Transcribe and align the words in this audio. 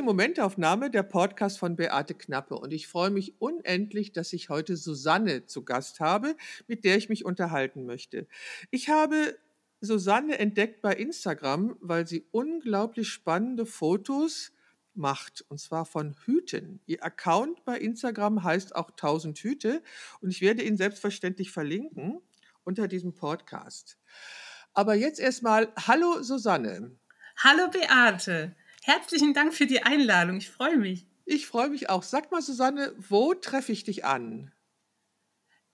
die 0.00 0.06
Momentaufnahme, 0.06 0.90
der 0.90 1.02
Podcast 1.02 1.58
von 1.58 1.76
Beate 1.76 2.14
Knappe. 2.14 2.54
Und 2.54 2.72
ich 2.72 2.88
freue 2.88 3.10
mich 3.10 3.38
unendlich, 3.38 4.12
dass 4.12 4.32
ich 4.32 4.48
heute 4.48 4.78
Susanne 4.78 5.44
zu 5.44 5.62
Gast 5.62 6.00
habe, 6.00 6.36
mit 6.66 6.86
der 6.86 6.96
ich 6.96 7.10
mich 7.10 7.26
unterhalten 7.26 7.84
möchte. 7.84 8.26
Ich 8.70 8.88
habe 8.88 9.36
Susanne 9.82 10.38
entdeckt 10.38 10.80
bei 10.80 10.94
Instagram, 10.94 11.76
weil 11.82 12.06
sie 12.06 12.24
unglaublich 12.30 13.10
spannende 13.10 13.66
Fotos 13.66 14.52
macht, 14.94 15.44
und 15.50 15.60
zwar 15.60 15.84
von 15.84 16.16
Hüten. 16.24 16.80
Ihr 16.86 17.04
Account 17.04 17.62
bei 17.66 17.76
Instagram 17.76 18.42
heißt 18.42 18.74
auch 18.74 18.88
1000 18.88 19.38
Hüte 19.38 19.82
und 20.22 20.30
ich 20.30 20.40
werde 20.40 20.62
ihn 20.62 20.78
selbstverständlich 20.78 21.50
verlinken 21.50 22.22
unter 22.64 22.88
diesem 22.88 23.12
Podcast. 23.12 23.98
Aber 24.72 24.94
jetzt 24.94 25.20
erstmal, 25.20 25.70
hallo 25.76 26.22
Susanne. 26.22 26.96
Hallo 27.36 27.68
Beate. 27.70 28.56
Herzlichen 28.82 29.34
Dank 29.34 29.54
für 29.54 29.66
die 29.66 29.82
Einladung. 29.82 30.38
Ich 30.38 30.50
freue 30.50 30.78
mich. 30.78 31.06
Ich 31.26 31.46
freue 31.46 31.68
mich 31.68 31.90
auch. 31.90 32.02
Sag 32.02 32.32
mal, 32.32 32.42
Susanne, 32.42 32.94
wo 32.96 33.34
treffe 33.34 33.72
ich 33.72 33.84
dich 33.84 34.04
an? 34.04 34.52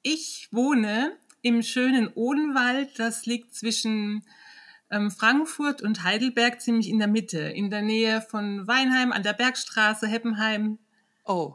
Ich 0.02 0.48
wohne 0.51 1.16
im 1.42 1.62
schönen 1.62 2.09
Odenwald. 2.09 2.98
Das 2.98 3.24
liegt 3.24 3.55
zwischen 3.55 4.24
ähm, 4.91 5.10
Frankfurt 5.10 5.82
und 5.82 6.02
Heidelberg 6.02 6.60
ziemlich 6.60 6.88
in 6.88 6.98
der 6.98 7.09
Mitte, 7.09 7.38
in 7.38 7.70
der 7.70 7.82
Nähe 7.82 8.20
von 8.23 8.66
Weinheim 8.66 9.12
an 9.12 9.23
der 9.23 9.32
Bergstraße, 9.32 10.07
Heppenheim. 10.07 10.79
Oh, 11.24 11.54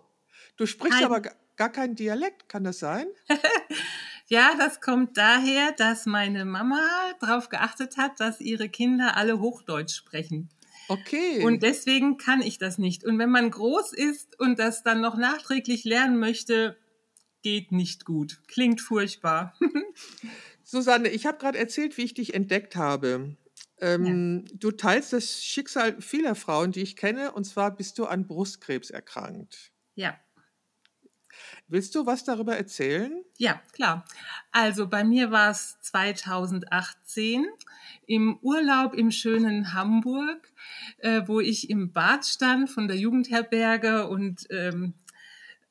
du 0.58 0.66
sprichst 0.66 1.00
Heim. 1.00 1.06
aber 1.06 1.22
gar 1.58 1.70
keinen 1.70 1.96
Dialekt, 1.96 2.50
kann 2.50 2.64
das 2.64 2.80
sein? 2.80 3.08
ja, 4.28 4.54
das 4.58 4.82
kommt 4.82 5.18
daher, 5.18 5.74
dass 5.74 6.06
meine 6.06 6.46
Mama 6.46 6.82
darauf 7.20 7.50
geachtet 7.50 7.98
hat, 7.98 8.20
dass 8.20 8.42
ihre 8.42 8.70
Kinder 8.70 9.16
alle 9.16 9.40
Hochdeutsch 9.40 9.94
sprechen. 9.96 10.50
Okay. 10.92 11.44
Und 11.46 11.64
deswegen 11.64 12.18
kann 12.18 12.42
ich 12.42 12.58
das 12.58 12.78
nicht. 12.78 13.06
Und 13.06 13.18
wenn 13.18 13.30
man 13.30 13.50
groß 13.50 13.94
ist 13.94 14.38
und 14.40 14.60
das 14.60 14.84
dann 14.84 15.00
noch 15.00 15.16
nachträglich 15.16 15.86
lernen 15.86 16.20
möchte, 16.20 16.78
geht 17.42 17.72
nicht 17.72 18.04
gut. 18.04 18.42
Klingt 18.48 18.82
furchtbar. 18.82 19.58
Susanne, 20.64 21.10
ich 21.10 21.26
habe 21.26 21.38
gerade 21.38 21.58
erzählt, 21.58 21.98
wie 21.98 22.04
ich 22.04 22.14
dich 22.14 22.34
entdeckt 22.34 22.76
habe. 22.76 23.38
Ähm, 23.80 24.46
ja. 24.46 24.56
Du 24.58 24.72
teilst 24.72 25.14
das 25.14 25.44
Schicksal 25.44 26.02
vieler 26.02 26.36
Frauen, 26.36 26.74
die 26.74 26.82
ich 26.82 26.98
kenne, 26.98 27.32
und 27.32 27.46
zwar 27.46 27.76
bist 27.76 27.98
du 27.98 28.06
an 28.06 28.28
Brustkrebs 28.28 28.90
erkrankt. 28.90 29.72
Ja. 29.96 30.20
Willst 31.68 31.96
du 31.96 32.06
was 32.06 32.24
darüber 32.24 32.56
erzählen? 32.56 33.24
Ja, 33.38 33.62
klar. 33.74 34.06
Also 34.52 34.88
bei 34.88 35.04
mir 35.04 35.32
war 35.32 35.52
es 35.52 35.80
2018 35.82 37.46
im 38.08 38.38
Urlaub 38.42 38.94
im 38.94 39.12
schönen 39.12 39.74
Hamburg, 39.74 40.52
äh, 40.98 41.22
wo 41.26 41.40
ich 41.40 41.70
im 41.70 41.94
Bad 41.94 42.26
stand 42.26 42.70
von 42.70 42.88
der 42.88 42.98
Jugendherberge 42.98 44.08
und 44.08 44.48
ähm, 44.50 44.94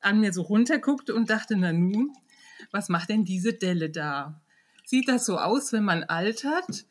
an 0.01 0.19
mir 0.19 0.33
so 0.33 0.41
runterguckte 0.41 1.13
und 1.13 1.29
dachte, 1.29 1.55
na 1.55 1.71
nun, 1.71 2.13
was 2.71 2.89
macht 2.89 3.09
denn 3.09 3.23
diese 3.23 3.53
Delle 3.53 3.89
da? 3.89 4.41
Sieht 4.85 5.07
das 5.07 5.25
so 5.25 5.37
aus, 5.37 5.71
wenn 5.73 5.83
man 5.83 6.03
altert? 6.03 6.85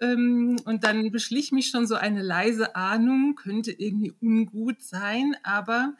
Ähm, 0.00 0.56
und 0.64 0.84
dann 0.84 1.10
beschlich 1.10 1.52
mich 1.52 1.68
schon 1.68 1.86
so 1.86 1.94
eine 1.94 2.22
leise 2.22 2.74
Ahnung, 2.74 3.34
könnte 3.34 3.70
irgendwie 3.72 4.14
ungut 4.20 4.82
sein, 4.82 5.36
aber 5.42 5.94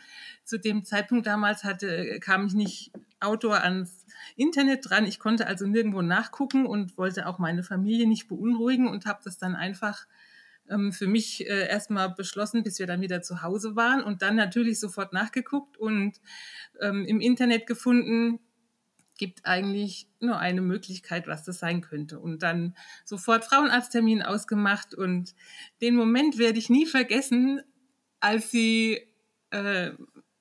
zu 0.44 0.58
dem 0.58 0.84
Zeitpunkt 0.84 1.26
damals 1.26 1.64
hatte, 1.64 2.18
kam 2.20 2.46
ich 2.46 2.54
nicht 2.54 2.92
Outdoor 3.20 3.62
ans 3.62 4.06
Internet 4.36 4.88
dran. 4.88 5.04
Ich 5.04 5.18
konnte 5.18 5.46
also 5.46 5.66
nirgendwo 5.66 6.00
nachgucken 6.00 6.64
und 6.66 6.96
wollte 6.96 7.26
auch 7.26 7.38
meine 7.38 7.62
Familie 7.62 8.08
nicht 8.08 8.28
beunruhigen 8.28 8.88
und 8.88 9.04
habe 9.04 9.20
das 9.22 9.36
dann 9.36 9.54
einfach 9.54 10.06
ähm, 10.70 10.92
für 10.92 11.06
mich 11.06 11.46
äh, 11.48 11.68
erstmal 11.68 12.10
beschlossen, 12.10 12.62
bis 12.62 12.78
wir 12.78 12.86
dann 12.86 13.02
wieder 13.02 13.20
zu 13.20 13.42
Hause 13.42 13.76
waren 13.76 14.02
und 14.02 14.22
dann 14.22 14.36
natürlich 14.36 14.80
sofort 14.80 15.12
nachgeguckt 15.12 15.76
und 15.76 16.20
ähm, 16.80 17.04
im 17.04 17.20
Internet 17.20 17.66
gefunden, 17.66 18.40
gibt 19.20 19.44
eigentlich 19.44 20.08
nur 20.18 20.38
eine 20.38 20.62
Möglichkeit, 20.62 21.26
was 21.26 21.44
das 21.44 21.58
sein 21.58 21.82
könnte. 21.82 22.18
Und 22.18 22.42
dann 22.42 22.74
sofort 23.04 23.44
Frauenarzttermin 23.44 24.22
ausgemacht. 24.22 24.94
Und 24.94 25.34
den 25.82 25.94
Moment 25.94 26.38
werde 26.38 26.58
ich 26.58 26.70
nie 26.70 26.86
vergessen, 26.86 27.60
als 28.18 28.50
sie, 28.50 28.98
äh, 29.50 29.90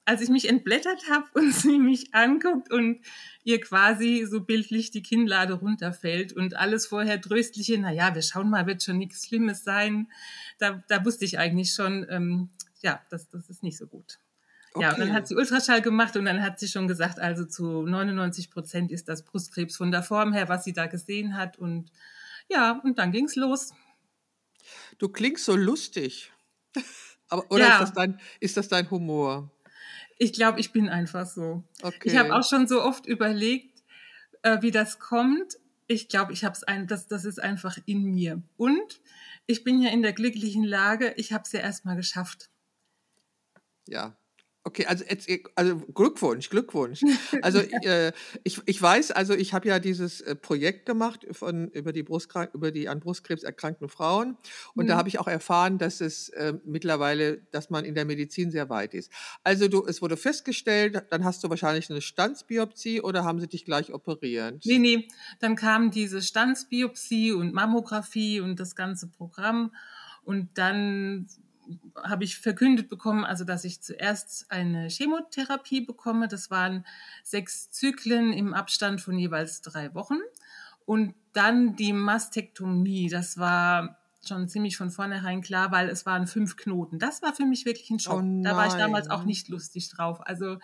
als 0.05 0.21
ich 0.21 0.29
mich 0.29 0.47
entblättert 0.47 1.09
habe 1.09 1.25
und 1.33 1.53
sie 1.53 1.77
mich 1.77 2.15
anguckt 2.15 2.71
und 2.71 3.01
ihr 3.43 3.59
quasi 3.59 4.25
so 4.25 4.39
bildlich 4.39 4.91
die 4.91 5.03
Kinnlade 5.03 5.55
runterfällt 5.55 6.31
und 6.31 6.55
alles 6.55 6.87
vorher 6.87 7.19
tröstliche, 7.19 7.77
naja, 7.79 8.15
wir 8.15 8.21
schauen 8.21 8.49
mal, 8.49 8.65
wird 8.65 8.81
schon 8.81 8.97
nichts 8.97 9.27
Schlimmes 9.27 9.65
sein. 9.65 10.07
Da, 10.57 10.81
da 10.87 11.03
wusste 11.03 11.25
ich 11.25 11.37
eigentlich 11.37 11.73
schon, 11.73 12.07
ähm, 12.09 12.49
ja, 12.81 13.01
das, 13.09 13.27
das 13.29 13.49
ist 13.49 13.61
nicht 13.61 13.77
so 13.77 13.87
gut. 13.87 14.19
Okay. 14.73 14.83
Ja, 14.83 14.93
und 14.93 14.99
dann 14.99 15.13
hat 15.13 15.27
sie 15.27 15.35
Ultraschall 15.35 15.81
gemacht 15.81 16.15
und 16.15 16.25
dann 16.25 16.43
hat 16.43 16.59
sie 16.59 16.67
schon 16.67 16.87
gesagt, 16.87 17.19
also 17.19 17.45
zu 17.45 17.83
99 17.83 18.51
Prozent 18.51 18.91
ist 18.91 19.09
das 19.09 19.23
Brustkrebs 19.23 19.75
von 19.75 19.91
der 19.91 20.03
Form 20.03 20.31
her, 20.31 20.47
was 20.47 20.63
sie 20.63 20.73
da 20.73 20.85
gesehen 20.85 21.35
hat. 21.35 21.57
Und 21.57 21.91
ja, 22.49 22.79
und 22.83 22.99
dann 22.99 23.11
ging's 23.11 23.35
los. 23.35 23.73
Du 24.99 25.09
klingst 25.09 25.45
so 25.45 25.55
lustig. 25.55 26.31
Aber, 27.29 27.49
oder 27.51 27.67
ja. 27.67 27.73
ist, 27.75 27.81
das 27.81 27.93
dein, 27.93 28.19
ist 28.39 28.57
das 28.57 28.67
dein 28.67 28.89
Humor? 28.91 29.51
Ich 30.17 30.33
glaube, 30.33 30.59
ich 30.59 30.71
bin 30.71 30.89
einfach 30.89 31.25
so. 31.25 31.63
Okay. 31.81 32.09
Ich 32.09 32.17
habe 32.17 32.35
auch 32.35 32.47
schon 32.47 32.67
so 32.67 32.83
oft 32.83 33.05
überlegt, 33.05 33.83
äh, 34.43 34.61
wie 34.61 34.71
das 34.71 34.99
kommt. 34.99 35.57
Ich 35.87 36.09
glaube, 36.09 36.33
ich 36.33 36.43
habe 36.43 36.53
es 36.53 36.63
ein, 36.63 36.85
das, 36.85 37.07
das 37.07 37.25
ist 37.25 37.41
einfach 37.41 37.77
in 37.85 38.03
mir. 38.03 38.41
Und 38.57 39.01
ich 39.47 39.63
bin 39.63 39.81
ja 39.81 39.89
in 39.89 40.03
der 40.03 40.13
glücklichen 40.13 40.63
Lage, 40.63 41.13
ich 41.17 41.33
habe 41.33 41.43
es 41.43 41.51
ja 41.53 41.61
erstmal 41.61 41.95
geschafft. 41.95 42.49
Ja, 43.87 44.18
Okay, 44.65 44.85
also, 44.85 45.05
also 45.55 45.77
Glückwunsch, 45.93 46.49
Glückwunsch. 46.49 47.01
Also 47.41 47.59
äh, 47.59 48.11
ich, 48.43 48.59
ich 48.65 48.81
weiß, 48.81 49.11
also 49.11 49.33
ich 49.33 49.53
habe 49.53 49.67
ja 49.67 49.79
dieses 49.79 50.19
äh, 50.21 50.35
Projekt 50.35 50.85
gemacht 50.85 51.25
von 51.31 51.69
über 51.69 51.93
die 51.93 52.03
Brustkrank 52.03 52.51
über 52.53 52.71
die 52.71 52.89
an 52.89 52.99
Brustkrebs 52.99 53.43
erkrankten 53.43 53.87
Frauen 53.87 54.37
und 54.73 54.85
mhm. 54.85 54.89
da 54.89 54.97
habe 54.97 55.07
ich 55.07 55.19
auch 55.19 55.27
erfahren, 55.27 55.77
dass 55.77 56.01
es 56.01 56.29
äh, 56.29 56.53
mittlerweile, 56.65 57.37
dass 57.51 57.69
man 57.69 57.85
in 57.85 57.95
der 57.95 58.05
Medizin 58.05 58.51
sehr 58.51 58.69
weit 58.69 58.93
ist. 58.93 59.11
Also 59.43 59.67
du, 59.67 59.85
es 59.85 60.01
wurde 60.01 60.17
festgestellt, 60.17 61.01
dann 61.09 61.23
hast 61.23 61.43
du 61.43 61.49
wahrscheinlich 61.49 61.89
eine 61.89 62.01
Standsbiopsie 62.01 63.01
oder 63.01 63.23
haben 63.23 63.39
sie 63.39 63.47
dich 63.47 63.63
gleich 63.63 63.93
operiert? 63.93 64.63
Nee, 64.65 64.79
nee, 64.79 65.07
dann 65.39 65.55
kam 65.55 65.91
diese 65.91 66.21
Standsbiopsie 66.21 67.31
und 67.31 67.53
Mammographie 67.53 68.41
und 68.41 68.59
das 68.59 68.75
ganze 68.75 69.07
Programm 69.07 69.71
und 70.23 70.57
dann 70.57 71.27
habe 72.03 72.23
ich 72.23 72.37
verkündet 72.37 72.89
bekommen, 72.89 73.25
also 73.25 73.43
dass 73.43 73.63
ich 73.63 73.81
zuerst 73.81 74.45
eine 74.49 74.87
Chemotherapie 74.89 75.81
bekomme. 75.81 76.27
Das 76.27 76.49
waren 76.49 76.85
sechs 77.23 77.71
Zyklen 77.71 78.33
im 78.33 78.53
Abstand 78.53 79.01
von 79.01 79.17
jeweils 79.17 79.61
drei 79.61 79.93
Wochen. 79.93 80.17
Und 80.85 81.13
dann 81.33 81.75
die 81.75 81.93
Mastektomie. 81.93 83.09
Das 83.09 83.37
war 83.37 83.99
schon 84.25 84.47
ziemlich 84.49 84.77
von 84.77 84.91
vornherein 84.91 85.41
klar, 85.41 85.71
weil 85.71 85.89
es 85.89 86.05
waren 86.05 86.27
fünf 86.27 86.57
Knoten. 86.57 86.99
Das 86.99 87.21
war 87.21 87.33
für 87.33 87.45
mich 87.45 87.65
wirklich 87.65 87.89
ein 87.89 87.99
Schock. 87.99 88.21
Oh 88.21 88.41
da 88.43 88.55
war 88.55 88.67
ich 88.67 88.73
damals 88.73 89.09
auch 89.09 89.23
nicht 89.23 89.49
lustig 89.49 89.89
drauf. 89.89 90.19
Also 90.25 90.57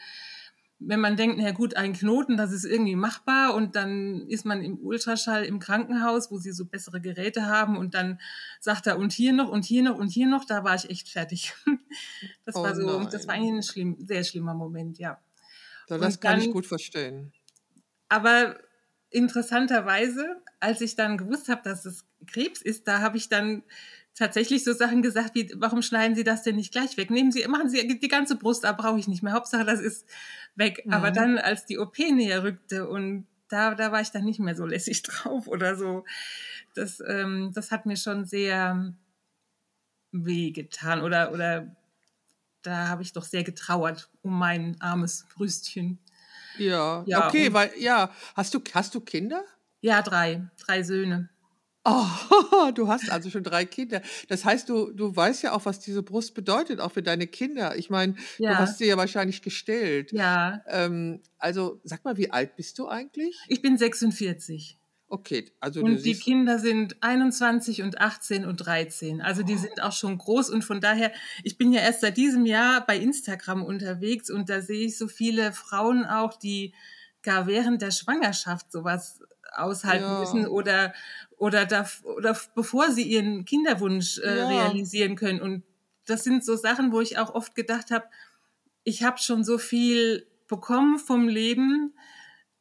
wenn 0.87 0.99
man 0.99 1.15
denkt, 1.15 1.37
na 1.39 1.51
gut, 1.51 1.75
ein 1.75 1.93
Knoten, 1.93 2.37
das 2.37 2.51
ist 2.51 2.63
irgendwie 2.63 2.95
machbar 2.95 3.55
und 3.55 3.75
dann 3.75 4.27
ist 4.27 4.45
man 4.45 4.61
im 4.61 4.77
Ultraschall 4.79 5.43
im 5.43 5.59
Krankenhaus, 5.59 6.31
wo 6.31 6.37
sie 6.37 6.51
so 6.51 6.65
bessere 6.65 7.01
Geräte 7.01 7.47
haben 7.47 7.77
und 7.77 7.95
dann 7.95 8.19
sagt 8.59 8.87
er 8.87 8.97
und 8.97 9.11
hier 9.11 9.33
noch 9.33 9.49
und 9.49 9.65
hier 9.65 9.83
noch 9.83 9.97
und 9.97 10.09
hier 10.09 10.27
noch, 10.27 10.45
da 10.45 10.63
war 10.63 10.75
ich 10.75 10.89
echt 10.89 11.09
fertig. 11.09 11.53
Das 12.45 12.55
oh 12.55 12.63
war 12.63 12.75
so, 12.75 12.99
nein. 12.99 13.09
das 13.11 13.27
war 13.27 13.35
eigentlich 13.35 13.53
ein 13.53 13.63
schlimm, 13.63 13.97
sehr 13.99 14.23
schlimmer 14.23 14.53
Moment, 14.53 14.99
ja. 14.99 15.19
das 15.87 15.99
und 15.99 16.21
kann 16.21 16.39
dann, 16.39 16.41
ich 16.41 16.51
gut 16.51 16.65
verstehen. 16.67 17.31
Aber 18.09 18.57
interessanterweise, 19.09 20.41
als 20.59 20.81
ich 20.81 20.95
dann 20.95 21.17
gewusst 21.17 21.49
habe, 21.49 21.61
dass 21.63 21.85
es 21.85 22.05
Krebs 22.27 22.61
ist, 22.61 22.87
da 22.87 22.99
habe 22.99 23.17
ich 23.17 23.29
dann 23.29 23.63
tatsächlich 24.15 24.63
so 24.63 24.73
Sachen 24.73 25.01
gesagt 25.01 25.35
wie, 25.35 25.51
warum 25.55 25.81
schneiden 25.81 26.15
Sie 26.15 26.23
das 26.23 26.43
denn 26.43 26.55
nicht 26.55 26.71
gleich 26.71 26.97
weg? 26.97 27.11
Nehmen 27.11 27.31
Sie, 27.31 27.45
machen 27.47 27.69
Sie 27.69 27.99
die 27.99 28.07
ganze 28.07 28.37
Brust 28.37 28.65
ab, 28.65 28.77
brauche 28.77 28.99
ich 28.99 29.07
nicht 29.07 29.23
mehr. 29.23 29.33
Hauptsache, 29.33 29.65
das 29.65 29.81
ist 29.81 30.05
weg. 30.55 30.85
Mhm. 30.85 30.93
Aber 30.93 31.11
dann, 31.11 31.37
als 31.37 31.65
die 31.65 31.77
OP 31.77 31.97
näher 31.97 32.43
rückte 32.43 32.87
und 32.87 33.27
da, 33.47 33.75
da 33.75 33.91
war 33.91 34.01
ich 34.01 34.11
dann 34.11 34.25
nicht 34.25 34.39
mehr 34.39 34.55
so 34.55 34.65
lässig 34.65 35.03
drauf 35.03 35.47
oder 35.47 35.75
so. 35.75 36.05
Das, 36.73 37.01
ähm, 37.05 37.51
das 37.53 37.71
hat 37.71 37.85
mir 37.85 37.97
schon 37.97 38.25
sehr 38.25 38.93
wehgetan 40.11 41.01
oder, 41.01 41.31
oder 41.31 41.75
da 42.61 42.87
habe 42.87 43.03
ich 43.03 43.13
doch 43.13 43.23
sehr 43.23 43.43
getrauert 43.43 44.09
um 44.21 44.37
mein 44.37 44.79
armes 44.79 45.25
Brüstchen. 45.35 45.99
Ja, 46.57 47.03
ja 47.05 47.27
okay, 47.27 47.53
weil, 47.53 47.71
ja, 47.77 48.09
hast 48.35 48.53
du, 48.53 48.61
hast 48.73 48.95
du 48.95 49.01
Kinder? 49.01 49.43
Ja, 49.81 50.01
drei, 50.01 50.49
drei 50.57 50.83
Söhne. 50.83 51.29
Oh, 51.85 52.71
du 52.73 52.87
hast 52.87 53.11
also 53.11 53.29
schon 53.29 53.43
drei 53.43 53.63
Kinder. 53.65 54.01
Das 54.27 54.43
heißt, 54.43 54.67
du, 54.67 54.91
du 54.91 55.15
weißt 55.15 55.43
ja 55.43 55.53
auch, 55.53 55.65
was 55.65 55.79
diese 55.79 56.01
Brust 56.01 56.33
bedeutet, 56.33 56.81
auch 56.81 56.91
für 56.91 57.03
deine 57.03 57.27
Kinder. 57.27 57.77
Ich 57.77 57.91
meine, 57.91 58.15
ja. 58.39 58.51
du 58.51 58.57
hast 58.57 58.79
sie 58.79 58.85
ja 58.85 58.97
wahrscheinlich 58.97 59.43
gestellt. 59.43 60.11
Ja. 60.11 60.63
Ähm, 60.67 61.21
also 61.37 61.79
sag 61.83 62.03
mal, 62.03 62.17
wie 62.17 62.31
alt 62.31 62.55
bist 62.55 62.79
du 62.79 62.87
eigentlich? 62.87 63.37
Ich 63.47 63.61
bin 63.61 63.77
46. 63.77 64.79
Okay, 65.07 65.51
also 65.59 65.81
du 65.81 65.85
Und 65.85 66.03
die 66.03 66.15
Kinder 66.15 66.57
sind 66.57 67.01
21 67.03 67.83
und 67.83 68.01
18 68.01 68.45
und 68.45 68.57
13. 68.57 69.21
Also 69.21 69.43
die 69.43 69.55
sind 69.55 69.83
auch 69.83 69.91
schon 69.91 70.17
groß 70.17 70.49
und 70.49 70.63
von 70.63 70.81
daher, 70.81 71.11
ich 71.43 71.59
bin 71.59 71.71
ja 71.71 71.81
erst 71.81 72.01
seit 72.01 72.17
diesem 72.17 72.47
Jahr 72.47 72.83
bei 72.83 72.97
Instagram 72.97 73.63
unterwegs 73.63 74.31
und 74.31 74.49
da 74.49 74.61
sehe 74.61 74.87
ich 74.87 74.97
so 74.97 75.07
viele 75.07 75.53
Frauen 75.53 76.05
auch, 76.05 76.33
die 76.35 76.73
gar 77.21 77.45
während 77.45 77.83
der 77.83 77.91
Schwangerschaft 77.91 78.71
sowas 78.71 79.19
aushalten 79.55 80.05
ja, 80.05 80.19
müssen 80.19 80.47
oder 80.47 80.93
oder, 81.37 81.65
da, 81.65 81.85
oder 82.03 82.37
bevor 82.55 82.91
sie 82.91 83.03
ihren 83.03 83.45
Kinderwunsch 83.45 84.19
äh, 84.19 84.37
ja, 84.37 84.47
realisieren 84.47 85.15
können. 85.15 85.41
Und 85.41 85.63
das 86.05 86.23
sind 86.23 86.45
so 86.45 86.55
Sachen, 86.55 86.91
wo 86.91 87.01
ich 87.01 87.17
auch 87.17 87.33
oft 87.33 87.55
gedacht 87.55 87.91
habe, 87.91 88.05
ich 88.83 89.03
habe 89.03 89.17
schon 89.17 89.43
so 89.43 89.57
viel 89.57 90.25
bekommen 90.47 90.99
vom 90.99 91.27
Leben, 91.27 91.93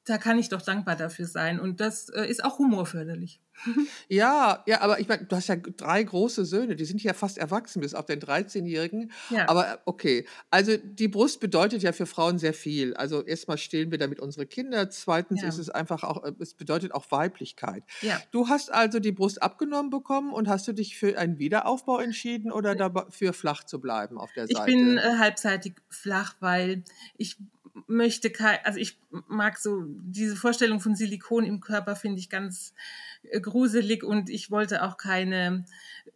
da 0.04 0.18
kann 0.18 0.38
ich 0.38 0.48
doch 0.50 0.62
dankbar 0.62 0.96
dafür 0.96 1.26
sein. 1.26 1.58
Und 1.60 1.80
das 1.80 2.08
äh, 2.10 2.26
ist 2.26 2.44
auch 2.44 2.58
humorförderlich. 2.58 3.40
Ja, 4.08 4.62
ja, 4.66 4.80
aber 4.80 5.00
ich 5.00 5.08
meine, 5.08 5.24
du 5.24 5.36
hast 5.36 5.48
ja 5.48 5.56
drei 5.56 6.02
große 6.02 6.44
Söhne, 6.44 6.76
die 6.76 6.84
sind 6.84 7.02
ja 7.02 7.14
fast 7.14 7.38
erwachsen, 7.38 7.80
bis 7.80 7.94
auf 7.94 8.04
den 8.06 8.20
13-Jährigen. 8.20 9.12
Ja, 9.30 9.48
Aber 9.48 9.80
okay, 9.86 10.26
also 10.50 10.76
die 10.76 11.08
Brust 11.08 11.40
bedeutet 11.40 11.82
ja 11.82 11.92
für 11.92 12.06
Frauen 12.06 12.38
sehr 12.38 12.52
viel. 12.52 12.94
Also 12.94 13.22
erstmal 13.24 13.56
stillen 13.58 13.90
wir 13.90 13.98
damit 13.98 14.20
unsere 14.20 14.46
Kinder. 14.46 14.90
Zweitens 14.90 15.42
ist 15.42 15.56
ja, 15.56 15.62
es 15.62 15.70
einfach 15.70 16.02
auch, 16.04 16.24
äh, 16.24 16.32
es 16.40 16.54
bedeutet 16.54 16.92
auch 16.94 17.10
Weiblichkeit. 17.10 17.84
ja. 18.00 18.20
Du 18.32 18.48
hast 18.48 18.72
also 18.72 18.98
die 18.98 19.12
Brust 19.12 19.42
abgenommen 19.42 19.90
bekommen 19.90 20.32
und 20.32 20.48
hast 20.48 20.66
du 20.68 20.72
dich 20.72 20.96
für 20.98 21.16
einen 21.18 21.38
Wiederaufbau 21.38 21.98
entschieden 22.00 22.52
oder 22.52 22.74
dafür 22.74 23.32
flach 23.32 23.64
zu 23.64 23.80
bleiben 23.80 24.18
auf 24.18 24.32
der 24.32 24.48
Ich 24.48 24.62
bin 24.64 24.96
Seite? 24.96 25.08
äh, 25.08 25.18
halbseitig 25.18 25.74
flach, 25.88 26.34
weil 26.40 26.82
ich 27.16 27.36
möchte 27.86 28.30
kein, 28.30 28.58
also 28.64 28.78
ich 28.78 28.98
mag 29.10 29.58
so 29.58 29.84
diese 29.86 30.36
Vorstellung 30.36 30.80
von 30.80 30.94
Silikon 30.94 31.44
im 31.44 31.60
Körper 31.60 31.96
finde 31.96 32.20
ich 32.20 32.30
ganz 32.30 32.72
äh, 33.22 33.40
gruselig 33.40 34.04
und 34.04 34.30
ich 34.30 34.50
wollte 34.50 34.84
auch 34.84 34.96
keine 34.96 35.64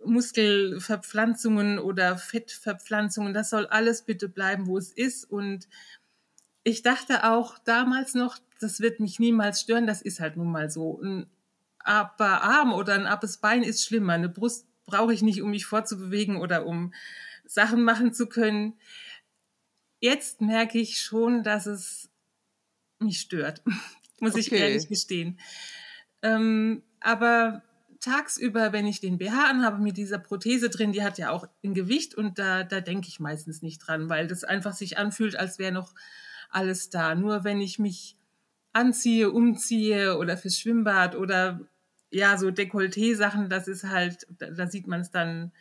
Muskelverpflanzungen 0.04 1.78
oder 1.78 2.16
Fettverpflanzungen. 2.16 3.34
Das 3.34 3.50
soll 3.50 3.66
alles 3.66 4.02
bitte 4.02 4.28
bleiben, 4.28 4.66
wo 4.66 4.78
es 4.78 4.92
ist. 4.92 5.24
Und 5.24 5.68
ich 6.62 6.82
dachte 6.82 7.24
auch 7.24 7.58
damals 7.58 8.14
noch, 8.14 8.38
das 8.60 8.80
wird 8.80 9.00
mich 9.00 9.18
niemals 9.18 9.60
stören. 9.60 9.86
Das 9.86 10.00
ist 10.02 10.20
halt 10.20 10.36
nun 10.36 10.52
mal 10.52 10.70
so. 10.70 11.00
Ein 11.02 11.26
aber 11.80 12.42
Arm 12.42 12.72
oder 12.72 12.94
ein 12.94 13.06
abes 13.06 13.38
Bein 13.38 13.62
ist 13.62 13.84
schlimmer. 13.84 14.12
Eine 14.12 14.28
Brust 14.28 14.66
brauche 14.84 15.14
ich 15.14 15.22
nicht, 15.22 15.42
um 15.42 15.50
mich 15.50 15.64
fortzubewegen 15.64 16.36
oder 16.36 16.66
um 16.66 16.92
Sachen 17.46 17.82
machen 17.82 18.12
zu 18.12 18.26
können. 18.26 18.74
Jetzt 20.00 20.40
merke 20.40 20.78
ich 20.78 21.00
schon, 21.00 21.42
dass 21.42 21.66
es 21.66 22.10
mich 23.00 23.20
stört, 23.20 23.62
muss 24.20 24.36
ich 24.36 24.56
ehrlich 24.56 24.86
Okay. 24.86 24.88
gestehen. 24.88 25.38
Ähm, 26.22 26.82
aber 27.00 27.62
tagsüber, 28.00 28.72
wenn 28.72 28.86
ich 28.86 29.00
den 29.00 29.18
BH 29.18 29.50
anhabe 29.50 29.82
mit 29.82 29.96
dieser 29.96 30.18
Prothese 30.18 30.70
drin, 30.70 30.92
die 30.92 31.02
hat 31.02 31.18
ja 31.18 31.30
auch 31.30 31.48
ein 31.64 31.74
Gewicht 31.74 32.14
und 32.14 32.38
da, 32.38 32.64
da 32.64 32.80
denke 32.80 33.08
ich 33.08 33.20
meistens 33.20 33.62
nicht 33.62 33.78
dran, 33.80 34.08
weil 34.08 34.26
das 34.26 34.44
einfach 34.44 34.74
sich 34.74 34.98
anfühlt, 34.98 35.36
als 35.36 35.58
wäre 35.58 35.72
noch 35.72 35.94
alles 36.50 36.90
da. 36.90 37.14
Nur 37.14 37.44
wenn 37.44 37.60
ich 37.60 37.78
mich 37.78 38.16
anziehe, 38.72 39.30
umziehe 39.30 40.18
oder 40.18 40.36
fürs 40.36 40.58
Schwimmbad 40.58 41.16
oder 41.16 41.60
ja, 42.10 42.38
so 42.38 42.50
Dekolleté-Sachen, 42.50 43.50
das 43.50 43.68
ist 43.68 43.84
halt, 43.84 44.26
da, 44.38 44.50
da 44.50 44.66
sieht 44.66 44.86
man 44.86 45.00
es 45.02 45.10
dann 45.10 45.52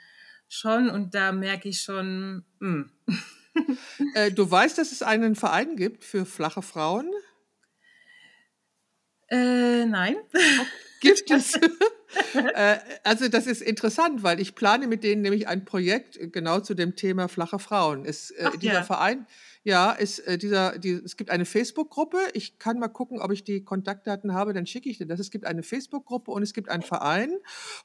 schon 0.47 0.89
und 0.89 1.13
da 1.15 1.31
merke 1.31 1.69
ich 1.69 1.81
schon, 1.81 2.45
hm, 2.59 2.91
Äh, 4.13 4.31
du 4.31 4.49
weißt, 4.49 4.77
dass 4.77 4.91
es 4.91 5.01
einen 5.01 5.35
Verein 5.35 5.75
gibt 5.75 6.03
für 6.03 6.25
flache 6.25 6.61
Frauen? 6.61 7.11
äh, 9.29 9.85
nein. 9.85 10.15
Gibt 11.01 11.29
es? 11.31 11.59
Äh, 12.33 12.77
also 13.03 13.27
das 13.27 13.47
ist 13.47 13.61
interessant, 13.61 14.23
weil 14.23 14.39
ich 14.39 14.55
plane 14.55 14.87
mit 14.87 15.03
denen 15.03 15.21
nämlich 15.21 15.47
ein 15.47 15.65
Projekt 15.65 16.17
äh, 16.17 16.27
genau 16.27 16.59
zu 16.59 16.73
dem 16.73 16.95
Thema 16.95 17.27
flache 17.27 17.59
Frauen. 17.59 18.05
Es, 18.05 18.31
äh, 18.31 18.45
Ach 18.47 18.55
dieser 18.55 18.73
ja. 18.73 18.83
Verein, 18.83 19.27
ja, 19.67 19.91
ist, 19.91 20.19
äh, 20.19 20.37
dieser, 20.37 20.79
die, 20.79 20.91
es 20.93 21.17
gibt 21.17 21.29
eine 21.29 21.43
Facebook-Gruppe. 21.43 22.17
Ich 22.31 22.57
kann 22.57 22.79
mal 22.79 22.87
gucken, 22.87 23.19
ob 23.19 23.33
ich 23.33 23.43
die 23.43 23.65
Kontaktdaten 23.65 24.33
habe, 24.33 24.53
dann 24.53 24.65
schicke 24.65 24.89
ich 24.89 24.97
dir 24.97 25.05
das. 25.05 25.19
Es 25.19 25.29
gibt 25.29 25.45
eine 25.45 25.61
Facebook-Gruppe 25.61 26.31
und 26.31 26.41
es 26.41 26.53
gibt 26.53 26.69
einen 26.69 26.83
Verein 26.83 27.31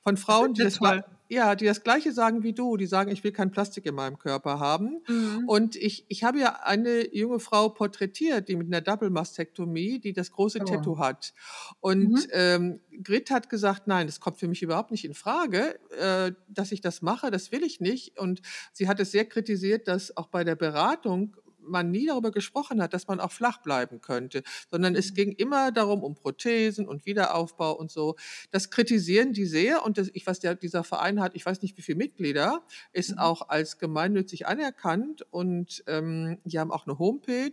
von 0.01 0.15
Das 0.15 0.23
Frauen, 0.23 0.55
die 0.55 0.63
das, 0.63 0.75
toll. 0.77 1.03
ja, 1.29 1.57
die 1.57 1.65
das 1.65 1.83
Gleiche 1.83 2.13
sagen 2.13 2.45
wie 2.45 2.53
du. 2.53 2.77
Die 2.77 2.87
sagen, 2.87 3.11
ich 3.11 3.25
will 3.25 3.33
kein 3.33 3.51
Plastik 3.51 3.85
in 3.85 3.97
meinem 3.97 4.17
Körper 4.17 4.61
haben. 4.61 5.01
Mhm. 5.09 5.43
Und 5.49 5.75
ich, 5.75 6.05
ich 6.07 6.23
habe 6.23 6.39
ja 6.39 6.61
eine 6.63 7.13
junge 7.13 7.41
Frau 7.41 7.69
porträtiert, 7.71 8.49
die 8.49 8.55
mit 8.55 8.69
einer 8.69 8.81
Double-Mastektomie, 8.81 9.99
die 9.99 10.13
das 10.13 10.31
große 10.31 10.61
Oh. 10.63 10.65
Tattoo 10.65 10.99
hat. 11.01 11.35
Mhm. 11.35 11.77
Und 11.81 12.29
ähm, 12.31 12.81
Grit 13.03 13.33
hat 13.33 13.51
gesagt, 13.51 13.89
nein, 13.89 14.07
das 14.07 14.21
kommt 14.21 14.39
für 14.39 14.47
mich 14.47 14.63
überhaupt 14.63 14.93
nicht 14.93 15.05
in 15.05 15.15
Frage, 15.15 15.81
äh, 15.99 16.31
dass 16.47 16.71
ich 16.71 16.81
das 16.81 17.03
mache, 17.03 17.33
das 17.33 17.51
will 17.51 17.65
ich 17.65 17.81
nicht. 17.81 18.21
Und 18.21 18.41
sie 18.73 18.87
hat 18.87 19.01
es 19.01 19.11
sehr 19.11 19.25
kritisiert, 19.25 19.89
dass 19.89 20.17
auch 20.17 20.29
bei 20.29 20.45
der 20.45 20.55
Beratung 20.55 21.37
man 21.63 21.91
nie 21.91 22.07
darüber 22.07 22.31
gesprochen 22.31 22.83
hat, 22.83 22.93
dass 22.95 23.07
man 23.09 23.21
auch 23.21 23.33
flach 23.33 23.59
bleiben 23.63 24.01
könnte, 24.01 24.43
sondern 24.71 24.95
es 24.95 25.13
Mhm. 25.13 25.15
ging 25.15 25.33
immer 25.33 25.73
darum, 25.73 26.03
um 26.03 26.15
Prothesen 26.15 26.87
und 26.89 27.07
Wiederaufbau 27.07 27.73
und 27.73 27.91
so. 27.91 28.17
Das 28.51 28.71
kritisieren 28.71 29.33
die 29.33 29.47
sehr 29.47 29.85
und 29.85 29.99
das, 29.99 30.11
ich 30.13 30.27
weiß, 30.27 30.41
der, 30.41 30.55
dieser 30.55 30.85
Verein 30.85 31.21
hat, 31.21 31.35
ich 31.35 31.47
weiß 31.47 31.63
nicht 31.63 31.77
wie 31.77 31.83
viele 31.83 31.99
Mitglieder, 31.99 32.63
ist 32.93 33.17
Mhm. 33.17 33.19
auch 33.19 33.49
als 33.49 33.79
gemeinnützig 33.79 34.47
anerkannt 34.47 35.23
und 35.31 35.83
ähm, 35.87 36.39
die 36.45 36.59
haben 36.59 36.71
auch 36.71 36.87
eine 36.87 36.99
Homepage 36.99 37.53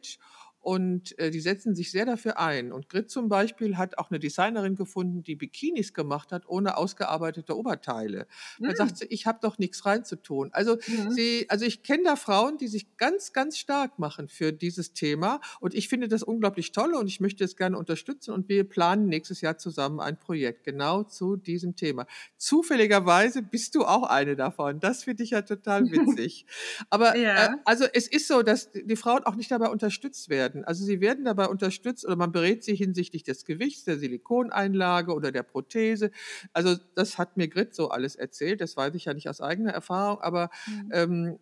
und 0.62 1.18
äh, 1.20 1.32
die 1.32 1.40
setzen 1.40 1.74
sich 1.76 1.92
sehr 1.92 2.06
dafür 2.06 2.40
ein. 2.40 2.72
Und 2.72 2.90
Grit 2.90 3.10
zum 3.10 3.30
Beispiel 3.30 3.78
hat 3.78 3.98
auch 3.98 4.10
eine 4.12 4.20
Designerin 4.20 4.76
gefunden, 4.76 5.24
die 5.24 5.36
Bikinis 5.36 5.94
gemacht 5.94 6.32
hat, 6.32 6.48
ohne 6.48 6.78
ausgearbeitete 6.78 7.58
Oberteile. 7.58 8.28
Da 8.66 8.76
sagt 8.76 8.92
Mhm. 8.92 8.96
sie, 8.96 9.06
ich 9.10 9.26
habe 9.26 9.40
doch 9.42 9.58
nichts 9.58 9.86
reinzutun. 9.86 10.50
Also 10.54 10.78
Mhm. 10.88 11.12
sie, 11.12 11.46
also 11.50 11.66
ich 11.66 11.84
kenne 11.84 12.04
da 12.04 12.16
Frauen, 12.16 12.58
die 12.58 12.68
sich 12.68 12.98
ganz, 12.98 13.32
ganz 13.34 13.58
stark 13.58 14.00
machen 14.00 14.28
für 14.28 14.52
dieses 14.52 14.94
Thema. 14.94 15.40
Und 15.60 15.74
ich 15.74 15.88
finde 15.88 16.08
das 16.08 16.24
unglaublich 16.24 16.72
toll 16.72 16.94
und 16.94 17.08
ich 17.08 17.20
möchte 17.20 17.44
es 17.44 17.56
gerne 17.56 17.78
unterstützen. 17.78 18.32
Und 18.34 18.50
wir 18.50 18.64
planen 18.68 19.06
nächstes 19.08 19.42
Jahr 19.42 19.58
zusammen 19.58 20.00
ein 20.00 20.20
Projekt 20.20 20.64
genau 20.66 21.04
zu 21.04 21.36
diesem 21.38 21.76
Thema. 21.76 22.06
Zufälligerweise 22.54 23.44
bist 23.44 23.76
du 23.76 23.86
auch 23.86 24.04
eine 24.04 24.36
davon. 24.36 24.80
Das 24.80 25.04
finde 25.04 25.24
ich 25.24 25.30
ja 25.30 25.44
total 25.44 25.84
witzig. 26.20 26.46
Aber 26.90 27.16
äh, 27.16 27.22
Ja. 27.24 27.56
also 27.64 27.86
es 27.94 28.08
ist 28.08 28.28
so, 28.28 28.42
dass 28.42 28.72
die 28.72 28.96
Frauen 28.96 29.24
auch 29.24 29.36
nicht 29.36 29.52
dabei 29.52 29.68
unterstützt 29.70 30.30
werden. 30.30 30.49
Also 30.66 30.86
sie 30.86 31.02
werden 31.02 31.26
dabei 31.26 31.48
unterstützt 31.48 32.06
oder 32.06 32.16
man 32.16 32.32
berät 32.32 32.64
sie 32.64 32.76
hinsichtlich 32.76 33.24
des 33.24 33.46
Gewichts, 33.46 33.84
der 33.86 33.98
Silikoneinlage 34.00 35.14
oder 35.14 35.32
der 35.32 35.44
Prothese. 35.44 36.12
Also 36.54 36.76
das 36.96 37.18
hat 37.18 37.38
mir 37.38 37.48
Grit 37.48 37.74
so 37.76 37.90
alles 37.90 38.16
erzählt. 38.16 38.62
Das 38.62 38.78
weiß 38.78 38.96
ich 38.96 39.06
ja 39.06 39.14
nicht 39.14 39.30
aus 39.30 39.42
eigener 39.42 39.72
Erfahrung, 39.72 40.22
aber 40.22 40.50
Mhm. 40.66 40.92
ähm, 40.92 41.40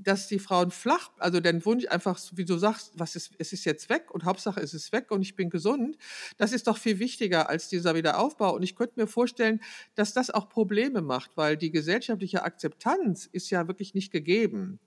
dass 0.00 0.28
die 0.28 0.38
Frauen 0.38 0.70
flach, 0.70 1.10
also 1.18 1.40
den 1.40 1.64
Wunsch 1.64 1.86
einfach, 1.88 2.20
wie 2.34 2.44
du 2.44 2.56
sagst, 2.56 2.92
was 2.94 3.16
ist, 3.16 3.32
es 3.38 3.52
ist 3.52 3.64
jetzt 3.64 3.88
weg 3.88 4.12
und 4.12 4.24
Hauptsache 4.24 4.60
es 4.60 4.72
ist 4.72 4.92
weg 4.92 5.10
und 5.10 5.22
ich 5.22 5.34
bin 5.34 5.50
gesund, 5.50 5.98
das 6.36 6.52
ist 6.52 6.68
doch 6.68 6.78
viel 6.78 7.00
wichtiger 7.00 7.48
als 7.48 7.68
dieser 7.68 7.96
Wiederaufbau. 7.96 8.54
Und 8.54 8.62
ich 8.62 8.76
könnte 8.76 9.00
mir 9.00 9.08
vorstellen, 9.08 9.60
dass 9.96 10.12
das 10.14 10.30
auch 10.30 10.48
Probleme 10.48 11.02
macht, 11.02 11.32
weil 11.36 11.56
die 11.56 11.72
gesellschaftliche 11.72 12.44
Akzeptanz 12.44 13.26
ist 13.26 13.50
ja 13.50 13.66
wirklich 13.66 13.92
nicht 13.94 14.12
gegeben. 14.12 14.78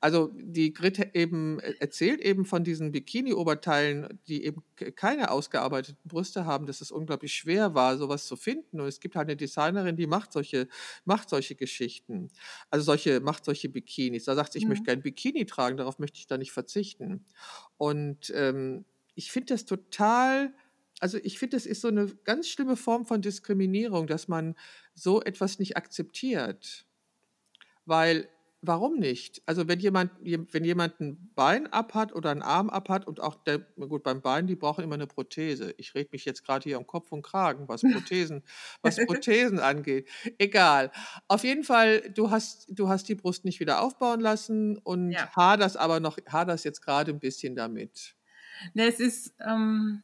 Also 0.00 0.30
die 0.34 0.72
Grit 0.72 0.98
eben 1.14 1.58
äh, 1.60 1.74
erzählt 1.80 2.20
eben 2.20 2.44
von 2.44 2.64
diesen 2.64 2.92
Bikini-Oberteilen, 2.92 4.20
die 4.28 4.44
eben 4.44 4.62
ke- 4.76 4.92
keine 4.92 5.30
ausgearbeiteten 5.30 6.00
Brüste 6.04 6.44
haben, 6.44 6.66
dass 6.66 6.80
es 6.80 6.90
unglaublich 6.90 7.32
schwer 7.34 7.74
war, 7.74 7.96
sowas 7.96 8.26
zu 8.26 8.36
finden. 8.36 8.80
Und 8.80 8.86
es 8.86 9.00
gibt 9.00 9.16
halt 9.16 9.28
eine 9.28 9.36
Designerin, 9.36 9.96
die 9.96 10.06
macht 10.06 10.32
solche, 10.32 10.68
macht 11.04 11.30
solche 11.30 11.54
Geschichten. 11.54 12.28
Also 12.70 12.84
solche, 12.84 13.20
macht 13.20 13.44
solche 13.44 13.68
Bikinis. 13.68 14.24
Da 14.24 14.34
sagt 14.34 14.52
sie, 14.52 14.58
ich 14.58 14.68
möchte 14.68 14.82
Mhm. 14.82 14.84
gerne 14.84 15.02
Bikini 15.02 15.46
tragen, 15.46 15.76
darauf 15.78 15.98
möchte 15.98 16.18
ich 16.18 16.26
da 16.26 16.36
nicht 16.38 16.52
verzichten. 16.52 17.24
Und 17.78 18.30
ähm, 18.34 18.84
ich 19.14 19.32
finde 19.32 19.54
das 19.54 19.64
total, 19.64 20.52
also 21.00 21.18
ich 21.22 21.38
finde, 21.38 21.56
das 21.56 21.66
ist 21.66 21.80
so 21.80 21.88
eine 21.88 22.06
ganz 22.24 22.48
schlimme 22.48 22.76
Form 22.76 23.06
von 23.06 23.22
Diskriminierung, 23.22 24.06
dass 24.06 24.28
man 24.28 24.54
so 24.94 25.22
etwas 25.22 25.58
nicht 25.58 25.76
akzeptiert. 25.76 26.86
Weil, 27.84 28.28
warum 28.62 28.96
nicht? 28.98 29.42
Also 29.46 29.68
wenn 29.68 29.78
jemand, 29.80 30.10
jem- 30.22 30.46
wenn 30.52 30.64
jemand 30.64 31.00
ein 31.00 31.30
Bein 31.34 31.66
ab 31.72 31.94
hat 31.94 32.12
oder 32.14 32.30
einen 32.30 32.42
Arm 32.42 32.68
ab 32.70 32.88
hat 32.88 33.06
und 33.06 33.20
auch 33.20 33.36
der, 33.44 33.58
gut, 33.60 34.02
beim 34.02 34.22
Bein, 34.22 34.46
die 34.46 34.56
brauchen 34.56 34.82
immer 34.84 34.94
eine 34.96 35.06
Prothese. 35.06 35.74
Ich 35.78 35.94
rede 35.94 36.08
mich 36.12 36.24
jetzt 36.24 36.44
gerade 36.44 36.64
hier 36.64 36.78
um 36.78 36.86
Kopf 36.86 37.12
und 37.12 37.22
Kragen, 37.22 37.68
was 37.68 37.84
Prothesen, 37.86 38.42
was 38.82 39.00
Prothesen 39.00 39.58
angeht. 39.60 40.08
Egal. 40.38 40.90
Auf 41.28 41.44
jeden 41.44 41.64
Fall, 41.64 42.00
du 42.10 42.30
hast, 42.30 42.66
du 42.68 42.88
hast 42.88 43.08
die 43.08 43.14
Brust 43.14 43.44
nicht 43.44 43.60
wieder 43.60 43.80
aufbauen 43.82 44.20
lassen 44.20 44.78
und 44.78 45.16
Ja. 45.16 45.30
haderst 45.36 45.76
aber 45.76 46.00
noch, 46.00 46.18
haderst 46.28 46.64
jetzt 46.64 46.80
gerade 46.82 47.12
ein 47.12 47.20
bisschen 47.20 47.54
damit. 47.56 48.16
Ne, 48.74 48.86
es 48.88 49.00
ist, 49.00 49.34
ähm, 49.40 50.02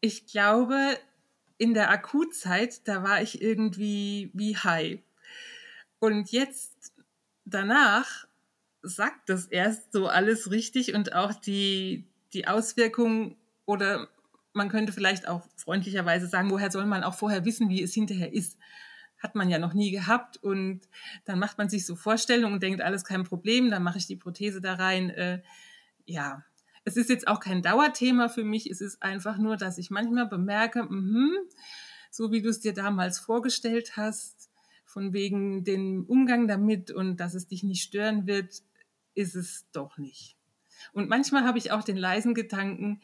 ich 0.00 0.26
glaube, 0.26 0.98
in 1.58 1.74
der 1.74 1.90
Akutzeit, 1.90 2.86
da 2.88 3.02
war 3.02 3.22
ich 3.22 3.40
irgendwie 3.40 4.30
wie 4.34 4.56
high. 4.56 5.00
Und 5.98 6.32
jetzt 6.32 6.93
danach 7.44 8.26
sagt 8.82 9.28
das 9.28 9.46
erst 9.46 9.92
so 9.92 10.08
alles 10.08 10.50
richtig 10.50 10.94
und 10.94 11.14
auch 11.14 11.34
die, 11.34 12.06
die 12.32 12.46
Auswirkungen 12.46 13.36
oder 13.64 14.08
man 14.52 14.68
könnte 14.68 14.92
vielleicht 14.92 15.26
auch 15.26 15.46
freundlicherweise 15.56 16.26
sagen, 16.26 16.50
woher 16.50 16.70
soll 16.70 16.86
man 16.86 17.02
auch 17.02 17.14
vorher 17.14 17.44
wissen, 17.44 17.68
wie 17.68 17.82
es 17.82 17.94
hinterher 17.94 18.32
ist? 18.32 18.56
Hat 19.18 19.34
man 19.34 19.48
ja 19.48 19.58
noch 19.58 19.72
nie 19.72 19.90
gehabt 19.90 20.36
und 20.36 20.82
dann 21.24 21.38
macht 21.38 21.58
man 21.58 21.68
sich 21.68 21.86
so 21.86 21.96
Vorstellungen 21.96 22.54
und 22.54 22.62
denkt, 22.62 22.82
alles 22.82 23.04
kein 23.04 23.24
Problem, 23.24 23.70
dann 23.70 23.82
mache 23.82 23.98
ich 23.98 24.06
die 24.06 24.16
Prothese 24.16 24.60
da 24.60 24.74
rein. 24.74 25.10
Äh, 25.10 25.42
ja, 26.04 26.44
es 26.84 26.96
ist 26.96 27.08
jetzt 27.08 27.26
auch 27.26 27.40
kein 27.40 27.62
Dauerthema 27.62 28.28
für 28.28 28.44
mich, 28.44 28.70
es 28.70 28.80
ist 28.80 29.02
einfach 29.02 29.38
nur, 29.38 29.56
dass 29.56 29.78
ich 29.78 29.90
manchmal 29.90 30.26
bemerke, 30.26 30.84
mh, 30.84 31.38
so 32.10 32.30
wie 32.30 32.42
du 32.42 32.50
es 32.50 32.60
dir 32.60 32.74
damals 32.74 33.18
vorgestellt 33.18 33.96
hast, 33.96 34.50
von 34.94 35.12
wegen 35.12 35.64
dem 35.64 36.04
Umgang 36.06 36.46
damit 36.46 36.92
und 36.92 37.16
dass 37.16 37.34
es 37.34 37.48
dich 37.48 37.64
nicht 37.64 37.82
stören 37.82 38.28
wird, 38.28 38.62
ist 39.14 39.34
es 39.34 39.66
doch 39.72 39.98
nicht. 39.98 40.36
Und 40.92 41.08
manchmal 41.08 41.42
habe 41.42 41.58
ich 41.58 41.72
auch 41.72 41.82
den 41.82 41.96
leisen 41.96 42.32
Gedanken, 42.32 43.00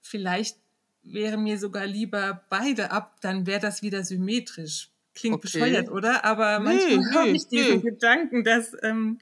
vielleicht 0.00 0.58
wäre 1.04 1.36
mir 1.36 1.56
sogar 1.58 1.86
lieber 1.86 2.44
beide 2.50 2.90
ab, 2.90 3.20
dann 3.20 3.46
wäre 3.46 3.60
das 3.60 3.82
wieder 3.82 4.02
symmetrisch. 4.02 4.90
Klingt 5.14 5.36
okay. 5.36 5.42
bescheuert, 5.42 5.88
oder? 5.90 6.24
Aber 6.24 6.58
manchmal 6.58 6.96
nee, 6.96 7.14
habe 7.14 7.28
ich 7.28 7.46
diesen 7.46 7.76
nee. 7.76 7.90
Gedanken, 7.90 8.42
dass 8.42 8.76
ähm, 8.82 9.20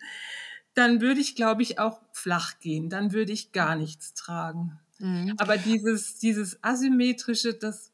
dann 0.73 1.03
würde 1.03 1.21
ich, 1.21 1.37
glaube 1.37 1.61
ich, 1.61 1.79
auch 1.79 2.01
flach 2.13 2.59
gehen. 2.61 2.89
Dann 2.89 3.13
würde 3.13 3.33
ich 3.33 3.53
gar 3.53 3.77
nichts 3.77 4.15
tragen. 4.15 4.79
Mhm. 4.99 5.35
Aber 5.37 5.59
dieses, 5.59 6.17
dieses 6.17 6.63
asymmetrische, 6.65 7.53
das 7.53 7.93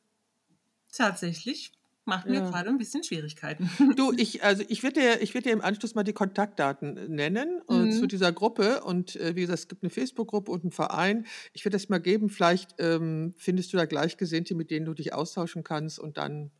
tatsächlich 0.93 1.73
macht 2.05 2.27
mir 2.27 2.41
ja. 2.41 2.51
gerade 2.51 2.69
ein 2.69 2.79
bisschen 2.79 3.05
Schwierigkeiten. 3.05 3.71
Du, 3.97 4.13
ich, 4.17 4.43
also 4.43 4.65
ich 4.69 4.83
werde 4.83 5.01
dir, 5.01 5.23
ich 5.23 5.33
dir 5.33 5.53
im 5.53 5.61
Anschluss 5.61 5.95
mal 5.95 6.03
die 6.03 6.13
Kontaktdaten 6.13 7.15
nennen 7.15 7.61
äh, 7.69 7.75
mhm. 7.75 7.93
zu 7.93 8.07
dieser 8.07 8.33
Gruppe. 8.33 8.83
Und 8.83 9.17
äh, 9.17 9.37
wie 9.37 9.43
gesagt, 9.43 9.61
es 9.61 9.69
gibt 9.69 9.83
eine 9.83 9.91
Facebook-Gruppe 9.91 10.51
und 10.51 10.63
einen 10.63 10.73
Verein. 10.73 11.27
Ich 11.53 11.65
werde 11.65 11.77
das 11.77 11.89
mal 11.89 12.01
geben. 12.01 12.29
Vielleicht 12.31 12.75
ähm, 12.79 13.35
findest 13.37 13.73
du 13.73 13.77
da 13.77 13.85
Gleichgesinnte, 13.85 14.55
mit 14.55 14.71
denen 14.71 14.87
du 14.87 14.95
dich 14.95 15.13
austauschen 15.13 15.63
kannst. 15.63 15.99
Und 15.99 16.17
dann, 16.17 16.51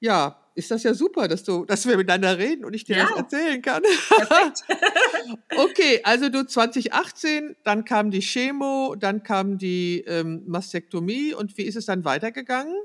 ja, 0.00 0.40
ist 0.54 0.70
das 0.70 0.82
ja 0.84 0.94
super, 0.94 1.28
dass, 1.28 1.42
du, 1.42 1.64
dass 1.64 1.86
wir 1.86 1.96
miteinander 1.96 2.38
reden 2.38 2.64
und 2.64 2.74
ich 2.74 2.84
dir 2.84 2.96
ja. 2.96 3.08
das 3.08 3.16
erzählen 3.16 3.60
kann. 3.60 3.82
okay, 5.56 6.00
also 6.04 6.28
du 6.28 6.46
2018, 6.46 7.56
dann 7.64 7.84
kam 7.84 8.10
die 8.10 8.20
Chemo, 8.20 8.94
dann 8.98 9.22
kam 9.24 9.58
die 9.58 10.04
ähm, 10.06 10.44
Mastektomie. 10.46 11.34
Und 11.34 11.58
wie 11.58 11.62
ist 11.64 11.76
es 11.76 11.86
dann 11.86 12.04
weitergegangen? 12.04 12.76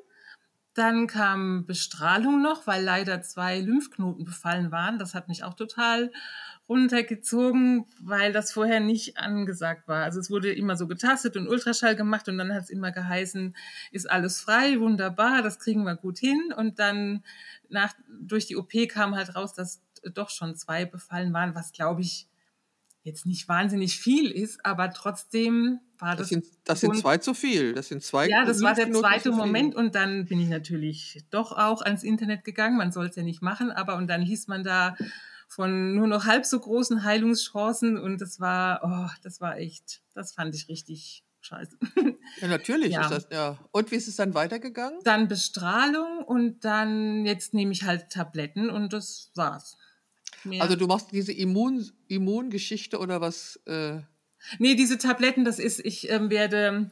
Dann 0.79 1.07
kam 1.07 1.65
Bestrahlung 1.65 2.41
noch, 2.41 2.65
weil 2.65 2.81
leider 2.81 3.21
zwei 3.21 3.59
Lymphknoten 3.59 4.24
befallen 4.24 4.71
waren. 4.71 4.98
Das 4.98 5.13
hat 5.13 5.27
mich 5.27 5.43
auch 5.43 5.53
total 5.53 6.09
runtergezogen, 6.69 7.86
weil 8.00 8.31
das 8.31 8.53
vorher 8.53 8.79
nicht 8.79 9.17
angesagt 9.17 9.89
war. 9.89 10.05
Also 10.05 10.21
es 10.21 10.31
wurde 10.31 10.53
immer 10.53 10.77
so 10.77 10.88
getastet 10.88 11.36
und 11.36 11.50
Ultraschall 11.50 11.98
gemacht 11.98 12.29
und 12.29 12.38
dann 12.38 12.53
hat 12.53 12.63
es 12.63 12.69
immer 12.69 12.93
geheißen, 12.93 13.57
ist 13.91 14.09
alles 14.09 14.39
frei, 14.39 14.79
wunderbar, 14.79 15.41
das 15.41 15.59
kriegen 15.59 15.83
wir 15.83 15.98
gut 15.98 16.17
hin. 16.17 16.53
Und 16.55 16.79
dann 16.79 17.25
nach, 17.67 17.93
durch 18.07 18.45
die 18.45 18.55
OP 18.55 18.71
kam 18.88 19.15
halt 19.15 19.36
raus, 19.36 19.53
dass 19.53 19.81
doch 20.13 20.29
schon 20.29 20.55
zwei 20.55 20.86
befallen 20.86 21.33
waren, 21.33 21.55
was 21.55 21.74
glaube 21.74 22.00
ich 22.03 22.28
jetzt 23.03 23.25
nicht 23.25 23.48
wahnsinnig 23.48 23.98
viel 23.98 24.32
ist, 24.32 24.65
aber 24.65 24.91
trotzdem 24.91 25.79
war 25.98 26.15
das. 26.15 26.18
Das 26.18 26.29
sind, 26.29 26.46
das 26.65 26.79
sind 26.82 26.98
zwei 26.98 27.18
zu 27.18 27.34
viel. 27.34 27.74
Das 27.74 27.88
sind 27.88 28.03
zwei. 28.03 28.27
Ja, 28.27 28.46
das 28.46 28.62
war 28.62 28.74
der 28.74 28.91
zweite 28.91 29.32
Moment 29.32 29.75
und 29.75 29.96
dann 29.96 30.25
bin 30.25 30.39
ich 30.39 30.50
natürlich 30.50 31.24
doch 31.29 31.51
auch 31.51 31.82
ans 31.82 32.03
Internet 32.03 32.44
gegangen. 32.44 32.77
Man 32.77 32.91
soll 32.91 33.08
es 33.08 33.15
ja 33.15 33.24
nicht 33.24 33.41
machen, 33.41 33.72
aber 33.72 33.96
und 33.96 34.08
dann 34.08 34.22
hieß 34.22 34.48
man 34.48 34.63
da 34.63 34.96
von 35.48 35.96
nur 35.96 36.08
noch 36.08 36.25
halb 36.25 36.46
so 36.46 36.60
großen 36.60 37.03
Heilungschancen 37.03 37.98
und 37.98 38.22
das 38.22 38.39
war, 38.39 38.82
oh, 38.84 39.10
das 39.24 39.41
war 39.41 39.58
echt, 39.58 40.01
das 40.13 40.34
fand 40.34 40.53
ich 40.53 40.70
richtig 40.70 41.24
scheiße. 41.41 41.77
Ja, 42.41 42.48
natürlich 42.48 42.94
ja. 42.94 43.01
ist 43.01 43.12
das, 43.12 43.27
ja. 43.32 43.58
Und 43.72 43.91
wie 43.91 43.96
ist 43.96 44.08
es 44.08 44.15
dann 44.15 44.34
weitergegangen? 44.36 45.00
Dann 45.03 45.27
Bestrahlung 45.27 46.24
und 46.24 46.63
dann, 46.63 47.25
jetzt 47.25 47.53
nehme 47.53 47.72
ich 47.72 47.84
halt 47.84 48.12
Tabletten 48.12 48.70
und 48.70 48.94
das 48.94 49.32
war's. 49.36 49.77
Mehr. 50.43 50.62
Also 50.62 50.75
du 50.75 50.88
machst 50.88 51.12
diese 51.12 51.34
Immun, 51.34 51.89
Immungeschichte 52.08 53.00
oder 53.00 53.22
was? 53.22 53.60
Äh? 53.65 54.01
Nee, 54.58 54.75
diese 54.75 54.98
Tabletten, 54.98 55.43
das 55.43 55.60
ist, 55.60 55.79
ich 55.86 56.10
ähm, 56.10 56.29
werde 56.29 56.89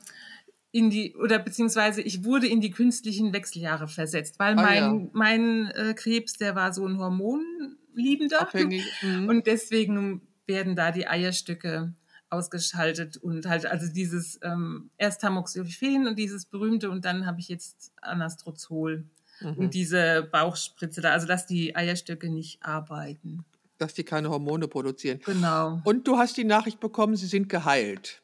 in 0.71 0.89
die, 0.89 1.15
oder 1.15 1.39
beziehungsweise 1.39 2.01
ich 2.01 2.23
wurde 2.23 2.47
in 2.47 2.61
die 2.61 2.71
künstlichen 2.71 3.33
Wechseljahre 3.33 3.87
versetzt, 3.87 4.37
weil 4.39 4.57
ah, 4.57 4.61
mein, 4.61 4.75
ja. 4.75 5.09
mein 5.13 5.67
äh, 5.71 5.93
Krebs, 5.93 6.33
der 6.33 6.55
war 6.55 6.73
so 6.73 6.85
ein 6.85 6.97
Hormonliebender. 6.97 8.41
Abhängig. 8.41 8.83
Mhm. 9.01 9.29
Und 9.29 9.47
deswegen 9.47 10.21
werden 10.45 10.75
da 10.75 10.91
die 10.91 11.07
Eierstücke 11.07 11.93
ausgeschaltet 12.29 13.17
und 13.17 13.47
halt 13.47 13.65
also 13.65 13.91
dieses 13.91 14.39
ähm, 14.43 14.89
erst 14.97 15.21
Tamoxifen 15.21 16.07
und 16.07 16.19
dieses 16.19 16.45
berühmte 16.45 16.89
und 16.89 17.05
dann 17.05 17.25
habe 17.25 17.39
ich 17.39 17.47
jetzt 17.47 17.93
Anastrozol 18.01 19.05
mhm. 19.41 19.53
und 19.53 19.73
diese 19.73 20.27
Bauchspritze 20.31 21.01
da, 21.01 21.11
also 21.11 21.27
dass 21.27 21.45
die 21.45 21.75
Eierstöcke 21.75 22.29
nicht 22.29 22.63
arbeiten. 22.63 23.45
Dass 23.77 23.93
die 23.93 24.03
keine 24.03 24.29
Hormone 24.29 24.67
produzieren. 24.67 25.19
Genau. 25.25 25.81
Und 25.83 26.07
du 26.07 26.17
hast 26.17 26.37
die 26.37 26.43
Nachricht 26.43 26.79
bekommen, 26.79 27.15
sie 27.15 27.27
sind 27.27 27.47
geheilt. 27.47 28.23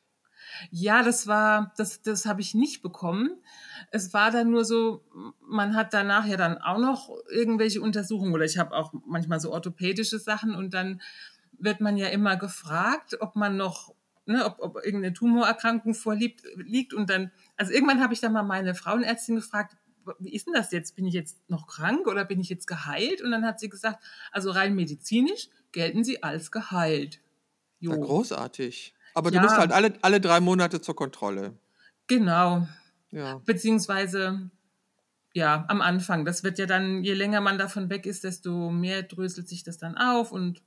Ja, 0.72 1.04
das 1.04 1.28
war, 1.28 1.74
das, 1.78 2.02
das 2.02 2.26
habe 2.26 2.42
ich 2.42 2.54
nicht 2.54 2.82
bekommen. 2.82 3.38
Es 3.92 4.14
war 4.14 4.32
dann 4.32 4.52
nur 4.52 4.66
so, 4.66 5.04
man 5.42 5.76
hat 5.76 5.94
danach 5.94 6.26
ja 6.26 6.38
dann 6.38 6.58
auch 6.58 6.78
noch 6.78 7.10
irgendwelche 7.30 7.82
Untersuchungen 7.82 8.34
oder 8.34 8.46
ich 8.46 8.58
habe 8.58 8.76
auch 8.76 8.94
manchmal 9.06 9.40
so 9.40 9.52
orthopädische 9.52 10.20
Sachen 10.20 10.56
und 10.56 10.74
dann 10.74 11.02
wird 11.58 11.82
man 11.82 11.98
ja 11.98 12.08
immer 12.08 12.38
gefragt, 12.38 13.18
ob 13.20 13.36
man 13.36 13.58
noch, 13.58 13.96
ne, 14.26 14.46
ob, 14.46 14.58
ob 14.60 14.76
irgendeine 14.84 15.14
Tumorerkrankung 15.14 15.94
vorliegt 15.94 16.44
liegt 16.56 16.94
und 16.94 17.10
dann, 17.10 17.32
also 17.58 17.72
irgendwann 17.72 18.02
habe 18.02 18.14
ich 18.14 18.20
dann 18.20 18.34
mal 18.34 18.44
meine 18.44 18.76
Frauenärztin 18.76 19.36
gefragt, 19.36 19.76
wie 20.20 20.34
ist 20.34 20.48
denn 20.48 20.54
das 20.54 20.72
jetzt? 20.72 20.96
Bin 20.96 21.06
ich 21.06 21.14
jetzt 21.14 21.38
noch 21.50 21.68
krank 21.68 22.08
oder 22.08 22.26
bin 22.26 22.40
ich 22.40 22.50
jetzt 22.50 22.68
geheilt? 22.68 23.22
Und 23.22 23.32
dann 23.32 23.46
hat 23.46 23.60
sie 23.60 23.70
gesagt, 23.70 24.04
also 24.32 24.52
rein 24.52 24.76
medizinisch 24.76 25.50
gelten 25.72 26.04
sie 26.04 26.24
als 26.24 26.52
geheilt. 26.52 27.20
Jo. 27.80 27.92
Ja, 27.92 27.98
großartig. 27.98 28.94
Aber 29.14 29.32
ja. 29.32 29.40
du 29.40 29.46
musst 29.46 29.58
halt 29.58 29.72
alle, 29.72 29.94
alle 30.02 30.22
drei 30.22 30.40
Monate 30.40 30.82
zur 30.82 30.96
Kontrolle. 30.96 31.54
Genau. 32.08 32.68
Ja. 33.12 33.42
Beziehungsweise, 33.46 34.50
ja, 35.34 35.66
am 35.68 35.82
Anfang. 35.82 36.26
Das 36.26 36.44
wird 36.44 36.60
ja 36.60 36.66
dann, 36.66 37.04
je 37.04 37.14
länger 37.14 37.42
man 37.42 37.58
davon 37.58 37.90
weg 37.90 38.06
ist, 38.06 38.24
desto 38.24 38.70
mehr 38.72 39.04
dröselt 39.04 39.48
sich 39.48 39.64
das 39.64 39.78
dann 39.78 39.98
auf 39.98 40.32
und 40.32 40.64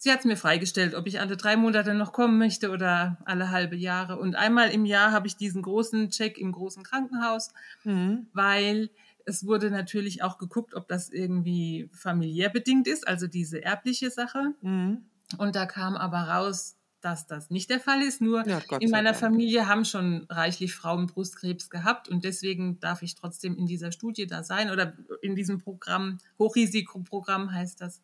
Sie 0.00 0.12
hat 0.12 0.20
es 0.20 0.24
mir 0.24 0.36
freigestellt, 0.36 0.94
ob 0.94 1.08
ich 1.08 1.20
alle 1.20 1.36
drei 1.36 1.56
Monate 1.56 1.92
noch 1.92 2.12
kommen 2.12 2.38
möchte 2.38 2.70
oder 2.70 3.18
alle 3.24 3.50
halbe 3.50 3.74
Jahre. 3.74 4.16
Und 4.18 4.36
einmal 4.36 4.70
im 4.70 4.84
Jahr 4.84 5.10
habe 5.10 5.26
ich 5.26 5.36
diesen 5.36 5.60
großen 5.60 6.10
Check 6.10 6.38
im 6.38 6.52
großen 6.52 6.84
Krankenhaus, 6.84 7.52
mhm. 7.82 8.28
weil 8.32 8.90
es 9.24 9.44
wurde 9.44 9.70
natürlich 9.70 10.22
auch 10.22 10.38
geguckt, 10.38 10.74
ob 10.74 10.86
das 10.88 11.10
irgendwie 11.10 11.90
familiär 11.92 12.48
bedingt 12.48 12.86
ist, 12.86 13.06
also 13.06 13.26
diese 13.26 13.62
erbliche 13.62 14.10
Sache. 14.10 14.54
Mhm. 14.62 15.02
Und 15.36 15.56
da 15.56 15.66
kam 15.66 15.96
aber 15.96 16.20
raus, 16.20 16.76
dass 17.00 17.26
das 17.26 17.50
nicht 17.50 17.68
der 17.68 17.80
Fall 17.80 18.02
ist. 18.02 18.20
Nur 18.20 18.46
ja, 18.46 18.60
in 18.80 18.90
meiner. 18.90 19.14
Familie 19.14 19.66
haben 19.66 19.84
schon 19.84 20.26
reichlich 20.28 20.74
Frauen 20.74 21.06
Brustkrebs 21.06 21.70
gehabt 21.70 22.08
und 22.08 22.24
deswegen 22.24 22.78
darf 22.80 23.02
ich 23.02 23.14
trotzdem 23.14 23.56
in 23.56 23.66
dieser 23.66 23.92
Studie 23.92 24.26
da 24.26 24.42
sein 24.42 24.70
oder 24.70 24.96
in 25.22 25.34
diesem 25.34 25.58
Programm, 25.58 26.18
Hochrisikoprogramm 26.38 27.52
heißt 27.52 27.80
das 27.80 28.02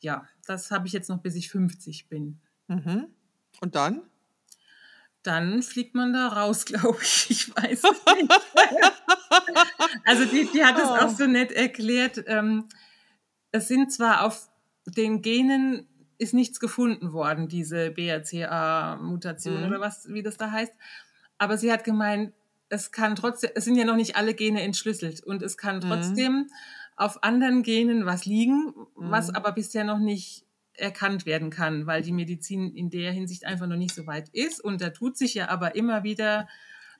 ja, 0.00 0.26
das 0.46 0.70
habe 0.70 0.86
ich 0.86 0.92
jetzt 0.92 1.08
noch, 1.08 1.18
bis 1.18 1.34
ich 1.34 1.50
50 1.50 2.08
bin. 2.08 2.40
Mhm. 2.68 3.06
Und 3.60 3.74
dann? 3.74 4.02
Dann 5.22 5.62
fliegt 5.62 5.94
man 5.94 6.12
da 6.12 6.28
raus, 6.28 6.64
glaube 6.66 6.98
ich. 7.02 7.30
Ich 7.30 7.56
weiß 7.56 7.82
nicht. 7.82 8.32
also 10.04 10.24
die, 10.24 10.48
die 10.52 10.64
hat 10.64 10.78
es 10.78 10.84
oh. 10.84 10.94
auch 10.94 11.10
so 11.10 11.26
nett 11.26 11.52
erklärt. 11.52 12.22
Ähm, 12.26 12.68
es 13.52 13.68
sind 13.68 13.92
zwar 13.92 14.24
auf 14.24 14.48
den 14.86 15.22
Genen 15.22 15.86
ist 16.18 16.32
nichts 16.32 16.60
gefunden 16.60 17.12
worden, 17.12 17.48
diese 17.48 17.90
BRCA-Mutation 17.90 19.60
mhm. 19.60 19.66
oder 19.66 19.80
was, 19.80 20.08
wie 20.08 20.22
das 20.22 20.38
da 20.38 20.50
heißt. 20.50 20.72
Aber 21.36 21.58
sie 21.58 21.70
hat 21.70 21.84
gemeint, 21.84 22.32
es 22.70 22.90
kann 22.90 23.16
trotzdem, 23.16 23.50
es 23.54 23.64
sind 23.64 23.76
ja 23.76 23.84
noch 23.84 23.96
nicht 23.96 24.16
alle 24.16 24.32
Gene 24.32 24.62
entschlüsselt 24.62 25.22
und 25.22 25.42
es 25.42 25.58
kann 25.58 25.76
mhm. 25.76 25.80
trotzdem 25.82 26.32
mhm 26.32 26.50
auf 26.96 27.22
anderen 27.22 27.62
Genen 27.62 28.06
was 28.06 28.24
liegen, 28.24 28.74
mhm. 28.96 29.10
was 29.10 29.34
aber 29.34 29.52
bisher 29.52 29.84
noch 29.84 29.98
nicht 29.98 30.44
erkannt 30.74 31.26
werden 31.26 31.50
kann, 31.50 31.86
weil 31.86 32.02
die 32.02 32.12
Medizin 32.12 32.74
in 32.74 32.90
der 32.90 33.12
Hinsicht 33.12 33.46
einfach 33.46 33.66
noch 33.66 33.76
nicht 33.76 33.94
so 33.94 34.06
weit 34.06 34.28
ist. 34.30 34.62
Und 34.62 34.80
da 34.80 34.90
tut 34.90 35.16
sich 35.16 35.34
ja 35.34 35.48
aber 35.48 35.74
immer 35.74 36.02
wieder 36.02 36.48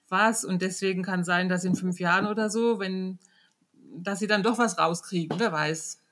was. 0.09 0.45
Und 0.45 0.63
deswegen 0.63 1.03
kann 1.03 1.25
sein, 1.25 1.49
dass 1.49 1.65
in 1.65 1.75
fünf 1.75 2.01
Jahren 2.01 2.27
oder 2.27 2.49
so, 2.49 2.79
wenn, 2.79 3.19
dass 3.97 4.19
sie 4.19 4.27
dann 4.27 4.43
doch 4.43 4.59
was 4.59 4.79
rauskriegen, 4.79 5.39
wer 5.39 5.53
weiß. 5.53 6.03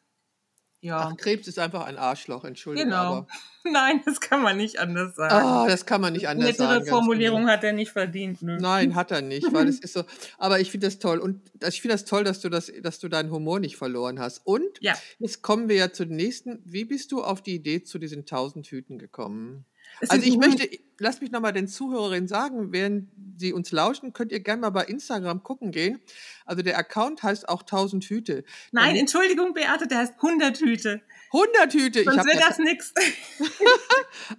Ja. 0.85 1.09
Ach, 1.11 1.17
Krebs 1.17 1.49
ist 1.49 1.59
einfach 1.59 1.87
ein 1.87 1.97
Arschloch, 1.97 2.45
Entschuldigung. 2.45 2.91
Genau. 2.91 3.03
Aber. 3.03 3.27
Nein, 3.65 4.03
das 4.05 4.21
kann 4.21 4.43
man 4.43 4.59
nicht 4.59 4.79
anders 4.79 5.17
sagen. 5.17 5.47
Oh, 5.47 5.67
das 5.67 5.87
kann 5.87 6.03
man 6.03 6.13
nicht 6.13 6.29
anders 6.29 6.45
Nettere 6.45 6.69
sagen. 6.69 6.83
Eine 6.83 6.91
Formulierung 6.91 7.41
genau. 7.41 7.53
hat 7.53 7.65
er 7.65 7.73
nicht 7.73 7.91
verdient. 7.91 8.43
Ne? 8.43 8.59
Nein, 8.61 8.95
hat 8.95 9.11
er 9.11 9.23
nicht, 9.23 9.51
weil 9.55 9.67
es 9.67 9.79
ist 9.81 9.95
so. 9.95 10.05
Aber 10.37 10.61
ich 10.61 10.71
finde 10.71 10.87
das 10.87 10.99
toll. 10.99 11.21
Und 11.21 11.41
ich 11.67 11.81
finde 11.81 11.95
das 11.95 12.05
toll, 12.05 12.23
dass 12.23 12.41
du, 12.41 12.51
das, 12.51 12.71
dass 12.83 12.99
du 12.99 13.09
deinen 13.09 13.31
Humor 13.31 13.61
nicht 13.61 13.77
verloren 13.77 14.21
hast. 14.21 14.43
Und 14.45 14.79
ja. 14.81 14.93
jetzt 15.19 15.41
kommen 15.41 15.71
wir 15.71 15.77
ja 15.77 15.91
zu 15.91 16.05
den 16.05 16.17
nächsten. 16.17 16.61
Wie 16.67 16.85
bist 16.85 17.13
du 17.13 17.25
auf 17.25 17.41
die 17.41 17.55
Idee 17.55 17.83
zu 17.83 17.99
diesen 17.99 18.27
tausend 18.27 18.67
Hüten 18.67 18.99
gekommen? 18.99 19.65
Also 20.09 20.27
ich 20.27 20.37
möchte, 20.37 20.69
lass 20.99 21.21
mich 21.21 21.31
nochmal 21.31 21.53
den 21.53 21.69
Zuhörerinnen 21.69 22.29
sagen, 22.29 22.73
während 22.73 23.09
sie 23.37 23.53
uns 23.53 23.73
lauschen, 23.73 24.13
könnt 24.13 24.33
ihr 24.33 24.41
gerne 24.41 24.63
mal 24.63 24.71
bei 24.71 24.85
Instagram 24.85 25.43
gucken 25.43 25.71
gehen. 25.71 26.01
Also 26.45 26.63
der 26.63 26.79
Account 26.79 27.23
heißt 27.23 27.49
auch 27.49 27.63
1000 27.63 28.05
Hüte. 28.05 28.45
Nein, 28.73 28.91
Dann, 28.91 28.97
Entschuldigung, 28.97 29.55
Beate, 29.55 29.87
der 29.87 29.99
heißt 29.99 30.15
100 30.17 30.59
Hüte. 30.59 31.03
100 31.33 31.75
Hüte. 31.75 32.05
Sonst 32.05 32.27
wird 32.27 32.41
das 32.41 32.59
nichts. 32.59 32.93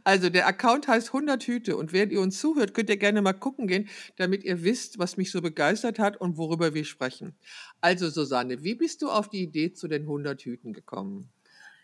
Also 0.03 0.29
der 0.29 0.47
Account 0.47 0.87
heißt 0.87 1.07
100 1.07 1.43
Hüte 1.43 1.75
und 1.77 1.91
während 1.93 2.11
ihr 2.11 2.21
uns 2.21 2.39
zuhört, 2.39 2.73
könnt 2.73 2.89
ihr 2.89 2.97
gerne 2.97 3.21
mal 3.21 3.33
gucken 3.33 3.67
gehen, 3.67 3.89
damit 4.15 4.43
ihr 4.43 4.63
wisst, 4.63 4.97
was 4.99 5.17
mich 5.17 5.31
so 5.31 5.41
begeistert 5.41 5.99
hat 5.99 6.17
und 6.17 6.37
worüber 6.37 6.73
wir 6.73 6.85
sprechen. 6.85 7.35
Also 7.81 8.09
Susanne, 8.09 8.63
wie 8.63 8.75
bist 8.75 9.01
du 9.01 9.09
auf 9.09 9.29
die 9.29 9.43
Idee 9.43 9.73
zu 9.73 9.87
den 9.87 10.03
100 10.03 10.41
Hüten 10.41 10.73
gekommen? 10.73 11.29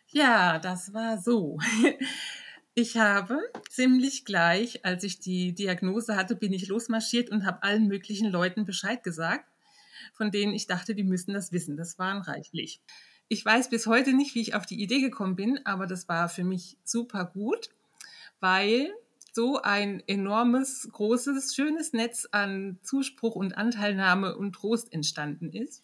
Ja, 0.07 0.59
das 0.59 0.93
war 0.93 1.17
so. 1.17 1.57
Ich 2.73 2.97
habe 2.97 3.41
ziemlich 3.69 4.23
gleich, 4.23 4.85
als 4.85 5.03
ich 5.03 5.19
die 5.19 5.53
Diagnose 5.53 6.15
hatte, 6.15 6.37
bin 6.37 6.53
ich 6.53 6.67
losmarschiert 6.67 7.29
und 7.29 7.45
habe 7.45 7.63
allen 7.63 7.87
möglichen 7.87 8.31
Leuten 8.31 8.65
Bescheid 8.65 9.03
gesagt, 9.03 9.45
von 10.13 10.31
denen 10.31 10.53
ich 10.53 10.67
dachte, 10.67 10.95
die 10.95 11.03
müssten 11.03 11.33
das 11.33 11.51
wissen. 11.51 11.75
Das 11.75 11.99
waren 11.99 12.21
reichlich. 12.21 12.81
Ich 13.27 13.43
weiß 13.43 13.69
bis 13.69 13.87
heute 13.87 14.13
nicht, 14.13 14.35
wie 14.35 14.41
ich 14.41 14.55
auf 14.55 14.65
die 14.65 14.81
Idee 14.81 15.01
gekommen 15.01 15.35
bin, 15.35 15.59
aber 15.65 15.85
das 15.85 16.07
war 16.07 16.29
für 16.29 16.45
mich 16.45 16.77
super 16.85 17.25
gut, 17.25 17.69
weil 18.39 18.89
so 19.33 19.61
ein 19.61 20.01
enormes, 20.07 20.87
großes, 20.91 21.53
schönes 21.53 21.91
Netz 21.91 22.27
an 22.31 22.79
Zuspruch 22.83 23.35
und 23.35 23.57
Anteilnahme 23.57 24.37
und 24.37 24.53
Trost 24.53 24.93
entstanden 24.93 25.51
ist 25.51 25.83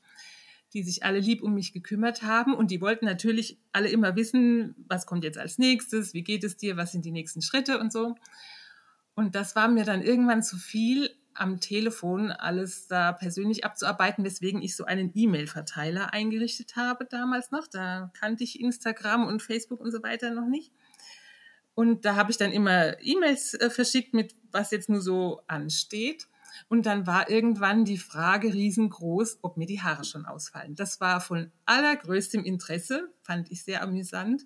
die 0.74 0.84
sich 0.84 1.04
alle 1.04 1.20
lieb 1.20 1.42
um 1.42 1.54
mich 1.54 1.74
gekümmert 1.74 2.24
haben. 2.24 2.54
Und 2.54 2.72
die 2.72 2.82
wollten 2.82 3.06
natürlich 3.06 3.60
alle 3.72 3.90
immer 3.90 4.16
wissen, 4.16 4.76
was 4.88 5.06
kommt 5.06 5.24
jetzt 5.24 5.38
als 5.38 5.58
nächstes, 5.58 6.14
wie 6.14 6.24
geht 6.24 6.44
es 6.44 6.58
dir, 6.58 6.78
was 6.78 6.92
sind 6.92 7.06
die 7.06 7.12
nächsten 7.12 7.42
Schritte 7.42 7.80
und 7.80 7.92
so. 7.92 8.16
Und 9.16 9.36
das 9.36 9.56
war 9.56 9.68
mir 9.68 9.84
dann 9.84 10.02
irgendwann 10.02 10.44
zu 10.44 10.58
viel, 10.58 11.10
am 11.40 11.60
Telefon 11.60 12.32
alles 12.32 12.88
da 12.88 13.12
persönlich 13.12 13.64
abzuarbeiten, 13.64 14.24
weswegen 14.24 14.62
ich 14.62 14.76
so 14.76 14.86
einen 14.86 15.12
E-Mail-Verteiler 15.14 16.14
eingerichtet 16.14 16.76
habe 16.76 17.06
damals 17.06 17.52
noch. 17.52 17.68
Da 17.68 18.12
kannte 18.20 18.44
ich 18.44 18.60
Instagram 18.60 19.28
und 19.28 19.42
Facebook 19.42 19.80
und 19.80 19.92
so 19.92 20.02
weiter 20.04 20.32
noch 20.32 20.48
nicht. 20.48 20.72
Und 21.76 22.06
da 22.06 22.16
habe 22.16 22.32
ich 22.32 22.38
dann 22.38 22.52
immer 22.52 23.00
E-Mails 23.02 23.54
äh, 23.54 23.70
verschickt 23.70 24.14
mit, 24.14 24.36
was 24.52 24.72
jetzt 24.72 24.90
nur 24.90 25.02
so 25.02 25.42
ansteht. 25.48 26.28
Und 26.68 26.86
dann 26.86 27.08
war 27.08 27.30
irgendwann 27.30 27.86
die 27.86 27.98
Frage 27.98 28.54
riesengroß, 28.54 29.40
ob 29.42 29.58
mir 29.58 29.68
die 29.68 29.82
Haare 29.82 30.04
schon 30.04 30.26
ausfallen. 30.26 30.76
Das 30.76 31.00
war 31.00 31.22
von 31.22 31.52
allergrößtem 31.66 32.44
Interesse, 32.44 33.10
fand 33.22 33.52
ich 33.52 33.64
sehr 33.64 33.82
amüsant. 33.82 34.46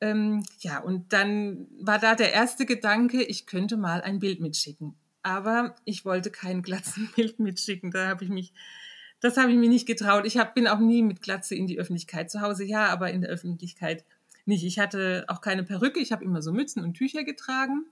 Ähm, 0.00 0.44
ja, 0.60 0.78
und 0.78 1.12
dann 1.12 1.66
war 1.80 1.98
da 1.98 2.14
der 2.14 2.32
erste 2.32 2.66
Gedanke, 2.66 3.22
ich 3.22 3.46
könnte 3.46 3.76
mal 3.76 4.00
ein 4.00 4.18
Bild 4.18 4.40
mitschicken. 4.40 4.94
Aber 5.22 5.74
ich 5.84 6.04
wollte 6.04 6.30
kein 6.30 6.62
Glatzenbild 6.62 7.38
mitschicken. 7.40 7.90
Da 7.90 8.08
habe 8.08 8.24
ich 8.24 8.30
mich, 8.30 8.52
das 9.20 9.36
habe 9.36 9.50
ich 9.50 9.58
mir 9.58 9.68
nicht 9.68 9.86
getraut. 9.86 10.24
Ich 10.26 10.38
hab, 10.38 10.54
bin 10.54 10.68
auch 10.68 10.78
nie 10.78 11.02
mit 11.02 11.20
Glatze 11.22 11.54
in 11.54 11.66
die 11.66 11.78
Öffentlichkeit. 11.78 12.30
Zu 12.30 12.40
Hause 12.40 12.64
ja, 12.64 12.86
aber 12.86 13.10
in 13.10 13.22
der 13.22 13.30
Öffentlichkeit 13.30 14.04
nicht. 14.46 14.64
Ich 14.64 14.78
hatte 14.78 15.24
auch 15.28 15.40
keine 15.40 15.64
Perücke. 15.64 16.00
Ich 16.00 16.12
habe 16.12 16.24
immer 16.24 16.42
so 16.42 16.52
Mützen 16.52 16.82
und 16.82 16.94
Tücher 16.94 17.24
getragen 17.24 17.84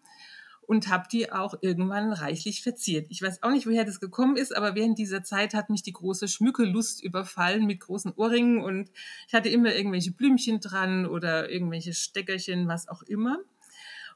und 0.66 0.88
habe 0.88 1.06
die 1.10 1.32
auch 1.32 1.54
irgendwann 1.60 2.12
reichlich 2.12 2.62
verziert. 2.62 3.06
Ich 3.10 3.22
weiß 3.22 3.42
auch 3.42 3.50
nicht, 3.50 3.66
woher 3.66 3.84
das 3.84 4.00
gekommen 4.00 4.36
ist, 4.36 4.56
aber 4.56 4.74
während 4.74 4.98
dieser 4.98 5.22
Zeit 5.22 5.54
hat 5.54 5.70
mich 5.70 5.82
die 5.82 5.92
große 5.92 6.28
Schmückelust 6.28 7.02
überfallen 7.02 7.66
mit 7.66 7.80
großen 7.80 8.12
Ohrringen 8.16 8.60
und 8.62 8.90
ich 9.28 9.34
hatte 9.34 9.48
immer 9.48 9.74
irgendwelche 9.74 10.12
Blümchen 10.12 10.60
dran 10.60 11.06
oder 11.06 11.50
irgendwelche 11.50 11.94
Steckerchen, 11.94 12.68
was 12.68 12.88
auch 12.88 13.02
immer. 13.02 13.38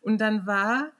Und 0.00 0.20
dann 0.20 0.46
war 0.46 0.92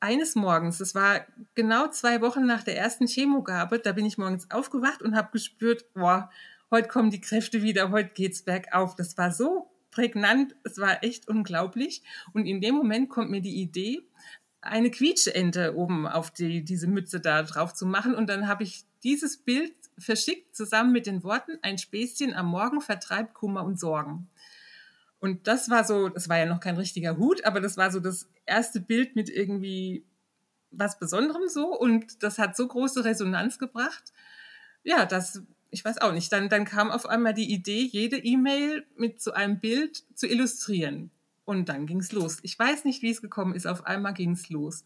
eines 0.00 0.34
Morgens, 0.34 0.78
das 0.78 0.94
war 0.94 1.26
genau 1.54 1.88
zwei 1.88 2.20
Wochen 2.22 2.46
nach 2.46 2.64
der 2.64 2.76
ersten 2.76 3.06
Chemogabe, 3.06 3.78
da 3.78 3.92
bin 3.92 4.06
ich 4.06 4.18
morgens 4.18 4.50
aufgewacht 4.50 5.02
und 5.02 5.14
habe 5.14 5.30
gespürt, 5.32 5.92
boah, 5.94 6.30
heute 6.70 6.88
kommen 6.88 7.10
die 7.10 7.20
Kräfte 7.20 7.62
wieder, 7.62 7.90
heute 7.90 8.10
geht's 8.14 8.42
bergauf. 8.42 8.96
Das 8.96 9.16
war 9.18 9.30
so 9.30 9.70
prägnant, 9.92 10.56
es 10.64 10.78
war 10.78 11.04
echt 11.04 11.28
unglaublich. 11.28 12.02
Und 12.32 12.46
in 12.46 12.60
dem 12.60 12.74
Moment 12.74 13.10
kommt 13.10 13.30
mir 13.30 13.42
die 13.42 13.60
Idee, 13.60 14.00
eine 14.62 14.90
Quietscheente 14.90 15.76
oben 15.76 16.06
auf 16.06 16.30
die, 16.30 16.64
diese 16.64 16.86
Mütze 16.86 17.20
da 17.20 17.42
drauf 17.42 17.74
zu 17.74 17.84
machen. 17.84 18.14
Und 18.14 18.28
dann 18.28 18.48
habe 18.48 18.62
ich 18.62 18.84
dieses 19.02 19.36
Bild 19.36 19.74
verschickt 19.98 20.56
zusammen 20.56 20.92
mit 20.92 21.06
den 21.06 21.22
Worten, 21.22 21.58
ein 21.62 21.78
Späßchen 21.78 22.32
am 22.32 22.46
Morgen 22.46 22.80
vertreibt 22.80 23.34
Kummer 23.34 23.64
und 23.64 23.78
Sorgen. 23.78 24.28
Und 25.18 25.46
das 25.46 25.68
war 25.68 25.84
so, 25.84 26.08
das 26.08 26.28
war 26.28 26.38
ja 26.38 26.46
noch 26.46 26.60
kein 26.60 26.76
richtiger 26.76 27.16
Hut, 27.16 27.44
aber 27.44 27.60
das 27.60 27.76
war 27.76 27.92
so 27.92 28.00
das 28.00 28.28
erste 28.46 28.80
Bild 28.80 29.14
mit 29.14 29.28
irgendwie 29.28 30.04
was 30.70 30.98
Besonderem 30.98 31.48
so. 31.48 31.78
Und 31.78 32.22
das 32.22 32.38
hat 32.38 32.56
so 32.56 32.66
große 32.66 33.04
Resonanz 33.04 33.58
gebracht. 33.58 34.12
Ja, 34.84 35.06
das, 35.06 35.42
ich 35.70 35.84
weiß 35.84 36.00
auch 36.00 36.12
nicht. 36.12 36.32
Dann, 36.32 36.48
dann 36.48 36.64
kam 36.64 36.90
auf 36.90 37.06
einmal 37.06 37.34
die 37.34 37.52
Idee, 37.52 37.82
jede 37.82 38.16
E-Mail 38.16 38.84
mit 38.96 39.20
so 39.20 39.32
einem 39.32 39.60
Bild 39.60 40.02
zu 40.16 40.26
illustrieren. 40.26 41.10
Und 41.44 41.68
dann 41.68 41.86
ging's 41.86 42.12
los. 42.12 42.38
Ich 42.42 42.56
weiß 42.56 42.84
nicht, 42.84 43.02
wie 43.02 43.10
es 43.10 43.20
gekommen 43.20 43.54
ist. 43.54 43.66
Auf 43.66 43.84
einmal 43.84 44.14
ging's 44.14 44.48
los. 44.48 44.84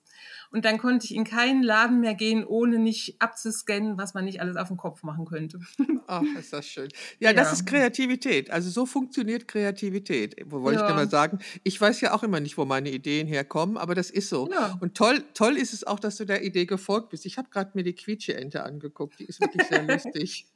Und 0.50 0.64
dann 0.64 0.78
konnte 0.78 1.04
ich 1.04 1.14
in 1.14 1.24
keinen 1.24 1.62
Laden 1.62 2.00
mehr 2.00 2.14
gehen, 2.14 2.46
ohne 2.46 2.78
nicht 2.78 3.20
abzuscannen, 3.20 3.98
was 3.98 4.14
man 4.14 4.24
nicht 4.24 4.40
alles 4.40 4.56
auf 4.56 4.68
dem 4.68 4.78
Kopf 4.78 5.02
machen 5.02 5.26
könnte. 5.26 5.60
Ach, 6.06 6.22
ist 6.38 6.54
das 6.54 6.66
schön. 6.66 6.88
Ja, 7.18 7.30
ja. 7.30 7.32
das 7.34 7.52
ist 7.52 7.66
Kreativität. 7.66 8.50
Also 8.50 8.70
so 8.70 8.86
funktioniert 8.86 9.48
Kreativität. 9.48 10.36
Wo 10.46 10.62
wollte 10.62 10.80
ja. 10.80 10.88
ich 10.88 10.94
mal 10.94 11.10
sagen? 11.10 11.40
Ich 11.62 11.78
weiß 11.78 12.00
ja 12.00 12.14
auch 12.14 12.22
immer 12.22 12.40
nicht, 12.40 12.56
wo 12.56 12.64
meine 12.64 12.90
Ideen 12.90 13.26
herkommen, 13.26 13.76
aber 13.76 13.94
das 13.94 14.10
ist 14.10 14.30
so. 14.30 14.48
Ja. 14.50 14.78
Und 14.80 14.96
toll, 14.96 15.24
toll 15.34 15.58
ist 15.58 15.74
es 15.74 15.84
auch, 15.86 16.00
dass 16.00 16.16
du 16.16 16.24
der 16.24 16.42
Idee 16.42 16.64
gefolgt 16.64 17.10
bist. 17.10 17.26
Ich 17.26 17.36
habe 17.36 17.50
gerade 17.50 17.72
mir 17.74 17.82
die 17.82 17.94
Quietsche-Ente 17.94 18.62
angeguckt. 18.62 19.18
Die 19.18 19.26
ist 19.26 19.42
wirklich 19.42 19.66
sehr 19.68 19.82
lustig. 19.86 20.46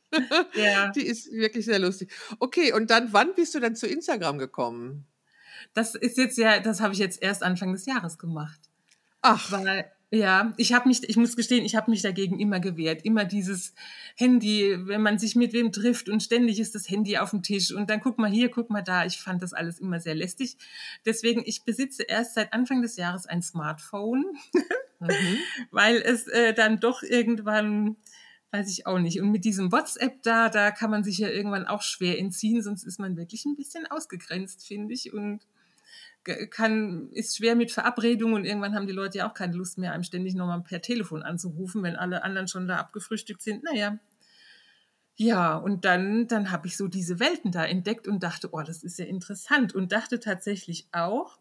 ja. 0.54 0.88
Die 0.94 1.06
ist 1.06 1.30
wirklich 1.30 1.66
sehr 1.66 1.78
lustig. 1.78 2.10
Okay, 2.38 2.72
und 2.72 2.90
dann, 2.90 3.12
wann 3.12 3.34
bist 3.34 3.54
du 3.54 3.60
dann 3.60 3.76
zu 3.76 3.86
Instagram 3.86 4.38
gekommen? 4.38 5.06
Das 5.74 5.94
ist 5.94 6.18
jetzt 6.18 6.38
ja, 6.38 6.60
das 6.60 6.80
habe 6.80 6.92
ich 6.92 6.98
jetzt 6.98 7.22
erst 7.22 7.42
Anfang 7.42 7.72
des 7.72 7.86
Jahres 7.86 8.18
gemacht. 8.18 8.60
Ach. 9.22 9.52
Weil, 9.52 9.90
ja, 10.12 10.52
ich 10.56 10.72
habe 10.72 10.88
mich, 10.88 11.08
ich 11.08 11.16
muss 11.16 11.36
gestehen, 11.36 11.64
ich 11.64 11.76
habe 11.76 11.90
mich 11.90 12.02
dagegen 12.02 12.40
immer 12.40 12.58
gewehrt. 12.58 13.04
Immer 13.04 13.24
dieses 13.24 13.74
Handy, 14.16 14.76
wenn 14.86 15.02
man 15.02 15.18
sich 15.18 15.36
mit 15.36 15.52
wem 15.52 15.70
trifft 15.70 16.08
und 16.08 16.22
ständig 16.22 16.58
ist 16.58 16.74
das 16.74 16.90
Handy 16.90 17.18
auf 17.18 17.30
dem 17.30 17.42
Tisch 17.42 17.72
und 17.72 17.90
dann 17.90 18.00
guck 18.00 18.18
mal 18.18 18.30
hier, 18.30 18.50
guck 18.50 18.70
mal 18.70 18.82
da. 18.82 19.04
Ich 19.04 19.18
fand 19.18 19.42
das 19.42 19.52
alles 19.52 19.78
immer 19.78 20.00
sehr 20.00 20.16
lästig. 20.16 20.56
Deswegen, 21.06 21.42
ich 21.44 21.64
besitze 21.64 22.02
erst 22.02 22.34
seit 22.34 22.52
Anfang 22.52 22.82
des 22.82 22.96
Jahres 22.96 23.26
ein 23.26 23.42
Smartphone, 23.42 24.24
mhm. 24.98 25.38
weil 25.70 25.96
es 25.96 26.26
äh, 26.26 26.54
dann 26.54 26.80
doch 26.80 27.02
irgendwann 27.02 27.96
weiß 28.52 28.68
ich 28.70 28.86
auch 28.86 28.98
nicht. 28.98 29.20
Und 29.20 29.30
mit 29.30 29.44
diesem 29.44 29.70
WhatsApp 29.70 30.22
da, 30.22 30.48
da 30.48 30.70
kann 30.70 30.90
man 30.90 31.04
sich 31.04 31.18
ja 31.18 31.28
irgendwann 31.28 31.66
auch 31.66 31.82
schwer 31.82 32.18
entziehen, 32.18 32.62
sonst 32.62 32.84
ist 32.84 32.98
man 32.98 33.16
wirklich 33.16 33.44
ein 33.44 33.56
bisschen 33.56 33.86
ausgegrenzt, 33.86 34.66
finde 34.66 34.92
ich. 34.94 35.12
Und 35.12 35.40
kann, 36.24 37.08
ist 37.12 37.36
schwer 37.36 37.56
mit 37.56 37.72
Verabredungen 37.72 38.34
und 38.34 38.44
irgendwann 38.44 38.74
haben 38.74 38.86
die 38.86 38.92
Leute 38.92 39.18
ja 39.18 39.28
auch 39.28 39.34
keine 39.34 39.56
Lust 39.56 39.78
mehr, 39.78 39.92
einem 39.92 40.02
ständig 40.02 40.34
nochmal 40.34 40.62
per 40.62 40.82
Telefon 40.82 41.22
anzurufen, 41.22 41.82
wenn 41.82 41.96
alle 41.96 42.22
anderen 42.22 42.48
schon 42.48 42.68
da 42.68 42.76
abgefrühstückt 42.76 43.42
sind. 43.42 43.64
Naja. 43.64 43.98
Ja, 45.16 45.56
und 45.56 45.84
dann, 45.84 46.28
dann 46.28 46.50
habe 46.50 46.66
ich 46.66 46.76
so 46.76 46.88
diese 46.88 47.20
Welten 47.20 47.52
da 47.52 47.64
entdeckt 47.64 48.08
und 48.08 48.22
dachte, 48.22 48.50
oh, 48.52 48.62
das 48.62 48.82
ist 48.82 48.98
ja 48.98 49.04
interessant. 49.04 49.74
Und 49.74 49.92
dachte 49.92 50.18
tatsächlich 50.18 50.86
auch, 50.92 51.38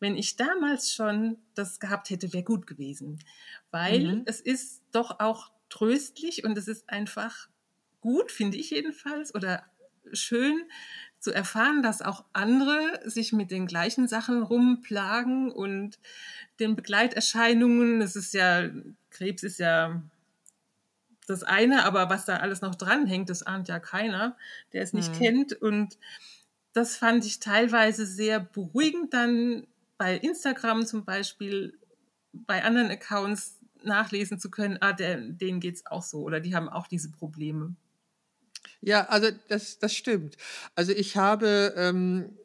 wenn 0.00 0.16
ich 0.16 0.36
damals 0.36 0.94
schon 0.94 1.36
das 1.54 1.80
gehabt 1.80 2.08
hätte, 2.10 2.32
wäre 2.32 2.44
gut 2.44 2.66
gewesen. 2.66 3.18
Weil 3.70 4.16
mhm. 4.16 4.22
es 4.26 4.40
ist 4.40 4.82
doch 4.92 5.20
auch 5.20 5.50
tröstlich 5.68 6.44
und 6.44 6.56
es 6.56 6.68
ist 6.68 6.88
einfach 6.88 7.48
gut, 8.00 8.30
finde 8.30 8.56
ich 8.56 8.70
jedenfalls, 8.70 9.34
oder 9.34 9.64
schön, 10.12 10.62
zu 11.20 11.32
erfahren, 11.32 11.82
dass 11.82 12.02
auch 12.02 12.24
andere 12.32 13.00
sich 13.04 13.32
mit 13.32 13.50
den 13.50 13.66
gleichen 13.66 14.06
Sachen 14.06 14.42
rumplagen 14.42 15.50
und 15.50 15.98
den 16.60 16.76
Begleiterscheinungen. 16.76 18.00
Es 18.00 18.16
ist 18.16 18.34
ja, 18.34 18.68
Krebs 19.10 19.42
ist 19.42 19.58
ja 19.58 20.02
das 21.26 21.42
eine, 21.42 21.84
aber 21.84 22.08
was 22.08 22.24
da 22.24 22.36
alles 22.36 22.60
noch 22.60 22.74
dranhängt, 22.74 23.30
das 23.30 23.42
ahnt 23.42 23.68
ja 23.68 23.78
keiner, 23.80 24.36
der 24.72 24.82
es 24.82 24.92
nicht 24.92 25.12
mhm. 25.14 25.18
kennt. 25.18 25.52
Und 25.52 25.98
das 26.72 26.96
fand 26.96 27.24
ich 27.24 27.40
teilweise 27.40 28.06
sehr 28.06 28.40
beruhigend 28.40 29.12
dann 29.12 29.66
bei 29.98 30.16
Instagram 30.16 30.86
zum 30.86 31.04
Beispiel, 31.04 31.76
bei 32.32 32.64
anderen 32.64 32.90
Accounts 32.90 33.58
nachlesen 33.82 34.38
zu 34.38 34.50
können, 34.50 34.78
ah, 34.80 34.92
der, 34.92 35.20
denen 35.20 35.60
geht 35.60 35.76
es 35.76 35.86
auch 35.86 36.02
so 36.02 36.22
oder 36.22 36.40
die 36.40 36.54
haben 36.54 36.68
auch 36.68 36.86
diese 36.86 37.10
Probleme. 37.10 37.74
Ja, 38.80 39.06
also 39.08 39.28
das, 39.48 39.78
das 39.78 39.94
stimmt. 39.94 40.36
Also 40.74 40.92
ich 40.92 41.16
habe 41.16 41.74
ähm, 41.76 42.36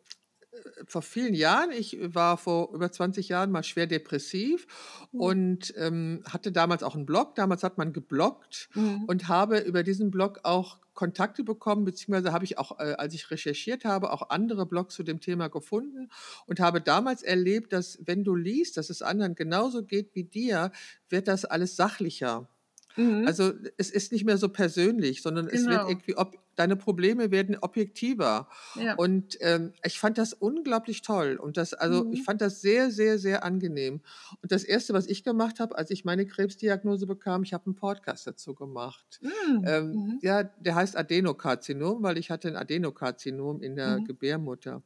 vor 0.87 1.01
vielen 1.01 1.33
Jahren. 1.33 1.71
Ich 1.71 1.97
war 2.01 2.37
vor 2.37 2.73
über 2.73 2.91
20 2.91 3.29
Jahren 3.29 3.51
mal 3.51 3.63
schwer 3.63 3.87
depressiv 3.87 4.67
Mhm. 5.11 5.19
und 5.21 5.73
ähm, 5.77 6.23
hatte 6.27 6.51
damals 6.51 6.83
auch 6.83 6.95
einen 6.95 7.05
Blog. 7.05 7.35
Damals 7.35 7.63
hat 7.63 7.77
man 7.77 7.93
gebloggt 7.93 8.69
Mhm. 8.75 9.05
und 9.07 9.27
habe 9.27 9.59
über 9.59 9.83
diesen 9.83 10.11
Blog 10.11 10.41
auch 10.43 10.79
Kontakte 10.93 11.43
bekommen, 11.43 11.85
beziehungsweise 11.85 12.33
habe 12.33 12.45
ich 12.45 12.57
auch, 12.59 12.79
äh, 12.79 12.93
als 12.97 13.15
ich 13.15 13.31
recherchiert 13.31 13.83
habe, 13.83 14.11
auch 14.11 14.29
andere 14.29 14.65
Blogs 14.67 14.93
zu 14.95 15.03
dem 15.03 15.19
Thema 15.21 15.47
gefunden 15.49 16.09
und 16.45 16.59
habe 16.59 16.81
damals 16.81 17.23
erlebt, 17.23 17.73
dass 17.73 17.99
wenn 18.05 18.23
du 18.23 18.35
liest, 18.35 18.77
dass 18.77 18.89
es 18.91 19.01
anderen 19.01 19.33
genauso 19.35 19.83
geht 19.83 20.13
wie 20.15 20.23
dir, 20.25 20.71
wird 21.09 21.27
das 21.27 21.45
alles 21.45 21.75
sachlicher. 21.75 22.47
Mhm. 22.95 23.25
Also 23.27 23.53
es 23.77 23.89
ist 23.89 24.11
nicht 24.11 24.25
mehr 24.25 24.37
so 24.37 24.49
persönlich, 24.49 25.21
sondern 25.21 25.47
es 25.47 25.65
wird 25.65 25.71
Genau. 25.79 25.89
irgendwie, 25.89 26.15
ob, 26.15 26.35
deine 26.55 26.75
Probleme 26.75 27.31
werden 27.31 27.57
objektiver. 27.59 28.47
Ja. 28.75 28.95
Und 28.95 29.37
ähm, 29.41 29.73
ich 29.83 29.99
fand 29.99 30.17
das 30.17 30.33
unglaublich 30.33 31.01
toll. 31.01 31.37
Und 31.41 31.57
das, 31.57 31.73
also 31.73 32.05
ich 32.11 32.19
Mhm. 32.21 32.23
fand 32.25 32.41
das 32.41 32.61
sehr, 32.61 32.91
sehr, 32.91 33.17
sehr 33.19 33.43
angenehm. 33.43 34.01
Und 34.41 34.51
das 34.51 34.63
Erste, 34.63 34.93
was 34.93 35.07
ich 35.07 35.23
gemacht 35.23 35.59
habe, 35.59 35.77
als 35.77 35.89
ich 35.91 36.05
meine 36.05 36.25
Krebsdiagnose 36.25 37.07
bekam, 37.07 37.43
ich 37.43 37.53
habe 37.53 37.65
einen 37.67 37.75
Podcast 37.75 38.27
dazu 38.27 38.53
gemacht. 38.53 39.19
Mhm. 39.21 39.63
Ähm, 39.65 39.91
Mhm. 39.91 40.19
ja, 40.21 40.43
der 40.43 40.75
heißt 40.75 40.95
Adenokarzinom, 40.97 42.03
weil 42.03 42.17
ich 42.17 42.29
hatte 42.29 42.47
ein 42.47 42.55
Adenokarzinom 42.55 43.61
in 43.61 43.75
der 43.75 43.99
Mhm. 43.99 44.05
Gebärmutter. 44.05 44.81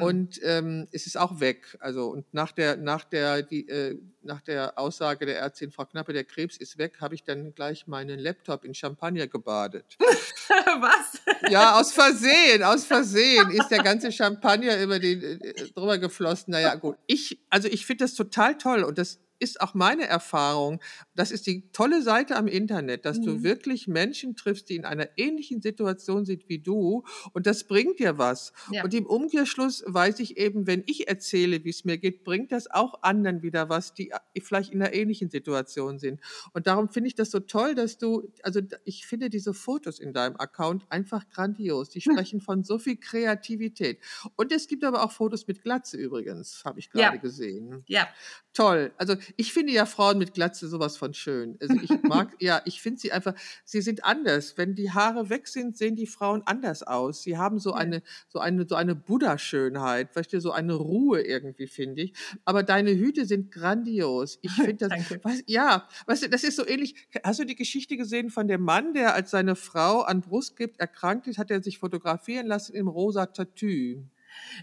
Und 0.00 0.40
ähm, 0.42 0.86
es 0.92 1.06
ist 1.06 1.16
auch 1.18 1.40
weg. 1.40 1.76
Also 1.80 2.08
und 2.10 2.32
nach 2.32 2.52
der, 2.52 2.76
nach 2.76 3.04
der, 3.04 3.42
die, 3.42 3.68
äh, 3.68 3.98
nach 4.22 4.40
der 4.42 4.78
Aussage 4.78 5.26
der 5.26 5.38
Ärztin, 5.38 5.70
Frau 5.70 5.84
Knappe, 5.86 6.12
der 6.12 6.24
Krebs 6.24 6.56
ist 6.56 6.78
weg, 6.78 7.00
habe 7.00 7.14
ich 7.14 7.24
dann 7.24 7.54
gleich 7.54 7.86
meinen 7.86 8.18
Laptop 8.18 8.64
in 8.64 8.74
Champagner 8.74 9.26
gebadet. 9.26 9.96
Was? 10.80 11.09
Ja, 11.50 11.78
aus 11.80 11.92
Versehen, 11.92 12.62
aus 12.62 12.84
Versehen 12.84 13.50
ist 13.50 13.68
der 13.68 13.82
ganze 13.82 14.12
Champagner 14.12 14.80
über 14.82 14.98
den 14.98 15.22
äh, 15.22 15.68
drüber 15.74 15.98
geflossen. 15.98 16.52
Naja, 16.52 16.74
gut. 16.74 16.96
Ich, 17.06 17.40
also 17.50 17.68
ich 17.68 17.86
finde 17.86 18.04
das 18.04 18.14
total 18.14 18.56
toll 18.56 18.82
und 18.84 18.98
das 18.98 19.18
ist 19.40 19.60
auch 19.60 19.74
meine 19.74 20.06
Erfahrung. 20.06 20.80
Das 21.16 21.30
ist 21.32 21.46
die 21.46 21.70
tolle 21.72 22.02
Seite 22.02 22.36
am 22.36 22.46
Internet, 22.46 23.04
dass 23.04 23.20
du 23.20 23.30
Mhm. 23.32 23.42
wirklich 23.42 23.88
Menschen 23.88 24.36
triffst, 24.36 24.68
die 24.68 24.76
in 24.76 24.84
einer 24.84 25.08
ähnlichen 25.16 25.60
Situation 25.60 26.24
sind 26.24 26.48
wie 26.48 26.58
du 26.60 27.02
und 27.32 27.46
das 27.46 27.64
bringt 27.66 27.98
dir 27.98 28.18
was. 28.18 28.52
Ja. 28.70 28.84
Und 28.84 28.94
im 28.94 29.06
Umkehrschluss 29.06 29.82
weiß 29.86 30.20
ich 30.20 30.36
eben, 30.38 30.66
wenn 30.66 30.84
ich 30.86 31.08
erzähle, 31.08 31.64
wie 31.64 31.70
es 31.70 31.84
mir 31.84 31.98
geht, 31.98 32.22
bringt 32.24 32.52
das 32.52 32.70
auch 32.70 33.02
anderen 33.02 33.42
wieder 33.42 33.68
was, 33.68 33.94
die 33.94 34.10
äh, 34.10 34.40
vielleicht 34.42 34.72
in 34.72 34.82
einer 34.82 34.92
ähnlichen 34.94 35.30
Situation 35.30 35.98
sind. 35.98 36.20
Und 36.52 36.66
darum 36.66 36.88
finde 36.90 37.08
ich 37.08 37.14
das 37.14 37.30
so 37.30 37.40
toll, 37.40 37.74
dass 37.74 37.98
du, 37.98 38.30
also 38.42 38.60
ich 38.84 39.06
finde 39.06 39.30
diese 39.30 39.54
Fotos 39.54 39.98
in 39.98 40.12
deinem 40.12 40.36
Account 40.36 40.84
einfach 40.90 41.28
grandios. 41.30 41.88
Die 41.90 42.00
Hm. 42.00 42.12
sprechen 42.12 42.40
von 42.40 42.62
so 42.62 42.78
viel 42.78 42.96
Kreativität. 42.96 43.98
Und 44.36 44.52
es 44.52 44.68
gibt 44.68 44.84
aber 44.84 45.02
auch 45.02 45.12
Fotos 45.12 45.46
mit 45.46 45.62
Glatze 45.62 45.96
übrigens, 45.96 46.62
habe 46.64 46.78
ich 46.78 46.90
Ja. 46.94 47.08
gerade 47.08 47.18
gesehen. 47.20 47.82
Ja. 47.86 48.08
Toll. 48.52 48.92
Also 48.98 49.14
ich 49.36 49.52
finde 49.52 49.72
ja 49.72 49.86
Frauen 49.86 50.18
mit 50.18 50.34
Glatze 50.34 50.68
sowas 50.68 50.96
von 50.96 51.14
schön. 51.14 51.56
Also 51.60 51.74
ich 51.82 51.90
mag, 52.02 52.34
ja, 52.40 52.62
ich 52.64 52.80
finde 52.80 53.00
sie 53.00 53.12
einfach, 53.12 53.34
sie 53.64 53.80
sind 53.80 54.04
anders. 54.04 54.56
Wenn 54.56 54.74
die 54.74 54.90
Haare 54.90 55.30
weg 55.30 55.48
sind, 55.48 55.76
sehen 55.76 55.96
die 55.96 56.06
Frauen 56.06 56.42
anders 56.44 56.82
aus. 56.82 57.22
Sie 57.22 57.38
haben 57.38 57.58
so 57.58 57.72
eine, 57.72 58.02
so 58.28 58.38
eine, 58.38 58.66
so 58.68 58.74
eine 58.74 58.94
Buddha-Schönheit, 58.94 60.14
weißt 60.14 60.32
du, 60.32 60.40
so 60.40 60.52
eine 60.52 60.74
Ruhe 60.74 61.20
irgendwie, 61.22 61.66
finde 61.66 62.02
ich. 62.02 62.14
Aber 62.44 62.62
deine 62.62 62.90
Hüte 62.90 63.26
sind 63.26 63.50
grandios. 63.50 64.38
Ich 64.42 64.52
finde 64.52 64.88
das, 64.88 64.92
was, 65.22 65.42
ja, 65.46 65.88
weißt 66.06 66.24
du, 66.24 66.28
das 66.28 66.44
ist 66.44 66.56
so 66.56 66.66
ähnlich. 66.66 66.94
Hast 67.24 67.40
du 67.40 67.44
die 67.44 67.56
Geschichte 67.56 67.96
gesehen 67.96 68.30
von 68.30 68.48
dem 68.48 68.62
Mann, 68.62 68.94
der 68.94 69.14
als 69.14 69.30
seine 69.30 69.56
Frau 69.56 70.02
an 70.02 70.20
Brustgift 70.20 70.78
erkrankt 70.80 71.26
ist, 71.26 71.38
hat 71.38 71.50
er 71.50 71.62
sich 71.62 71.78
fotografieren 71.78 72.46
lassen 72.46 72.74
im 72.74 72.88
rosa 72.88 73.26
Tattoo? 73.26 74.04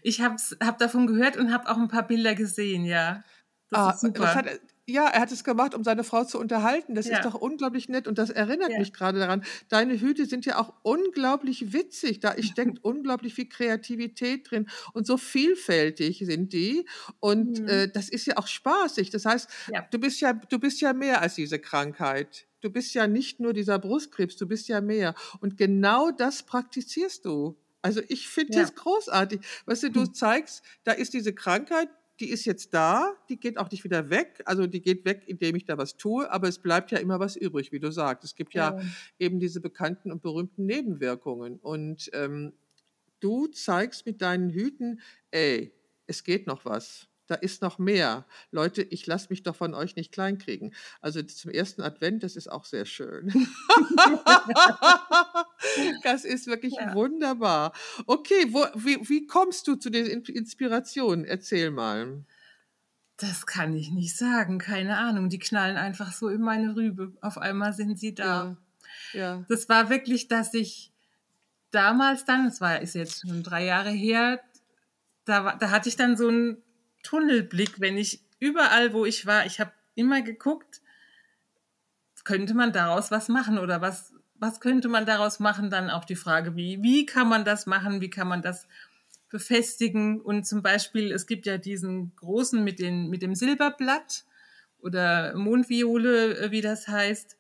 Ich 0.04 0.22
habe 0.22 0.36
hab 0.62 0.78
davon 0.78 1.08
gehört 1.08 1.38
und 1.38 1.52
habe 1.52 1.70
auch 1.70 1.78
ein 1.78 1.88
paar 1.88 2.08
Bilder 2.08 2.36
gesehen, 2.36 2.86
ja. 2.86 3.24
Das 3.70 3.80
Ah, 4.04 4.10
was 4.18 4.36
hat 4.36 4.46
ja, 4.90 5.06
er 5.10 5.20
hat 5.20 5.32
es 5.34 5.44
gemacht, 5.44 5.76
um 5.76 5.84
seine 5.84 6.06
Frau 6.06 6.24
zu 6.24 6.40
unterhalten. 6.40 6.96
Das 6.96 7.08
Ja. 7.08 7.18
ist 7.18 7.26
doch 7.26 7.34
unglaublich 7.34 7.90
nett 7.90 8.08
und 8.08 8.18
das 8.18 8.30
erinnert 8.30 8.72
Ja. 8.72 8.80
mich 8.80 8.94
gerade 8.94 9.20
daran. 9.20 9.44
Deine 9.68 10.00
Hüte 10.00 10.26
sind 10.26 10.46
ja 10.46 10.58
auch 10.60 10.74
unglaublich 10.84 11.74
witzig. 11.74 12.22
Da 12.22 12.42
steckt 12.42 12.80
unglaublich 12.86 13.34
viel 13.34 13.50
Kreativität 13.50 14.50
drin 14.50 14.70
und 14.94 15.06
so 15.06 15.18
vielfältig 15.18 16.20
sind 16.26 16.54
die. 16.54 16.86
Und 17.20 17.60
Mhm. 17.60 17.68
äh, 17.68 17.88
das 17.90 18.08
ist 18.08 18.26
ja 18.28 18.38
auch 18.38 18.48
spaßig. 18.48 19.10
Das 19.10 19.26
heißt, 19.26 19.50
Ja. 19.74 19.86
du 19.92 20.00
bist 20.00 20.22
ja, 20.22 20.32
du 20.32 20.58
bist 20.58 20.80
ja 20.80 20.94
mehr 20.94 21.22
als 21.22 21.36
diese 21.36 21.60
Krankheit. 21.60 22.48
Du 22.62 22.70
bist 22.70 22.94
ja 22.94 23.08
nicht 23.08 23.42
nur 23.42 23.52
dieser 23.52 23.80
Brustkrebs, 23.80 24.38
du 24.38 24.48
bist 24.48 24.70
ja 24.70 24.80
mehr. 24.80 25.16
Und 25.42 25.58
genau 25.58 26.12
das 26.12 26.44
praktizierst 26.44 27.26
du. 27.26 27.58
Also 27.82 28.02
ich 28.08 28.30
finde 28.30 28.54
Ja. 28.56 28.62
das 28.62 28.74
großartig. 28.76 29.42
Weißt 29.66 29.84
du, 29.84 29.92
du 29.92 30.06
zeigst, 30.14 30.64
da 30.86 30.94
ist 30.94 31.14
diese 31.14 31.34
Krankheit, 31.34 31.90
die 32.20 32.30
ist 32.30 32.46
jetzt 32.46 32.74
da, 32.74 33.14
die 33.30 33.40
geht 33.40 33.58
auch 33.58 33.70
nicht 33.70 33.84
wieder 33.84 34.10
weg. 34.10 34.42
Also 34.46 34.66
die 34.68 34.82
geht 34.82 35.06
weg, 35.06 35.24
indem 35.28 35.56
ich 35.56 35.66
da 35.66 35.78
was 35.78 35.98
tue, 35.98 36.30
aber 36.32 36.48
es 36.48 36.60
bleibt 36.60 36.92
ja 36.92 36.98
immer 36.98 37.20
was 37.20 37.36
übrig, 37.36 37.72
wie 37.72 37.80
du 37.80 37.92
sagst. 37.92 38.24
Es 38.24 38.36
gibt 38.36 38.54
ja 38.54 38.78
Ja. 38.78 38.86
eben 39.20 39.40
diese 39.40 39.62
bekannten 39.62 40.12
und 40.12 40.22
berühmten 40.22 40.66
Nebenwirkungen. 40.66 41.58
Und 41.60 42.10
ähm, 42.14 42.54
du 43.20 43.48
zeigst 43.48 44.06
mit 44.06 44.22
deinen 44.22 44.50
Hüten, 44.50 45.00
ey, 45.32 45.72
es 46.08 46.24
geht 46.24 46.48
noch 46.48 46.66
was. 46.66 47.08
Da 47.28 47.36
ist 47.36 47.62
noch 47.62 47.78
mehr. 47.78 48.26
Leute, 48.52 48.82
ich 48.84 49.06
lasse 49.06 49.28
mich 49.30 49.44
doch 49.44 49.56
von 49.56 49.74
euch 49.74 49.96
nicht 49.98 50.14
kleinkriegen. 50.14 50.74
Also 51.02 51.22
zum 51.22 51.52
ersten 51.52 51.82
Advent, 51.82 52.24
das 52.24 52.36
ist 52.38 52.50
auch 52.50 52.64
sehr 52.66 52.86
schön. 52.86 53.28
das 56.04 56.26
ist 56.26 56.48
wirklich 56.48 56.74
Ja. 56.76 56.94
wunderbar. 56.94 57.74
Okay, 58.06 58.48
wo, 58.52 58.66
wie, 58.76 58.98
wie 59.10 59.28
kommst 59.28 59.68
du 59.68 59.76
zu 59.76 59.90
den 59.90 60.06
In- 60.06 60.24
Inspirationen? 60.24 61.26
Erzähl 61.26 61.72
mal. 61.72 62.24
Das 63.18 63.46
kann 63.46 63.76
ich 63.76 63.92
nicht 63.92 64.16
sagen, 64.16 64.60
keine 64.60 64.98
Ahnung. 64.98 65.30
Die 65.30 65.40
knallen 65.40 65.78
einfach 65.78 66.14
so 66.14 66.30
in 66.30 66.42
meine 66.42 66.76
Rübe. 66.76 67.14
Auf 67.22 67.38
einmal 67.38 67.74
sind 67.74 68.00
sie 68.00 68.14
da. 68.14 68.58
Ja, 69.14 69.20
ja. 69.20 69.46
Das 69.50 69.68
war 69.70 69.90
wirklich, 69.90 70.28
dass 70.28 70.54
ich 70.54 70.92
damals 71.72 72.26
dann, 72.26 72.46
das 72.46 72.62
war 72.62 72.82
ist 72.82 72.96
jetzt 72.96 73.22
schon 73.28 73.44
drei 73.44 73.66
Jahre 73.66 73.90
her, 73.90 74.40
da, 75.26 75.56
da 75.56 75.72
hatte 75.72 75.90
ich 75.90 75.96
dann 75.98 76.16
so 76.16 76.30
einen 76.30 76.58
Tunnelblick, 77.08 77.80
wenn 77.80 77.98
ich 77.98 78.20
überall, 78.40 78.92
wo 78.92 79.06
ich 79.06 79.26
war, 79.26 79.46
ich 79.46 79.62
habe 79.62 79.72
immer 79.96 80.22
geguckt, 80.22 80.82
könnte 82.26 82.54
man 82.54 82.74
daraus 82.74 83.12
was 83.12 83.30
machen 83.30 83.58
oder 83.58 83.80
was, 83.80 84.14
was 84.36 84.60
könnte 84.60 84.90
man 84.90 85.06
daraus 85.06 85.40
machen? 85.40 85.70
Dann 85.70 85.90
auch 85.90 86.04
die 86.04 86.18
Frage, 86.18 86.58
wie, 86.58 86.84
wie 86.84 87.06
kann 87.06 87.30
man 87.30 87.46
das 87.46 87.66
machen? 87.66 88.02
Wie 88.02 88.10
kann 88.10 88.28
man 88.28 88.42
das 88.42 88.68
befestigen? 89.30 90.20
Und 90.20 90.46
zum 90.46 90.62
Beispiel, 90.62 91.14
es 91.14 91.26
gibt 91.26 91.46
ja 91.46 91.58
diesen 91.58 92.14
großen 92.18 92.62
mit, 92.62 92.80
den, 92.80 93.10
mit 93.10 93.22
dem 93.22 93.36
Silberblatt 93.36 94.26
oder 94.80 95.34
Mondviole, 95.38 96.38
äh, 96.38 96.52
wie 96.52 96.62
das 96.62 96.90
heißt. 96.90 97.38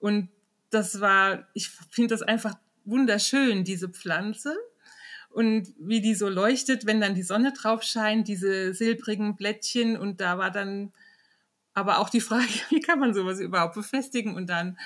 Und 0.00 0.30
das 0.70 1.02
war, 1.02 1.46
ich 1.52 1.68
finde 1.90 2.14
das 2.14 2.22
einfach 2.22 2.56
wunderschön, 2.86 3.64
diese 3.64 3.90
Pflanze. 3.90 4.56
Und 5.34 5.74
wie 5.80 6.00
die 6.00 6.14
so 6.14 6.28
leuchtet, 6.28 6.86
wenn 6.86 7.00
dann 7.00 7.16
die 7.16 7.24
Sonne 7.24 7.52
drauf 7.52 7.82
scheint, 7.82 8.28
diese 8.28 8.72
silbrigen 8.72 9.34
Blättchen. 9.34 9.96
Und 9.96 10.20
da 10.20 10.38
war 10.38 10.52
dann 10.52 10.92
aber 11.72 11.98
auch 11.98 12.08
die 12.08 12.20
Frage, 12.20 12.46
wie 12.70 12.80
kann 12.80 13.00
man 13.00 13.14
sowas 13.14 13.40
überhaupt 13.40 13.74
befestigen 13.74 14.36
und 14.36 14.48
dann 14.48 14.78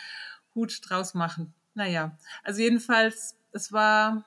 Hut 0.54 0.80
draus 0.82 1.12
machen. 1.12 1.52
Naja, 1.74 2.16
also 2.44 2.62
jedenfalls, 2.62 3.36
es 3.52 3.72
war, 3.72 4.24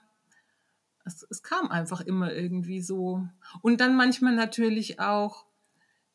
es, 1.05 1.25
es 1.27 1.41
kam 1.41 1.71
einfach 1.71 2.01
immer 2.01 2.31
irgendwie 2.31 2.81
so. 2.81 3.27
Und 3.63 3.81
dann 3.81 3.95
manchmal 3.95 4.36
natürlich 4.36 4.99
auch, 4.99 5.47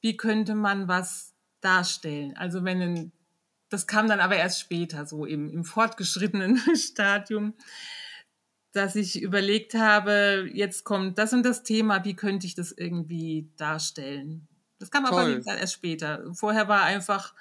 wie 0.01 0.16
könnte 0.16 0.55
man 0.55 0.87
was 0.87 1.35
darstellen? 1.61 2.37
Also 2.37 2.62
wenn 2.62 2.81
ein, 2.81 3.12
das 3.71 3.88
kam 3.88 4.07
dann 4.07 4.21
aber 4.21 4.37
erst 4.37 4.61
später, 4.61 5.05
so 5.05 5.27
im, 5.27 5.51
im 5.51 5.64
fortgeschrittenen 5.64 6.61
Stadium, 6.77 7.55
dass 8.77 8.97
ich 8.97 9.21
überlegt 9.23 9.75
habe, 9.75 10.49
jetzt 10.53 10.85
kommt 10.85 11.19
das 11.19 11.33
und 11.33 11.43
das 11.45 11.62
Thema, 11.62 12.05
wie 12.05 12.15
könnte 12.15 12.47
ich 12.47 12.55
das 12.55 12.73
irgendwie 12.73 13.51
darstellen? 13.57 14.49
Das 14.79 14.91
kam 14.91 15.07
aber 15.07 15.27
wie 15.29 15.35
Toll. 15.35 15.37
gesagt 15.37 15.61
erst 15.61 15.73
später. 15.75 16.25
Vorher 16.35 16.69
war 16.69 16.83
einfach, 16.83 17.35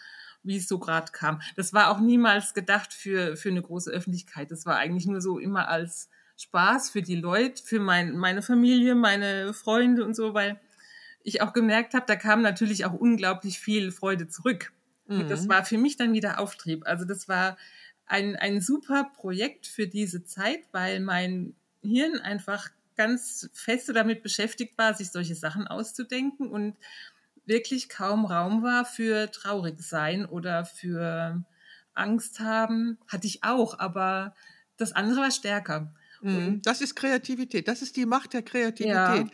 wie 0.43 0.57
es 0.57 0.67
so 0.67 0.79
gerade 0.79 1.11
kam. 1.11 1.41
Das 1.55 1.73
war 1.73 1.89
auch 1.91 1.99
niemals 1.99 2.53
gedacht 2.53 2.93
für, 2.93 3.35
für 3.35 3.49
eine 3.49 3.61
große 3.61 3.91
Öffentlichkeit. 3.91 4.51
Das 4.51 4.65
war 4.65 4.77
eigentlich 4.77 5.05
nur 5.07 5.21
so 5.21 5.39
immer 5.39 5.67
als 5.67 6.09
Spaß 6.37 6.89
für 6.89 7.01
die 7.01 7.15
Leute, 7.15 7.61
für 7.63 7.79
mein, 7.79 8.17
meine 8.17 8.41
Familie, 8.41 8.95
meine 8.95 9.53
Freunde 9.53 10.05
und 10.05 10.15
so, 10.15 10.33
weil 10.33 10.59
ich 11.23 11.41
auch 11.41 11.53
gemerkt 11.53 11.93
habe, 11.93 12.05
da 12.07 12.15
kam 12.15 12.41
natürlich 12.41 12.85
auch 12.85 12.93
unglaublich 12.93 13.59
viel 13.59 13.91
Freude 13.91 14.27
zurück. 14.27 14.71
Und 15.07 15.29
das 15.29 15.43
Mhm. 15.43 15.49
war 15.49 15.65
für 15.65 15.77
mich 15.77 15.97
dann 15.97 16.13
wieder 16.13 16.39
Auftrieb. 16.39 16.85
Also 16.87 17.05
das 17.05 17.27
war 17.27 17.57
ein, 18.07 18.35
ein 18.35 18.61
super 18.61 19.11
Projekt 19.15 19.67
für 19.67 19.87
diese 19.87 20.23
Zeit, 20.23 20.59
weil 20.71 20.99
mein 20.99 21.55
Hirn 21.81 22.19
einfach 22.19 22.69
ganz 22.95 23.49
fest 23.53 23.91
damit 23.93 24.23
beschäftigt 24.23 24.77
war, 24.77 24.93
sich 24.93 25.11
solche 25.11 25.35
Sachen 25.35 25.67
auszudenken 25.67 26.49
und 26.49 26.77
wirklich 27.45 27.89
kaum 27.89 28.25
Raum 28.25 28.63
war 28.63 28.85
für 28.85 29.29
traurig 29.31 29.79
sein 29.81 30.25
oder 30.25 30.65
für 30.65 31.43
Angst 31.93 32.39
haben. 32.39 32.97
Hatte 33.07 33.27
ich 33.27 33.43
auch, 33.43 33.79
aber 33.79 34.33
das 34.77 34.93
andere 34.93 35.21
war 35.21 35.31
stärker. 35.31 35.93
Mhm. 36.25 36.61
Das 36.63 36.81
ist 36.81 36.95
Kreativität. 36.95 37.67
Das 37.67 37.81
ist 37.81 37.95
die 37.95 38.05
Macht 38.05 38.33
der 38.33 38.41
Kreativität. 38.41 38.95
Ja. 38.95 39.27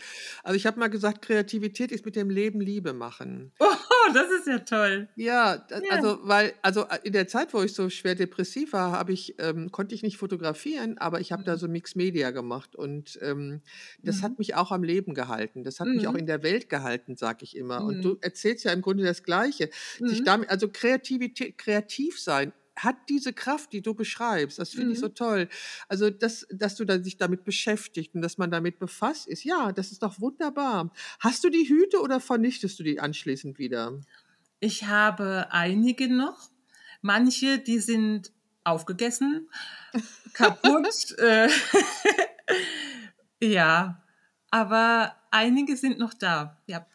Also 0.44 0.56
ich 0.56 0.66
habe 0.66 0.80
mal 0.80 0.90
gesagt, 0.90 1.22
Kreativität 1.22 1.92
ist 1.92 2.06
mit 2.06 2.16
dem 2.16 2.30
Leben 2.30 2.62
Liebe 2.62 2.94
machen. 2.94 3.52
Oh, 4.04 4.14
das 4.14 4.32
ist 4.32 4.48
ja 4.48 4.58
toll. 4.60 5.10
Ja, 5.16 5.64
Ja. 5.70 5.80
also 5.92 6.18
weil 6.24 6.54
also 6.64 6.86
äh, 6.88 6.98
in 7.04 7.14
der 7.14 7.28
Zeit, 7.28 7.54
wo 7.54 7.62
ich 7.62 7.74
so 7.74 7.88
schwer 7.92 8.16
depressiv 8.16 8.74
war, 8.74 8.92
habe 8.94 9.14
ich 9.14 9.36
ähm, 9.38 9.72
konnte 9.72 9.94
ich 9.94 10.02
nicht 10.02 10.18
fotografieren, 10.18 10.98
aber 10.98 11.20
ich 11.20 11.32
habe 11.32 11.44
da 11.44 11.54
Mhm. 11.54 11.58
so 11.60 11.68
Mixed 11.68 11.96
Media 11.96 12.32
gemacht 12.32 12.76
und 12.76 13.20
ähm, 13.22 13.62
das 14.02 14.18
Mhm. 14.18 14.22
hat 14.24 14.40
mich 14.40 14.56
auch 14.56 14.72
am 14.72 14.82
Leben 14.84 15.14
gehalten. 15.14 15.64
Das 15.64 15.80
hat 15.80 15.88
mich 15.88 16.08
auch 16.08 16.14
Mhm. 16.14 16.20
in 16.20 16.26
der 16.26 16.42
Welt 16.42 16.68
gehalten, 16.68 17.16
sage 17.16 17.44
ich 17.44 17.56
immer. 17.56 17.84
Und 17.86 17.98
Mhm. 17.98 18.02
du 18.02 18.18
erzählst 18.22 18.66
ja 18.66 18.72
im 18.72 18.82
Grunde 18.82 19.04
das 19.04 19.22
Gleiche. 19.22 19.70
Sich 20.00 20.22
Mhm. 20.22 20.26
damit, 20.26 20.50
also 20.50 20.68
Kreativität, 20.68 21.60
kreativ 21.60 22.20
sein 22.20 22.54
hat 22.78 22.96
diese 23.10 23.34
Kraft, 23.34 23.74
die 23.74 23.82
du 23.82 23.94
beschreibst. 23.94 24.58
Das 24.60 24.70
finde 24.72 24.94
ich 24.94 25.00
so 25.00 25.08
Mhm. 25.08 25.16
toll. 25.16 25.50
Also, 25.88 26.10
dass, 26.10 26.48
dass 26.52 26.76
du 26.76 26.86
dann 26.86 27.04
sich 27.04 27.18
damit 27.18 27.44
beschäftigt 27.44 28.16
und 28.16 28.22
dass 28.22 28.38
man 28.38 28.50
damit 28.52 28.80
befasst 28.80 29.28
ist. 29.28 29.44
Ja, 29.44 29.72
das 29.72 29.92
ist 29.92 30.04
doch 30.04 30.20
wunderbar. 30.22 30.92
Hast 31.20 31.44
du 31.44 31.50
die 31.50 31.68
Hüte 31.68 32.00
oder 32.02 32.20
vernichtest 32.20 32.80
du 32.80 32.84
die 32.84 33.00
anschließend 33.00 33.60
wieder? 33.60 34.00
Ich 34.60 34.86
habe 34.86 35.48
einige 35.52 36.08
noch. 36.14 36.50
Manche, 37.02 37.60
die 37.60 37.80
sind 37.80 38.32
aufgegessen, 38.64 39.50
kaputt. 40.34 41.18
äh, 41.18 41.50
ja, 43.42 44.04
aber 44.52 45.16
einige 45.32 45.76
sind 45.78 45.98
noch 46.00 46.14
da. 46.14 46.62
Ja. 46.68 46.86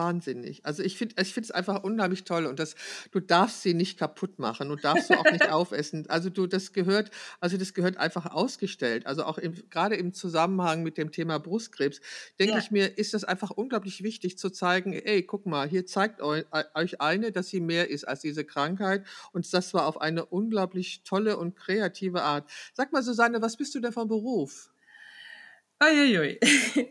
Wahnsinnig. 0.00 0.64
Also 0.64 0.82
ich 0.82 0.96
finde 0.96 1.14
ich 1.20 1.34
finde 1.34 1.44
es 1.46 1.50
einfach 1.50 1.82
unheimlich 1.82 2.24
toll 2.24 2.46
und 2.46 2.58
das 2.58 2.74
du 3.10 3.20
darfst 3.20 3.62
sie 3.62 3.74
nicht 3.74 3.98
kaputt 3.98 4.38
machen 4.38 4.70
und 4.70 4.82
darfst 4.82 5.10
du 5.10 5.14
auch 5.14 5.30
nicht 5.30 5.48
aufessen. 5.50 6.08
Also 6.08 6.30
du 6.30 6.46
das 6.46 6.72
gehört 6.72 7.10
also 7.40 7.56
das 7.58 7.74
gehört 7.74 7.96
einfach 7.98 8.26
ausgestellt. 8.26 9.06
Also 9.06 9.24
auch 9.24 9.36
im, 9.38 9.54
gerade 9.68 9.96
im 9.96 10.12
Zusammenhang 10.14 10.82
mit 10.82 10.96
dem 10.96 11.12
Thema 11.12 11.38
Brustkrebs 11.38 12.00
denke 12.38 12.54
Ja. 12.54 12.58
ich 12.58 12.70
mir, 12.70 12.96
ist 12.98 13.12
das 13.14 13.24
einfach 13.24 13.50
unglaublich 13.50 14.02
wichtig 14.02 14.38
zu 14.38 14.50
zeigen, 14.50 14.92
ey, 14.94 15.22
guck 15.22 15.44
mal, 15.46 15.68
hier 15.68 15.84
zeigt 15.86 16.20
eu- 16.22 16.42
euch 16.74 17.00
eine, 17.00 17.30
dass 17.32 17.48
sie 17.48 17.60
mehr 17.60 17.90
ist 17.90 18.08
als 18.08 18.20
diese 18.20 18.44
Krankheit 18.44 19.04
und 19.32 19.52
das 19.52 19.74
war 19.74 19.86
auf 19.86 20.00
eine 20.00 20.24
unglaublich 20.24 21.02
tolle 21.04 21.36
und 21.36 21.56
kreative 21.56 22.22
Art. 22.22 22.50
Sag 22.72 22.92
mal 22.92 23.02
Susanne, 23.02 23.42
was 23.42 23.56
bist 23.56 23.74
du 23.74 23.80
denn 23.80 23.92
von 23.92 24.08
Beruf? 24.08 24.70
Uiuiui. 25.82 26.38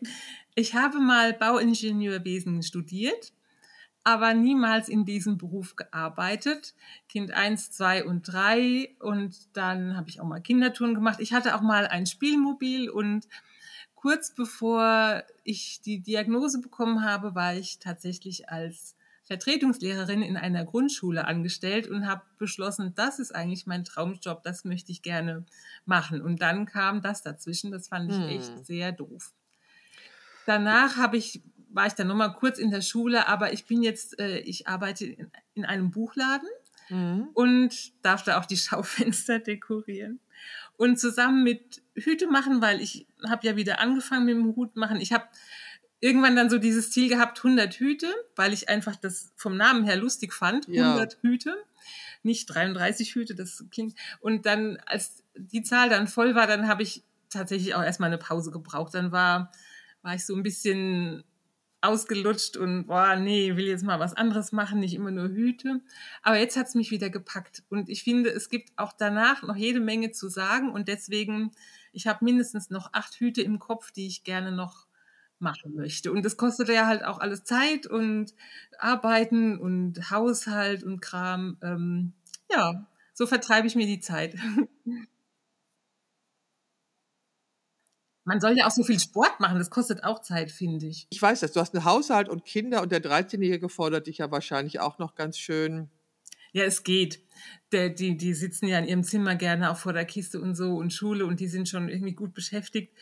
Ich 0.55 0.73
habe 0.75 0.99
mal 0.99 1.33
Bauingenieurwesen 1.33 2.61
studiert, 2.63 3.33
aber 4.03 4.33
niemals 4.33 4.89
in 4.89 5.05
diesem 5.05 5.37
Beruf 5.37 5.75
gearbeitet. 5.75 6.75
Kind 7.09 7.31
1, 7.31 7.71
2 7.71 8.05
und 8.05 8.23
3 8.23 8.95
und 8.99 9.55
dann 9.57 9.95
habe 9.97 10.09
ich 10.09 10.21
auch 10.21 10.25
mal 10.27 10.41
Kindertouren 10.41 10.95
gemacht. 10.95 11.19
Ich 11.19 11.33
hatte 11.33 11.55
auch 11.55 11.61
mal 11.61 11.87
ein 11.87 12.05
Spielmobil 12.05 12.89
und 12.89 13.27
kurz 13.95 14.33
bevor 14.33 15.23
ich 15.43 15.81
die 15.81 16.01
Diagnose 16.01 16.61
bekommen 16.61 17.03
habe, 17.03 17.35
war 17.35 17.55
ich 17.55 17.79
tatsächlich 17.79 18.49
als 18.49 18.95
Vertretungslehrerin 19.23 20.23
in 20.23 20.37
einer 20.37 20.65
Grundschule 20.65 21.25
angestellt 21.27 21.87
und 21.87 22.07
habe 22.07 22.23
beschlossen, 22.37 22.93
das 22.95 23.19
ist 23.19 23.35
eigentlich 23.35 23.67
mein 23.67 23.83
Traumjob, 23.85 24.43
das 24.43 24.65
möchte 24.65 24.91
ich 24.91 25.03
gerne 25.03 25.45
machen. 25.85 26.21
Und 26.21 26.41
dann 26.41 26.65
kam 26.65 27.01
das 27.01 27.21
dazwischen, 27.21 27.71
das 27.71 27.89
fand 27.89 28.09
ich 28.09 28.27
echt 28.27 28.57
Hm. 28.57 28.63
sehr 28.65 28.91
doof. 28.91 29.33
Danach 30.49 30.97
habe 30.97 31.17
ich, 31.17 31.41
war 31.69 31.85
ich 31.85 31.93
dann 31.93 32.07
nochmal 32.07 32.33
kurz 32.33 32.57
in 32.57 32.71
der 32.71 32.81
Schule, 32.81 33.27
aber 33.27 33.53
ich 33.53 33.65
bin 33.67 33.83
jetzt, 33.83 34.19
äh, 34.19 34.39
ich 34.39 34.67
arbeite 34.67 35.05
in, 35.05 35.31
in 35.53 35.65
einem 35.65 35.91
Buchladen 35.91 36.49
Mhm. 36.91 37.27
und 37.33 38.03
darf 38.03 38.23
da 38.23 38.39
auch 38.39 38.45
die 38.45 38.57
Schaufenster 38.57 39.37
dekorieren. 39.37 40.19
Und 40.75 40.99
zusammen 40.99 41.43
mit 41.43 41.83
Hüte 41.93 42.25
machen, 42.25 42.61
weil 42.63 42.81
ich 42.81 43.05
habe 43.27 43.45
ja 43.45 43.55
wieder 43.55 43.79
angefangen 43.79 44.25
mit 44.25 44.35
dem 44.35 44.55
Hut 44.55 44.75
machen. 44.75 44.99
Ich 44.99 45.13
habe 45.13 45.25
irgendwann 45.99 46.35
dann 46.35 46.49
so 46.49 46.57
dieses 46.57 46.89
Ziel 46.89 47.09
gehabt, 47.09 47.37
100 47.37 47.75
Hüte, 47.75 48.07
weil 48.35 48.53
ich 48.53 48.69
einfach 48.69 48.95
das 48.95 49.31
vom 49.35 49.55
Namen 49.55 49.83
her 49.83 49.97
lustig 49.97 50.33
fand. 50.33 50.67
Ja. 50.67 50.93
100 50.93 51.19
Hüte, 51.21 51.55
nicht 52.23 52.47
33 52.47 53.13
Hüte, 53.13 53.35
das 53.35 53.63
klingt. 53.69 53.95
Und 54.19 54.47
dann, 54.47 54.77
als 54.87 55.23
die 55.35 55.61
Zahl 55.61 55.89
dann 55.89 56.07
voll 56.07 56.33
war, 56.33 56.47
dann 56.47 56.67
habe 56.67 56.81
ich 56.81 57.03
tatsächlich 57.29 57.75
auch 57.75 57.83
erstmal 57.83 58.07
eine 58.09 58.17
Pause 58.17 58.49
gebraucht. 58.49 58.95
Dann 58.95 59.11
war, 59.11 59.51
war 60.01 60.15
ich 60.15 60.25
so 60.25 60.35
ein 60.35 60.43
bisschen 60.43 61.23
ausgelutscht 61.81 62.57
und 62.57 62.87
boah, 62.87 63.15
nee, 63.15 63.55
will 63.55 63.67
jetzt 63.67 63.83
mal 63.83 63.99
was 63.99 64.13
anderes 64.13 64.51
machen, 64.51 64.79
nicht 64.79 64.93
immer 64.93 65.11
nur 65.11 65.29
Hüte. 65.29 65.81
Aber 66.23 66.37
jetzt 66.37 66.57
hat 66.57 66.67
es 66.67 66.75
mich 66.75 66.91
wieder 66.91 67.09
gepackt. 67.09 67.63
Und 67.69 67.89
ich 67.89 68.03
finde, 68.03 68.29
es 68.31 68.49
gibt 68.49 68.71
auch 68.75 68.91
danach 68.91 69.43
noch 69.43 69.55
jede 69.55 69.79
Menge 69.79 70.11
zu 70.11 70.27
sagen. 70.27 70.71
Und 70.71 70.87
deswegen, 70.87 71.51
ich 71.93 72.07
habe 72.07 72.25
mindestens 72.25 72.69
noch 72.69 72.91
acht 72.93 73.15
Hüte 73.15 73.41
im 73.41 73.59
Kopf, 73.59 73.91
die 73.91 74.07
ich 74.07 74.23
gerne 74.23 74.51
noch 74.51 74.87
machen 75.39 75.73
möchte. 75.73 76.11
Und 76.11 76.25
das 76.25 76.35
kostet 76.35 76.67
ja 76.67 76.85
halt 76.85 77.05
auch 77.05 77.19
alles 77.19 77.45
Zeit 77.45 77.87
und 77.87 78.33
Arbeiten 78.77 79.57
und 79.57 80.11
Haushalt 80.11 80.83
und 80.83 80.99
Kram. 80.99 81.57
Ähm, 81.61 82.13
ja, 82.51 82.85
so 83.13 83.25
vertreibe 83.25 83.67
ich 83.67 83.75
mir 83.75 83.87
die 83.87 84.01
Zeit. 84.01 84.35
Man 88.29 88.39
soll 88.39 88.55
ja 88.55 88.67
auch 88.67 88.71
so 88.71 88.83
viel 88.83 88.99
Sport 88.99 89.39
machen, 89.39 89.57
das 89.57 89.71
kostet 89.71 90.03
auch 90.03 90.21
Zeit, 90.21 90.51
finde 90.51 90.85
ich. 90.85 91.07
Ich 91.09 91.19
weiß 91.19 91.39
das, 91.39 91.51
du 91.51 91.59
hast 91.59 91.73
einen 91.73 91.83
Haushalt 91.83 92.29
und 92.29 92.45
Kinder 92.45 92.83
und 92.83 92.91
der 92.91 93.01
13-Jährige 93.01 93.69
fordert 93.69 94.05
dich 94.05 94.19
ja 94.19 94.29
wahrscheinlich 94.29 94.79
auch 94.79 94.99
noch 94.99 95.15
ganz 95.15 95.39
schön. 95.39 95.89
Ja, 96.51 96.63
es 96.63 96.83
geht. 96.83 97.23
Der, 97.71 97.89
die, 97.89 98.17
die 98.17 98.35
sitzen 98.35 98.67
ja 98.67 98.77
in 98.77 98.85
ihrem 98.85 99.03
Zimmer 99.03 99.33
gerne 99.33 99.71
auch 99.71 99.77
vor 99.77 99.93
der 99.93 100.05
Kiste 100.05 100.39
und 100.39 100.53
so 100.53 100.75
und 100.75 100.93
Schule 100.93 101.25
und 101.25 101.39
die 101.39 101.47
sind 101.47 101.67
schon 101.67 101.89
irgendwie 101.89 102.13
gut 102.13 102.35
beschäftigt. 102.35 102.93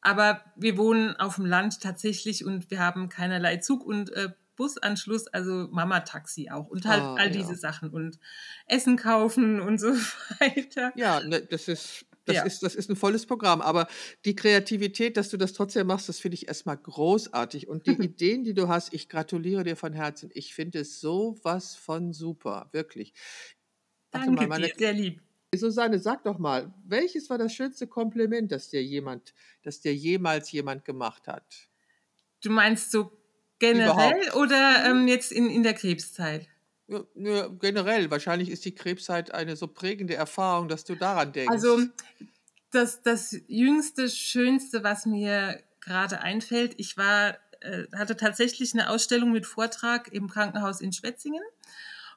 Aber 0.00 0.44
wir 0.56 0.76
wohnen 0.76 1.14
auf 1.20 1.36
dem 1.36 1.46
Land 1.46 1.80
tatsächlich 1.80 2.44
und 2.44 2.68
wir 2.72 2.80
haben 2.80 3.08
keinerlei 3.08 3.58
Zug 3.58 3.86
und 3.86 4.10
äh, 4.10 4.30
Busanschluss, 4.56 5.28
also 5.28 5.68
Mama-Taxi 5.70 6.50
auch 6.50 6.66
und 6.66 6.84
halt 6.84 7.00
Ah, 7.00 7.14
all 7.14 7.26
ja. 7.26 7.32
diese 7.32 7.54
Sachen 7.54 7.90
und 7.90 8.18
Essen 8.66 8.96
kaufen 8.96 9.60
und 9.60 9.78
so 9.78 9.92
weiter. 10.40 10.90
Ja, 10.96 11.20
ne, 11.20 11.42
das 11.42 11.68
ist 11.68 12.06
das 12.24 12.40
Ja. 12.40 12.42
ist 12.42 12.62
das 12.62 12.74
ist 12.74 12.90
ein 12.90 12.96
volles 12.96 13.26
Programm, 13.26 13.60
aber 13.60 13.86
die 14.24 14.34
Kreativität, 14.34 15.16
dass 15.16 15.28
du 15.30 15.36
das 15.36 15.52
trotzdem 15.52 15.86
machst, 15.86 16.08
das 16.08 16.18
finde 16.20 16.34
ich 16.36 16.48
erstmal 16.48 16.76
großartig 16.78 17.68
und 17.68 17.86
die 17.86 18.00
Ideen, 18.02 18.44
die 18.44 18.54
du 18.54 18.68
hast, 18.68 18.92
ich 18.94 19.08
gratuliere 19.08 19.64
dir 19.64 19.76
von 19.76 19.92
Herzen. 19.92 20.30
Ich 20.34 20.54
finde 20.54 20.80
es 20.80 21.00
so 21.00 21.38
was 21.42 21.76
von 21.76 22.12
super, 22.12 22.68
wirklich. 22.72 23.12
Warte 24.12 24.30
mal, 24.30 24.46
Danke 24.46 24.48
meine 24.48 24.70
dir, 24.70 24.74
sehr 24.78 24.92
lieb. 24.94 25.20
Susanne, 25.56 25.98
sag 26.00 26.24
doch 26.24 26.38
mal, 26.38 26.74
welches 26.84 27.30
war 27.30 27.38
das 27.38 27.54
schönste 27.54 27.86
Kompliment, 27.88 28.52
das 28.52 28.70
dir 28.70 28.82
jemand, 28.84 29.34
das 29.62 29.80
dir 29.80 29.94
jemals 29.94 30.52
jemand 30.52 30.84
gemacht 30.84 31.28
hat? 31.28 31.70
Du 32.42 32.50
meinst 32.50 32.90
so 32.92 33.10
generell 33.58 34.12
Überhaupt. 34.12 34.34
oder 34.36 34.84
ähm, 34.86 35.08
jetzt 35.08 35.32
in, 35.32 35.50
in 35.50 35.62
der 35.64 35.74
Krebszeit? 35.74 36.48
Ja, 36.86 37.48
generell, 37.48 38.10
wahrscheinlich 38.10 38.50
ist 38.50 38.64
die 38.64 38.74
Krebszeit 38.74 39.32
eine 39.32 39.56
so 39.56 39.66
prägende 39.66 40.14
Erfahrung, 40.14 40.68
dass 40.68 40.84
du 40.84 40.94
daran 40.94 41.32
denkst. 41.32 41.50
Also 41.50 41.80
das, 42.70 43.02
das 43.02 43.36
jüngste, 43.46 44.08
schönste, 44.10 44.84
was 44.84 45.06
mir 45.06 45.62
gerade 45.80 46.20
einfällt, 46.20 46.74
ich 46.76 46.96
war, 46.96 47.38
äh, 47.60 47.84
hatte 47.94 48.16
tatsächlich 48.16 48.74
eine 48.74 48.90
Ausstellung 48.90 49.32
mit 49.32 49.46
Vortrag 49.46 50.12
im 50.12 50.28
Krankenhaus 50.28 50.80
in 50.80 50.92
Schwetzingen. 50.92 51.42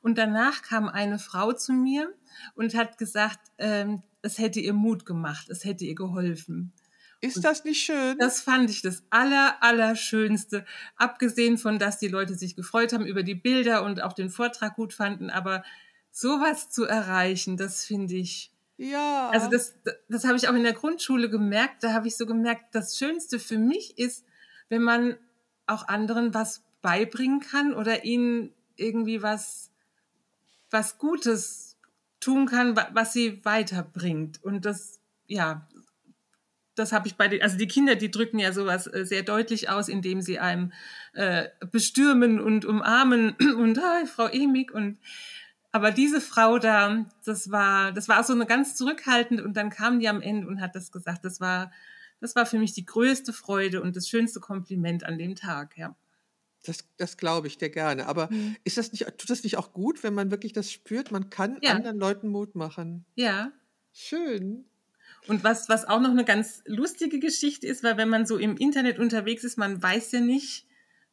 Und 0.02 0.18
danach 0.18 0.62
kam 0.62 0.88
eine 0.90 1.20
Frau 1.20 1.54
zu 1.54 1.74
mir 1.74 2.14
und 2.56 2.76
hat 2.76 2.98
gesagt, 2.98 3.40
ähm, 3.58 4.04
es 4.22 4.38
hätte 4.38 4.60
ihr 4.60 4.74
Mut 4.74 5.06
gemacht, 5.06 5.50
es 5.50 5.64
hätte 5.64 5.86
ihr 5.86 5.96
geholfen. 5.96 6.74
Ist 7.22 7.44
das 7.44 7.64
nicht 7.64 7.82
schön? 7.82 8.18
Das 8.18 8.42
fand 8.42 8.70
ich 8.70 8.82
das 8.82 9.04
aller, 9.10 9.58
allerschönste. 9.62 10.66
Abgesehen 10.96 11.58
von, 11.58 11.80
dass 11.80 11.98
die 12.00 12.08
Leute 12.08 12.36
sich 12.36 12.56
gefreut 12.56 12.94
haben 12.94 13.06
über 13.06 13.24
die 13.24 13.36
Bilder 13.36 13.84
und 13.84 14.02
auch 14.04 14.14
den 14.14 14.30
Vortrag 14.30 14.76
gut 14.76 14.94
fanden. 14.94 15.30
Aber 15.30 15.64
sowas 16.12 16.70
zu 16.70 16.86
erreichen, 16.86 17.58
das 17.58 17.86
finde 17.86 18.16
ich, 18.16 18.52
ja. 18.78 19.30
also 19.32 19.50
das, 19.50 19.76
das 20.10 20.26
habe 20.26 20.38
ich 20.38 20.48
auch 20.48 20.54
in 20.54 20.64
der 20.64 20.74
Grundschule 20.74 21.30
gemerkt. 21.30 21.84
Da 21.84 21.94
habe 21.94 22.08
ich 22.08 22.16
so 22.18 22.26
gemerkt, 22.26 22.74
das 22.76 22.98
Schönste 22.98 23.40
für 23.40 23.58
mich 23.58 23.98
ist, 23.98 24.26
wenn 24.70 24.82
man 24.82 25.18
auch 25.66 25.88
anderen 25.88 26.34
was 26.34 26.64
beibringen 26.82 27.40
kann 27.40 27.74
oder 27.74 28.04
ihnen 28.06 28.54
irgendwie 28.76 29.22
was, 29.22 29.72
was 30.70 30.98
Gutes 30.98 31.78
tun 32.20 32.46
kann, 32.46 32.76
wa- 32.76 32.90
was 32.94 33.14
sie 33.14 33.44
weiterbringt. 33.46 34.44
Und 34.44 34.66
das, 34.66 35.00
ja, 35.28 35.68
das 36.78 36.92
habe 36.92 37.08
ich 37.08 37.16
bei 37.16 37.28
den, 37.28 37.42
also 37.42 37.58
die 37.58 37.68
Kinder, 37.68 37.96
die 37.96 38.12
drücken 38.12 38.40
ja 38.40 38.54
sowas 38.54 38.88
äh, 38.88 39.06
sehr 39.06 39.24
deutlich 39.24 39.70
aus, 39.70 39.90
indem 39.90 40.22
sie 40.22 40.40
einem 40.40 40.72
äh, 41.14 41.50
bestürmen 41.72 42.40
und 42.40 42.66
umarmen 42.66 43.36
und 43.58 43.80
hi, 43.82 44.06
Frau 44.06 44.28
Emig 44.28 44.72
und 44.74 44.98
aber 45.74 45.92
diese 45.92 46.22
Frau 46.22 46.58
da, 46.60 47.06
das 47.26 47.52
war, 47.52 47.92
das 47.92 48.08
war 48.08 48.22
auch 48.22 48.24
so 48.24 48.34
eine 48.34 48.46
ganz 48.46 48.76
zurückhaltend 48.76 49.42
und 49.42 49.56
dann 49.58 49.70
kam 49.70 50.00
die 50.00 50.08
am 50.08 50.22
Ende 50.22 50.48
und 50.48 50.62
hat 50.62 50.76
das 50.76 50.92
gesagt. 50.92 51.24
Das 51.26 51.40
war, 51.42 51.72
das 52.22 52.36
war 52.36 52.46
für 52.46 52.58
mich 52.58 52.74
die 52.74 52.86
größte 52.86 53.34
Freude 53.34 53.82
und 53.82 53.96
das 53.96 54.08
schönste 54.08 54.40
Kompliment 54.40 55.04
an 55.04 55.18
dem 55.20 55.36
Tag, 55.36 55.78
ja. 55.78 55.96
Das, 56.66 56.80
das 56.98 57.18
glaube 57.18 57.48
ich 57.48 57.58
dir 57.58 57.70
gerne. 57.70 58.08
Aber 58.08 58.30
Mhm. 58.32 58.56
ist 58.64 58.78
das 58.78 58.92
nicht, 58.92 59.06
tut 59.18 59.30
das 59.30 59.44
nicht 59.44 59.58
auch 59.58 59.72
gut, 59.74 60.04
wenn 60.04 60.14
man 60.14 60.32
wirklich 60.32 60.54
das 60.54 60.72
spürt? 60.72 61.12
Man 61.12 61.30
kann 61.30 61.60
Ja. 61.62 61.74
anderen 61.74 62.00
Leuten 62.00 62.30
Mut 62.30 62.56
machen. 62.56 63.06
Ja. 63.16 63.52
Schön. 63.94 64.66
Und 65.28 65.44
was, 65.44 65.70
was 65.70 65.86
auch 65.86 66.00
noch 66.00 66.12
eine 66.12 66.26
ganz 66.26 66.64
lustige 66.66 67.20
Geschichte 67.20 67.68
ist, 67.68 67.84
weil 67.84 67.98
wenn 67.98 68.10
man 68.10 68.26
so 68.26 68.38
im 68.38 68.58
Internet 68.58 69.00
unterwegs 69.00 69.44
ist, 69.44 69.58
man 69.58 69.82
weiß 69.82 70.12
ja 70.14 70.22
nicht, 70.22 70.66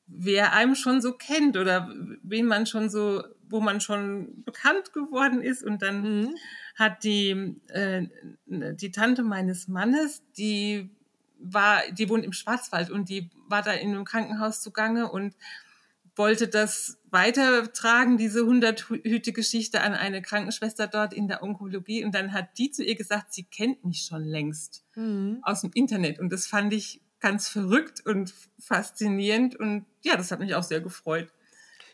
wer 0.07 0.53
einem 0.53 0.74
schon 0.74 1.00
so 1.00 1.12
kennt 1.12 1.57
oder 1.57 1.92
wen 2.22 2.46
man 2.46 2.66
schon 2.66 2.90
so, 2.90 3.24
wo 3.48 3.61
man 3.61 3.81
schon 3.81 4.44
bekannt 4.44 4.92
geworden 4.92 5.42
ist. 5.42 5.62
Und 5.62 5.83
dann 5.83 6.20
mhm. 6.20 6.35
hat 6.77 7.05
die, 7.05 7.57
äh, 7.68 8.07
die 8.46 8.90
Tante 8.90 9.22
meines 9.22 9.68
Mannes, 9.68 10.22
die 10.37 10.90
war, 11.38 11.83
die 11.90 12.09
wohnt 12.09 12.24
im 12.24 12.33
Schwarzwald 12.33 12.90
und 12.90 13.09
die 13.09 13.31
war 13.48 13.62
da 13.62 13.72
in 13.72 13.90
einem 13.90 14.05
Krankenhaus 14.05 14.62
zugange 14.62 15.11
und 15.11 15.35
wollte 16.16 16.48
das 16.48 16.98
weitertragen, 17.14 18.18
diese 18.18 18.44
Hunderthüte-Geschichte 18.44 19.81
an 19.81 19.94
eine 19.94 20.20
Krankenschwester 20.20 20.87
dort 20.87 21.14
in 21.14 21.29
der 21.29 21.42
Onkologie. 21.42 22.05
Und 22.05 22.14
dann 22.14 22.33
hat 22.33 22.59
die 22.59 22.70
zu 22.70 22.85
ihr 22.85 22.96
gesagt, 22.96 23.33
sie 23.33 23.44
kennt 23.44 23.85
mich 23.85 24.03
schon 24.03 24.24
längst 24.24 24.85
mhm. 24.96 25.38
aus 25.42 25.62
dem 25.62 25.70
Internet. 25.72 26.18
Und 26.18 26.31
das 26.31 26.46
fand 26.46 26.74
ich 26.74 27.00
ganz 27.20 27.48
verrückt 27.48 28.05
und 28.05 28.35
faszinierend. 28.59 29.57
Und 29.57 29.87
ja, 30.03 30.16
das 30.16 30.31
hat 30.31 30.40
mich 30.40 30.55
auch 30.55 30.62
sehr 30.62 30.83
gefreut. 30.83 31.33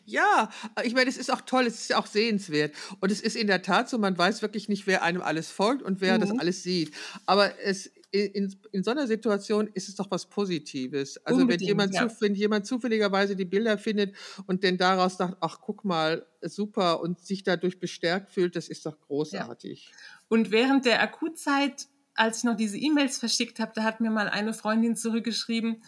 Ja, 0.05 0.49
ich 0.83 0.93
meine, 0.93 1.09
es 1.09 1.17
ist 1.17 1.31
auch 1.31 1.41
toll, 1.41 1.67
es 1.67 1.75
ist 1.75 1.89
ja 1.91 1.97
auch 1.97 2.07
sehenswert. 2.07 2.73
Und 2.99 3.11
es 3.11 3.21
ist 3.21 3.35
in 3.35 3.47
der 3.47 3.61
Tat 3.61 3.87
so, 3.87 3.97
man 3.97 4.17
weiß 4.17 4.41
wirklich 4.41 4.67
nicht, 4.67 4.87
wer 4.87 5.03
einem 5.03 5.21
alles 5.21 5.51
folgt 5.51 5.83
und 5.83 6.01
wer 6.01 6.17
mhm. 6.17 6.21
das 6.21 6.31
alles 6.31 6.63
sieht. 6.63 6.93
Aber 7.27 7.59
es 7.59 7.91
in, 8.11 8.53
in 8.71 8.83
so 8.83 8.91
einer 8.91 9.07
Situation 9.07 9.69
ist 9.73 9.87
es 9.87 9.95
doch 9.95 10.11
was 10.11 10.27
Positives. 10.27 11.17
Also 11.25 11.47
wenn 11.47 11.59
jemand, 11.59 11.93
ja. 11.93 12.09
wenn 12.19 12.35
jemand 12.35 12.65
zufälligerweise 12.65 13.35
die 13.35 13.45
Bilder 13.45 13.77
findet 13.77 14.15
und 14.47 14.63
dann 14.63 14.77
daraus 14.77 15.17
sagt, 15.17 15.37
ach 15.39 15.59
guck 15.61 15.85
mal, 15.85 16.25
super 16.41 17.01
und 17.01 17.19
sich 17.19 17.43
dadurch 17.43 17.79
bestärkt 17.79 18.31
fühlt, 18.31 18.55
das 18.55 18.67
ist 18.67 18.85
doch 18.85 18.99
großartig. 18.99 19.89
Ja. 19.89 19.95
Und 20.27 20.51
während 20.51 20.85
der 20.85 21.01
Akutzeit, 21.01 21.87
als 22.13 22.39
ich 22.39 22.43
noch 22.43 22.57
diese 22.57 22.77
E-Mails 22.77 23.17
verschickt 23.17 23.59
habe, 23.59 23.71
da 23.73 23.83
hat 23.83 24.01
mir 24.01 24.11
mal 24.11 24.27
eine 24.27 24.53
Freundin 24.53 24.97
zurückgeschrieben, 24.97 25.81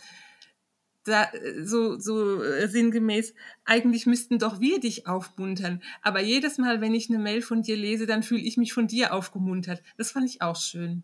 da, 1.04 1.28
so, 1.62 2.00
so 2.00 2.42
äh, 2.42 2.70
sinngemäß, 2.70 3.34
eigentlich 3.66 4.06
müssten 4.06 4.40
doch 4.40 4.62
wir 4.62 4.80
dich 4.80 5.06
aufmuntern. 5.06 5.84
Aber 6.02 6.22
jedes 6.22 6.58
Mal, 6.58 6.80
wenn 6.80 6.96
ich 6.96 7.10
eine 7.10 7.20
Mail 7.20 7.42
von 7.42 7.62
dir 7.62 7.76
lese, 7.76 8.06
dann 8.06 8.24
fühle 8.24 8.42
ich 8.42 8.56
mich 8.56 8.72
von 8.72 8.88
dir 8.88 9.14
aufgemuntert. 9.14 9.84
Das 9.98 10.12
fand 10.12 10.30
ich 10.30 10.42
auch 10.42 10.56
schön. 10.56 11.04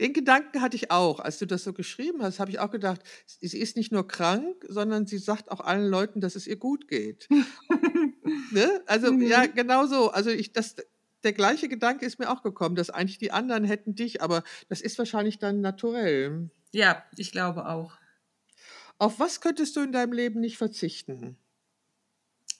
Den 0.00 0.12
Gedanken 0.12 0.60
hatte 0.60 0.76
ich 0.76 0.90
auch, 0.90 1.18
als 1.18 1.38
du 1.38 1.46
das 1.46 1.64
so 1.64 1.72
geschrieben 1.72 2.22
hast, 2.22 2.38
habe 2.38 2.50
ich 2.50 2.60
auch 2.60 2.70
gedacht, 2.70 3.00
sie 3.26 3.58
ist 3.58 3.76
nicht 3.76 3.90
nur 3.90 4.06
krank, 4.06 4.64
sondern 4.68 5.06
sie 5.06 5.18
sagt 5.18 5.50
auch 5.50 5.60
allen 5.60 5.88
Leuten, 5.88 6.20
dass 6.20 6.36
es 6.36 6.46
ihr 6.46 6.56
gut 6.56 6.86
geht. 6.86 7.28
ne? 8.52 8.82
Also 8.86 9.12
mhm. 9.12 9.22
ja, 9.22 9.46
genau 9.46 9.86
so. 9.86 10.10
Also 10.10 10.30
ich, 10.30 10.52
das, 10.52 10.76
der 11.24 11.32
gleiche 11.32 11.68
Gedanke 11.68 12.06
ist 12.06 12.20
mir 12.20 12.30
auch 12.30 12.42
gekommen, 12.42 12.76
dass 12.76 12.90
eigentlich 12.90 13.18
die 13.18 13.32
anderen 13.32 13.64
hätten 13.64 13.96
dich, 13.96 14.22
aber 14.22 14.44
das 14.68 14.80
ist 14.80 14.98
wahrscheinlich 14.98 15.38
dann 15.38 15.60
naturell. 15.60 16.50
Ja, 16.72 17.02
ich 17.16 17.32
glaube 17.32 17.66
auch. 17.66 17.96
Auf 18.98 19.18
was 19.18 19.40
könntest 19.40 19.74
du 19.76 19.80
in 19.80 19.92
deinem 19.92 20.12
Leben 20.12 20.40
nicht 20.40 20.58
verzichten? 20.58 21.36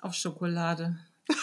Auf 0.00 0.14
Schokolade. 0.14 0.98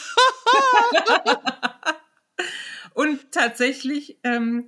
Und 2.94 3.32
tatsächlich 3.32 4.18
ähm, 4.24 4.68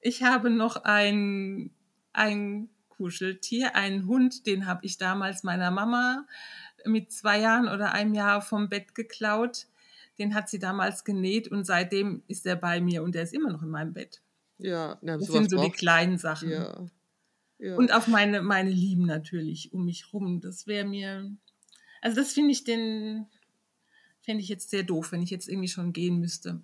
ich 0.00 0.22
habe 0.22 0.50
noch 0.50 0.84
ein, 0.84 1.70
ein 2.12 2.68
Kuscheltier, 2.88 3.74
einen 3.76 4.06
Hund, 4.06 4.46
den 4.46 4.66
habe 4.66 4.84
ich 4.84 4.98
damals 4.98 5.42
meiner 5.42 5.70
Mama 5.70 6.26
mit 6.84 7.12
zwei 7.12 7.40
Jahren 7.40 7.68
oder 7.68 7.92
einem 7.92 8.14
Jahr 8.14 8.42
vom 8.42 8.68
Bett 8.68 8.94
geklaut. 8.94 9.66
Den 10.18 10.34
hat 10.34 10.48
sie 10.48 10.58
damals 10.58 11.04
genäht 11.04 11.48
und 11.48 11.64
seitdem 11.64 12.22
ist 12.28 12.46
er 12.46 12.56
bei 12.56 12.80
mir 12.80 13.02
und 13.02 13.14
der 13.14 13.22
ist 13.22 13.32
immer 13.32 13.50
noch 13.50 13.62
in 13.62 13.70
meinem 13.70 13.92
Bett. 13.92 14.20
Ja, 14.58 14.98
na, 15.00 15.16
das 15.16 15.28
sind 15.28 15.50
so 15.50 15.62
die 15.62 15.70
kleinen 15.70 16.18
Sachen. 16.18 16.50
Ja. 16.50 16.86
Ja. 17.58 17.76
Und 17.76 17.92
auf 17.92 18.06
meine, 18.06 18.40
meine 18.42 18.70
Lieben 18.70 19.04
natürlich 19.04 19.72
um 19.72 19.84
mich 19.84 20.12
rum. 20.12 20.40
Das 20.40 20.66
wäre 20.66 20.86
mir, 20.86 21.30
also 22.00 22.16
das 22.16 22.32
finde 22.32 22.52
ich 22.52 22.64
den, 22.64 23.26
fände 24.30 24.44
ich 24.44 24.48
jetzt 24.48 24.70
sehr 24.70 24.84
doof, 24.84 25.10
wenn 25.10 25.22
ich 25.22 25.30
jetzt 25.30 25.48
irgendwie 25.48 25.66
schon 25.66 25.92
gehen 25.92 26.20
müsste. 26.20 26.60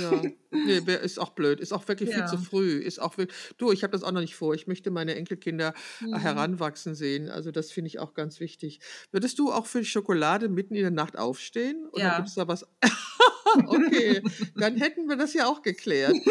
Ja, 0.00 0.22
nee, 0.50 0.78
ist 1.02 1.20
auch 1.20 1.30
blöd, 1.30 1.60
ist 1.60 1.70
auch 1.70 1.86
wirklich 1.86 2.08
ja. 2.08 2.16
viel 2.16 2.38
zu 2.38 2.42
früh. 2.42 2.78
Ist 2.78 2.98
auch 2.98 3.18
wirklich, 3.18 3.36
du, 3.58 3.72
ich 3.72 3.82
habe 3.82 3.92
das 3.92 4.04
auch 4.04 4.12
noch 4.12 4.22
nicht 4.22 4.36
vor. 4.36 4.54
Ich 4.54 4.66
möchte 4.66 4.90
meine 4.90 5.16
Enkelkinder 5.16 5.74
äh, 6.00 6.06
mhm. 6.06 6.16
heranwachsen 6.16 6.94
sehen. 6.94 7.28
Also 7.28 7.50
das 7.50 7.72
finde 7.72 7.88
ich 7.88 7.98
auch 7.98 8.14
ganz 8.14 8.40
wichtig. 8.40 8.80
Würdest 9.12 9.38
du 9.38 9.52
auch 9.52 9.66
für 9.66 9.84
Schokolade 9.84 10.48
mitten 10.48 10.74
in 10.74 10.80
der 10.80 10.90
Nacht 10.90 11.18
aufstehen? 11.18 11.86
Oder 11.92 12.02
ja. 12.02 12.16
gibt 12.16 12.28
es 12.28 12.36
da 12.36 12.48
was? 12.48 12.66
okay, 13.66 14.22
dann 14.56 14.78
hätten 14.78 15.06
wir 15.06 15.16
das 15.16 15.34
ja 15.34 15.46
auch 15.46 15.60
geklärt. 15.60 16.16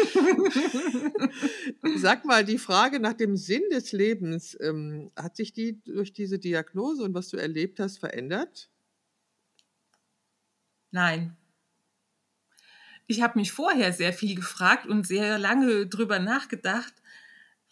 Sag 1.98 2.24
mal, 2.24 2.44
die 2.44 2.58
Frage 2.58 2.98
nach 2.98 3.14
dem 3.14 3.36
Sinn 3.36 3.62
des 3.70 3.92
Lebens, 3.92 4.58
ähm, 4.60 5.12
hat 5.14 5.36
sich 5.36 5.52
die 5.52 5.80
durch 5.84 6.12
diese 6.12 6.40
Diagnose 6.40 7.04
und 7.04 7.14
was 7.14 7.28
du 7.28 7.36
erlebt 7.36 7.78
hast 7.78 7.98
verändert? 7.98 8.68
Nein. 10.90 11.36
Ich 13.06 13.22
habe 13.22 13.38
mich 13.38 13.52
vorher 13.52 13.92
sehr 13.92 14.12
viel 14.12 14.34
gefragt 14.34 14.86
und 14.86 15.06
sehr 15.06 15.38
lange 15.38 15.86
drüber 15.86 16.18
nachgedacht, 16.18 16.94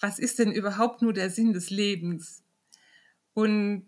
was 0.00 0.18
ist 0.18 0.38
denn 0.38 0.52
überhaupt 0.52 1.02
nur 1.02 1.12
der 1.12 1.30
Sinn 1.30 1.52
des 1.52 1.70
Lebens? 1.70 2.42
Und 3.34 3.86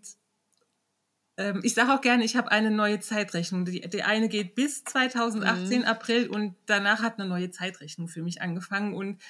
ähm, 1.36 1.60
ich 1.62 1.74
sage 1.74 1.92
auch 1.92 2.00
gerne, 2.00 2.24
ich 2.24 2.36
habe 2.36 2.50
eine 2.50 2.70
neue 2.70 3.00
Zeitrechnung. 3.00 3.64
Die, 3.64 3.80
die 3.80 4.02
eine 4.02 4.28
geht 4.28 4.54
bis 4.54 4.84
2018 4.84 5.80
mhm. 5.80 5.84
April 5.86 6.28
und 6.28 6.54
danach 6.66 7.02
hat 7.02 7.18
eine 7.18 7.28
neue 7.28 7.50
Zeitrechnung 7.50 8.08
für 8.08 8.22
mich 8.22 8.42
angefangen. 8.42 8.94
Und 8.94 9.20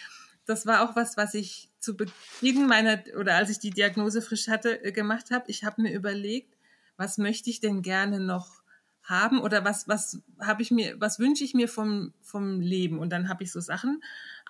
das 0.45 0.67
war 0.67 0.83
auch 0.83 0.97
was, 0.97 1.17
was 1.17 1.35
ich 1.35 1.71
zu 1.79 1.97
Beginn 1.97 2.67
meiner 2.67 3.03
oder 3.19 3.37
als 3.37 3.51
ich 3.51 3.61
die 3.61 3.71
Diagnose 3.71 4.21
frisch 4.23 4.49
hatte 4.49 4.85
äh, 4.85 4.93
gemacht 4.93 5.31
habe. 5.31 5.45
Ich 5.49 5.65
habe 5.65 5.83
mir 5.83 5.93
überlegt, 5.93 6.57
was 6.97 7.17
möchte 7.17 7.49
ich 7.49 7.61
denn 7.61 7.81
gerne 7.81 8.21
noch 8.21 8.60
haben 9.11 9.41
oder 9.41 9.65
was, 9.65 9.89
was 9.89 10.23
habe 10.41 10.63
ich 10.63 10.71
mir, 10.71 10.99
was 11.01 11.19
wünsche 11.19 11.45
ich 11.45 11.53
mir 11.53 11.69
vom, 11.69 12.15
vom 12.23 12.61
Leben? 12.61 12.99
Und 12.99 13.11
dann 13.11 13.29
habe 13.29 13.43
ich 13.43 13.53
so 13.53 13.61
Sachen 13.61 14.01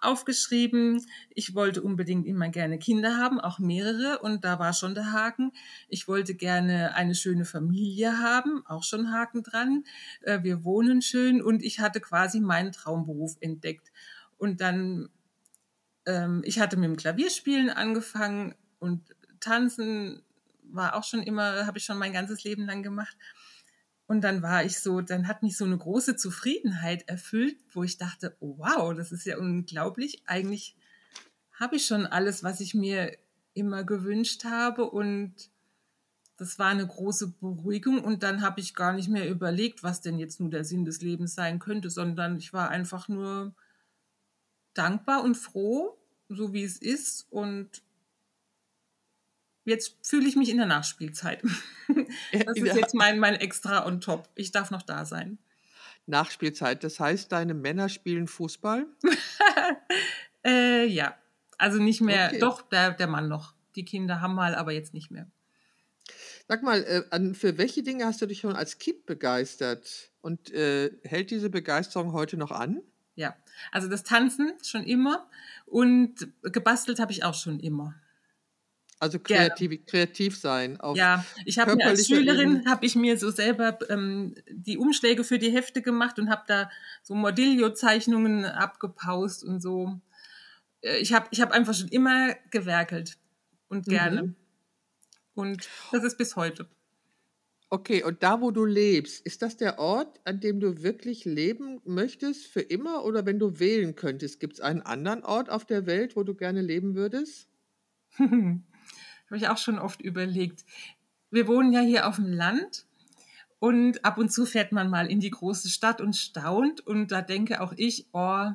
aufgeschrieben. 0.00 1.04
Ich 1.34 1.54
wollte 1.54 1.82
unbedingt 1.82 2.26
immer 2.26 2.48
gerne 2.48 2.78
Kinder 2.78 3.16
haben, 3.16 3.40
auch 3.40 3.58
mehrere. 3.58 4.18
Und 4.20 4.44
da 4.44 4.58
war 4.58 4.72
schon 4.72 4.94
der 4.94 5.12
Haken. 5.12 5.52
Ich 5.88 6.06
wollte 6.06 6.34
gerne 6.34 6.94
eine 6.94 7.14
schöne 7.14 7.44
Familie 7.44 8.18
haben, 8.18 8.64
auch 8.66 8.84
schon 8.84 9.10
Haken 9.10 9.42
dran. 9.42 9.84
Äh, 10.22 10.42
wir 10.42 10.62
wohnen 10.64 11.02
schön 11.02 11.42
und 11.42 11.62
ich 11.62 11.80
hatte 11.80 12.00
quasi 12.00 12.40
meinen 12.40 12.72
Traumberuf 12.72 13.36
entdeckt. 13.40 13.90
Und 14.38 14.60
dann, 14.60 15.08
ähm, 16.06 16.42
ich 16.44 16.60
hatte 16.60 16.76
mit 16.76 16.88
dem 16.88 16.96
Klavierspielen 16.96 17.70
angefangen 17.70 18.54
und 18.78 19.02
Tanzen 19.40 20.22
war 20.72 20.94
auch 20.94 21.04
schon 21.04 21.22
immer, 21.22 21.66
habe 21.66 21.78
ich 21.78 21.84
schon 21.84 21.98
mein 21.98 22.12
ganzes 22.12 22.44
Leben 22.44 22.66
lang 22.66 22.82
gemacht. 22.82 23.16
Und 24.10 24.22
dann 24.22 24.42
war 24.42 24.64
ich 24.64 24.80
so, 24.80 25.02
dann 25.02 25.28
hat 25.28 25.44
mich 25.44 25.56
so 25.56 25.64
eine 25.64 25.78
große 25.78 26.16
Zufriedenheit 26.16 27.08
erfüllt, 27.08 27.56
wo 27.72 27.84
ich 27.84 27.96
dachte, 27.96 28.36
oh, 28.40 28.56
wow, 28.58 28.92
das 28.92 29.12
ist 29.12 29.24
ja 29.24 29.38
unglaublich. 29.38 30.24
Eigentlich 30.26 30.74
habe 31.52 31.76
ich 31.76 31.86
schon 31.86 32.06
alles, 32.06 32.42
was 32.42 32.58
ich 32.58 32.74
mir 32.74 33.16
immer 33.54 33.84
gewünscht 33.84 34.42
habe. 34.42 34.90
Und 34.90 35.52
das 36.38 36.58
war 36.58 36.70
eine 36.70 36.88
große 36.88 37.34
Beruhigung. 37.40 38.02
Und 38.02 38.24
dann 38.24 38.42
habe 38.42 38.60
ich 38.60 38.74
gar 38.74 38.94
nicht 38.94 39.08
mehr 39.08 39.30
überlegt, 39.30 39.84
was 39.84 40.00
denn 40.00 40.18
jetzt 40.18 40.40
nur 40.40 40.50
der 40.50 40.64
Sinn 40.64 40.84
des 40.84 41.00
Lebens 41.02 41.36
sein 41.36 41.60
könnte, 41.60 41.88
sondern 41.88 42.36
ich 42.36 42.52
war 42.52 42.68
einfach 42.68 43.06
nur 43.06 43.54
dankbar 44.74 45.22
und 45.22 45.36
froh, 45.36 45.96
so 46.28 46.52
wie 46.52 46.64
es 46.64 46.78
ist. 46.78 47.28
Und 47.30 47.80
jetzt 49.70 49.96
fühle 50.02 50.28
ich 50.28 50.36
mich 50.36 50.50
in 50.50 50.58
der 50.58 50.66
Nachspielzeit. 50.66 51.42
Das 52.32 52.56
ist 52.56 52.76
jetzt 52.76 52.94
mein, 52.94 53.18
mein 53.18 53.34
Extra 53.34 53.84
on 53.84 54.00
top. 54.00 54.28
Ich 54.36 54.52
darf 54.52 54.70
noch 54.70 54.82
da 54.82 55.04
sein. 55.04 55.38
Nachspielzeit, 56.06 56.84
das 56.84 57.00
heißt, 57.00 57.32
deine 57.32 57.52
Männer 57.52 57.88
spielen 57.88 58.28
Fußball? 58.28 58.86
äh, 60.46 60.86
ja, 60.86 61.16
also 61.58 61.82
nicht 61.82 62.00
mehr, 62.00 62.28
okay. 62.28 62.38
doch, 62.38 62.62
der, 62.62 62.92
der 62.92 63.08
Mann 63.08 63.28
noch. 63.28 63.54
Die 63.74 63.84
Kinder 63.84 64.20
haben 64.20 64.36
mal, 64.36 64.54
aber 64.54 64.70
jetzt 64.70 64.94
nicht 64.94 65.10
mehr. 65.10 65.26
Sag 66.46 66.62
mal, 66.62 66.84
äh, 66.84 67.34
für 67.34 67.58
welche 67.58 67.82
Dinge 67.82 68.06
hast 68.06 68.22
du 68.22 68.26
dich 68.26 68.38
schon 68.38 68.54
als 68.54 68.78
Kind 68.78 69.06
begeistert? 69.06 70.10
Und 70.20 70.52
äh, 70.52 70.92
hält 71.02 71.32
diese 71.32 71.50
Begeisterung 71.50 72.12
heute 72.12 72.36
noch 72.36 72.52
an? 72.52 72.82
Ja, 73.16 73.36
also 73.72 73.88
das 73.88 74.04
Tanzen 74.04 74.52
schon 74.62 74.84
immer 74.84 75.28
und 75.66 76.28
gebastelt 76.42 77.00
habe 77.00 77.12
ich 77.12 77.24
auch 77.24 77.34
schon 77.34 77.58
immer. 77.60 77.94
Also 79.00 79.18
kreativ, 79.18 79.86
kreativ 79.86 80.38
sein. 80.38 80.78
ja, 80.94 81.24
ich 81.46 81.58
habe 81.58 81.74
mir 81.74 81.86
als 81.86 82.06
Schülerin 82.06 82.66
habe 82.68 82.84
ich 82.84 82.94
mir 82.94 83.16
so 83.16 83.30
selber 83.30 83.78
ähm, 83.88 84.34
die 84.46 84.76
Umschläge 84.76 85.24
für 85.24 85.38
die 85.38 85.50
Hefte 85.50 85.80
gemacht 85.80 86.18
und 86.18 86.28
habe 86.28 86.42
da 86.46 86.70
so 87.02 87.14
Modillo-Zeichnungen 87.14 88.44
abgepaust 88.44 89.42
und 89.42 89.62
so. 89.62 89.98
Äh, 90.82 90.98
ich 90.98 91.14
habe 91.14 91.28
ich 91.30 91.40
hab 91.40 91.50
einfach 91.50 91.72
schon 91.72 91.88
immer 91.88 92.34
gewerkelt 92.50 93.16
und 93.68 93.86
gerne. 93.86 94.22
Mhm. 94.22 94.36
Und 95.32 95.66
das 95.92 96.04
ist 96.04 96.18
bis 96.18 96.36
heute. 96.36 96.68
Okay, 97.70 98.02
und 98.02 98.22
da, 98.22 98.42
wo 98.42 98.50
du 98.50 98.66
lebst, 98.66 99.24
ist 99.24 99.40
das 99.40 99.56
der 99.56 99.78
Ort, 99.78 100.20
an 100.24 100.40
dem 100.40 100.60
du 100.60 100.82
wirklich 100.82 101.24
leben 101.24 101.80
möchtest 101.86 102.48
für 102.48 102.60
immer? 102.60 103.04
Oder 103.04 103.24
wenn 103.24 103.38
du 103.38 103.60
wählen 103.60 103.94
könntest, 103.94 104.40
gibt 104.40 104.54
es 104.54 104.60
einen 104.60 104.82
anderen 104.82 105.24
Ort 105.24 105.48
auf 105.48 105.64
der 105.64 105.86
Welt, 105.86 106.16
wo 106.16 106.22
du 106.22 106.34
gerne 106.34 106.60
leben 106.60 106.96
würdest? 106.96 107.48
Habe 109.30 109.38
ich 109.38 109.48
auch 109.48 109.58
schon 109.58 109.78
oft 109.78 110.02
überlegt. 110.02 110.64
Wir 111.30 111.46
wohnen 111.46 111.72
ja 111.72 111.80
hier 111.80 112.06
auf 112.06 112.16
dem 112.16 112.32
Land 112.32 112.84
und 113.58 114.04
ab 114.04 114.18
und 114.18 114.30
zu 114.30 114.44
fährt 114.44 114.72
man 114.72 114.90
mal 114.90 115.10
in 115.10 115.20
die 115.20 115.30
große 115.30 115.68
Stadt 115.68 116.00
und 116.00 116.16
staunt. 116.16 116.86
Und 116.86 117.12
da 117.12 117.22
denke 117.22 117.60
auch 117.60 117.72
ich, 117.76 118.06
oh, 118.12 118.50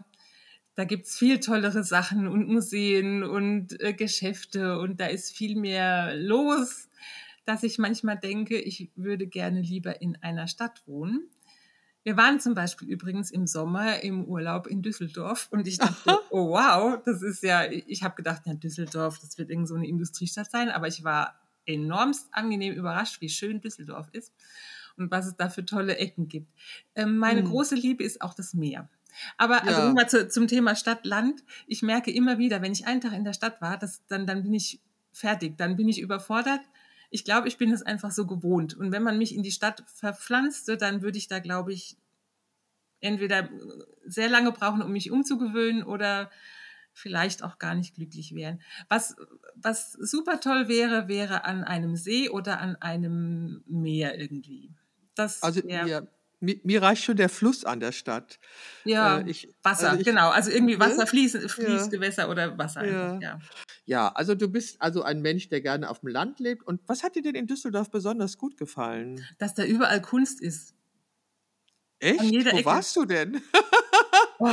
da 0.75 0.83
gibt 0.83 1.07
es 1.07 1.17
viel 1.17 1.39
tollere 1.39 1.83
Sachen 1.83 2.27
und 2.27 2.49
Museen 2.49 3.23
und 3.23 3.79
äh, 3.81 3.93
Geschäfte 3.93 4.77
und 4.79 4.99
da 4.99 5.07
ist 5.07 5.35
viel 5.35 5.55
mehr 5.55 6.13
los 6.15 6.89
dass 7.45 7.63
ich 7.63 7.77
manchmal 7.77 8.17
denke, 8.17 8.57
ich 8.57 8.89
würde 8.95 9.27
gerne 9.27 9.61
lieber 9.61 10.01
in 10.01 10.17
einer 10.21 10.47
Stadt 10.47 10.81
wohnen. 10.87 11.29
Wir 12.05 12.17
waren 12.17 12.39
zum 12.39 12.53
Beispiel 12.53 12.87
übrigens 12.87 13.31
im 13.31 13.47
Sommer 13.47 14.03
im 14.03 14.25
Urlaub 14.25 14.67
in 14.67 14.83
Düsseldorf 14.83 15.47
und 15.49 15.67
ich 15.67 15.79
dachte, 15.79 16.19
oh 16.29 16.51
wow, 16.51 17.01
das 17.03 17.23
ist 17.23 17.41
ja, 17.41 17.65
ich 17.65 18.03
habe 18.03 18.13
gedacht, 18.13 18.43
ja, 18.45 18.53
Düsseldorf, 18.53 19.17
das 19.17 19.39
wird 19.39 19.49
irgend 19.49 19.67
so 19.67 19.73
eine 19.73 19.87
Industriestadt 19.87 20.51
sein, 20.51 20.69
aber 20.69 20.87
ich 20.87 21.03
war 21.03 21.33
enormst 21.65 22.27
angenehm 22.31 22.75
überrascht, 22.75 23.21
wie 23.21 23.29
schön 23.29 23.59
Düsseldorf 23.59 24.07
ist 24.11 24.31
und 24.97 25.09
was 25.09 25.25
es 25.25 25.35
da 25.35 25.49
für 25.49 25.65
tolle 25.65 25.97
Ecken 25.97 26.27
gibt. 26.27 26.53
Ähm, 26.93 27.17
meine 27.17 27.41
hm. 27.41 27.49
große 27.49 27.73
Liebe 27.73 28.03
ist 28.03 28.21
auch 28.21 28.35
das 28.35 28.53
Meer. 28.53 28.87
Aber 29.37 29.63
also 29.63 29.81
ja. 29.81 29.93
mal 29.93 30.07
zu, 30.07 30.27
zum 30.27 30.47
Thema 30.47 30.75
Stadt-Land. 30.75 31.43
Ich 31.65 31.81
merke 31.81 32.11
immer 32.11 32.37
wieder, 32.37 32.61
wenn 32.61 32.71
ich 32.71 32.85
einen 32.85 33.01
Tag 33.01 33.13
in 33.13 33.23
der 33.23 33.33
Stadt 33.33 33.61
war, 33.61 33.79
dass, 33.79 34.05
dann, 34.05 34.27
dann 34.27 34.43
bin 34.43 34.53
ich 34.53 34.79
fertig, 35.11 35.57
dann 35.57 35.75
bin 35.75 35.89
ich 35.89 35.99
überfordert 35.99 36.61
ich 37.09 37.25
glaube, 37.25 37.47
ich 37.47 37.57
bin 37.57 37.71
es 37.71 37.81
einfach 37.81 38.11
so 38.11 38.25
gewohnt. 38.25 38.75
Und 38.75 38.91
wenn 38.91 39.03
man 39.03 39.17
mich 39.17 39.35
in 39.35 39.43
die 39.43 39.51
Stadt 39.51 39.83
verpflanzte, 39.87 40.77
dann 40.77 41.01
würde 41.01 41.17
ich 41.17 41.27
da, 41.27 41.39
glaube 41.39 41.73
ich, 41.73 41.97
entweder 42.99 43.49
sehr 44.05 44.29
lange 44.29 44.51
brauchen, 44.51 44.81
um 44.81 44.91
mich 44.91 45.11
umzugewöhnen 45.11 45.83
oder 45.83 46.31
vielleicht 46.93 47.43
auch 47.43 47.59
gar 47.59 47.75
nicht 47.75 47.95
glücklich 47.95 48.33
wären. 48.33 48.61
Was, 48.87 49.15
was 49.55 49.91
super 49.91 50.39
toll 50.39 50.67
wäre, 50.67 51.07
wäre 51.07 51.43
an 51.43 51.63
einem 51.63 51.95
See 51.95 52.29
oder 52.29 52.59
an 52.59 52.77
einem 52.77 53.63
Meer 53.67 54.19
irgendwie. 54.19 54.73
Das 55.13 55.43
also 55.43 55.61
ja, 55.67 56.03
mir, 56.39 56.59
mir, 56.63 56.81
reicht 56.81 57.03
schon 57.03 57.17
der 57.17 57.29
Fluss 57.29 57.65
an 57.65 57.79
der 57.79 57.91
Stadt. 57.91 58.39
Ja, 58.83 59.19
äh, 59.19 59.29
ich, 59.29 59.53
Wasser, 59.63 59.89
also 59.89 59.99
ich, 59.99 60.05
genau. 60.05 60.29
Also 60.29 60.51
irgendwie 60.51 60.79
Wasser, 60.79 61.07
Fließ, 61.07 61.37
Fließgewässer 61.47 62.23
ja. 62.23 62.29
oder 62.29 62.57
Wasser. 62.57 62.85
Ja. 62.85 63.13
Einfach, 63.13 63.21
ja. 63.21 63.39
ja, 63.85 64.07
also 64.09 64.35
du 64.35 64.47
bist 64.47 64.81
also 64.81 65.03
ein 65.03 65.21
Mensch, 65.21 65.49
der 65.49 65.61
gerne 65.61 65.89
auf 65.89 65.99
dem 65.99 66.09
Land 66.09 66.39
lebt. 66.39 66.65
Und 66.65 66.81
was 66.87 67.03
hat 67.03 67.15
dir 67.15 67.21
denn 67.21 67.35
in 67.35 67.47
Düsseldorf 67.47 67.89
besonders 67.89 68.37
gut 68.37 68.57
gefallen? 68.57 69.25
Dass 69.37 69.53
da 69.53 69.63
überall 69.63 70.01
Kunst 70.01 70.41
ist. 70.41 70.73
Echt? 71.99 72.21
Wo 72.21 72.49
Ecke. 72.49 72.65
warst 72.65 72.95
du 72.95 73.05
denn? 73.05 73.41
oh, 74.39 74.49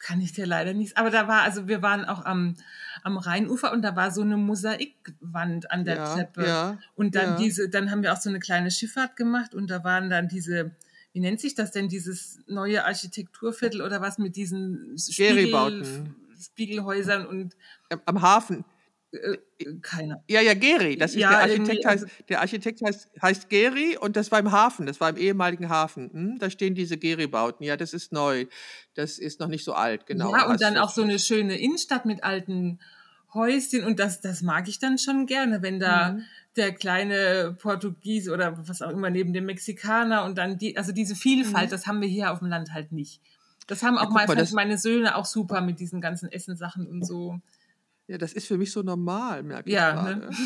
kann 0.00 0.20
ich 0.20 0.32
dir 0.32 0.46
leider 0.46 0.72
nicht. 0.72 0.96
Aber 0.96 1.10
da 1.10 1.26
war, 1.26 1.42
also 1.42 1.66
wir 1.66 1.82
waren 1.82 2.04
auch 2.04 2.24
am, 2.24 2.54
am 3.02 3.18
Rheinufer 3.18 3.72
und 3.72 3.82
da 3.82 3.96
war 3.96 4.12
so 4.12 4.22
eine 4.22 4.36
Mosaikwand 4.36 5.70
an 5.70 5.84
der 5.84 5.96
ja, 5.96 6.14
Treppe. 6.14 6.46
Ja, 6.46 6.78
und 6.94 7.14
dann 7.16 7.30
ja. 7.30 7.36
diese, 7.36 7.68
dann 7.68 7.90
haben 7.90 8.02
wir 8.02 8.12
auch 8.12 8.20
so 8.20 8.28
eine 8.28 8.38
kleine 8.38 8.70
Schifffahrt 8.70 9.16
gemacht 9.16 9.54
und 9.54 9.68
da 9.68 9.82
waren 9.82 10.10
dann 10.10 10.28
diese 10.28 10.76
wie 11.16 11.20
nennt 11.20 11.40
sich 11.40 11.54
das 11.54 11.72
denn, 11.72 11.88
dieses 11.88 12.40
neue 12.46 12.84
Architekturviertel 12.84 13.80
oder 13.80 14.02
was 14.02 14.18
mit 14.18 14.36
diesen 14.36 14.98
Spiegel, 14.98 16.04
Spiegelhäusern 16.38 17.26
und 17.26 17.56
am 18.04 18.20
Hafen. 18.20 18.66
Äh, 19.12 19.38
äh, 19.58 19.78
keiner. 19.80 20.22
Ja, 20.28 20.42
ja, 20.42 20.52
Geri. 20.52 20.98
Das 20.98 21.12
ist 21.12 21.20
ja, 21.20 21.30
der 21.30 21.38
Architekt 21.38 21.86
heißt, 21.86 22.06
der 22.28 22.40
Architekt 22.42 22.82
heißt, 22.82 23.08
heißt 23.22 23.48
Geri 23.48 23.96
und 23.96 24.14
das 24.14 24.30
war 24.30 24.38
im 24.38 24.52
Hafen, 24.52 24.84
das 24.84 25.00
war 25.00 25.08
im 25.08 25.16
ehemaligen 25.16 25.70
Hafen. 25.70 26.10
Hm, 26.12 26.38
da 26.38 26.50
stehen 26.50 26.74
diese 26.74 26.98
Geri-Bauten. 26.98 27.64
Ja, 27.64 27.78
das 27.78 27.94
ist 27.94 28.12
neu. 28.12 28.44
Das 28.92 29.18
ist 29.18 29.40
noch 29.40 29.48
nicht 29.48 29.64
so 29.64 29.72
alt, 29.72 30.04
genau. 30.04 30.36
Ja, 30.36 30.50
und 30.50 30.60
dann 30.60 30.76
auch 30.76 30.90
so 30.90 31.00
eine 31.00 31.18
schöne 31.18 31.58
Innenstadt 31.58 32.04
mit 32.04 32.24
alten 32.24 32.78
Häuschen 33.36 33.84
und 33.84 34.00
das, 34.00 34.20
das 34.20 34.42
mag 34.42 34.68
ich 34.68 34.80
dann 34.80 34.98
schon 34.98 35.26
gerne, 35.26 35.62
wenn 35.62 35.78
da 35.78 36.14
mhm 36.14 36.24
der 36.56 36.72
kleine 36.72 37.56
Portugies 37.58 38.28
oder 38.28 38.66
was 38.66 38.82
auch 38.82 38.90
immer 38.90 39.10
neben 39.10 39.32
dem 39.32 39.46
Mexikaner 39.46 40.24
und 40.24 40.38
dann 40.38 40.58
die, 40.58 40.76
also 40.76 40.92
diese 40.92 41.14
Vielfalt, 41.14 41.66
mhm. 41.66 41.70
das 41.70 41.86
haben 41.86 42.00
wir 42.00 42.08
hier 42.08 42.32
auf 42.32 42.40
dem 42.40 42.48
Land 42.48 42.72
halt 42.72 42.92
nicht. 42.92 43.20
Das 43.66 43.82
haben 43.82 43.98
auch 43.98 44.14
ja, 44.14 44.26
mal, 44.26 44.48
meine 44.52 44.78
Söhne 44.78 45.16
auch 45.16 45.26
super 45.26 45.60
mit 45.60 45.80
diesen 45.80 46.00
ganzen 46.00 46.30
Essensachen 46.30 46.86
und 46.86 47.04
so. 47.04 47.40
Ja, 48.06 48.16
das 48.18 48.32
ist 48.32 48.46
für 48.46 48.56
mich 48.56 48.72
so 48.72 48.82
normal, 48.82 49.42
merke 49.42 49.68
ich 49.68 49.74
ja. 49.74 50.14
Ne? 50.14 50.30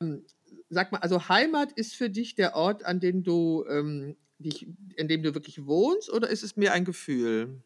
Hm, 0.00 0.24
sag 0.70 0.90
mal, 0.90 0.98
also 0.98 1.28
Heimat 1.28 1.70
ist 1.70 1.94
für 1.94 2.10
dich 2.10 2.34
der 2.34 2.56
Ort, 2.56 2.84
an 2.84 2.98
dem 2.98 3.22
du 3.22 3.64
ähm, 3.68 4.16
dich, 4.40 4.66
in 4.96 5.06
dem 5.06 5.22
du 5.22 5.34
wirklich 5.34 5.66
wohnst, 5.66 6.12
oder 6.12 6.28
ist 6.28 6.42
es 6.42 6.56
mehr 6.56 6.72
ein 6.72 6.84
Gefühl? 6.84 7.62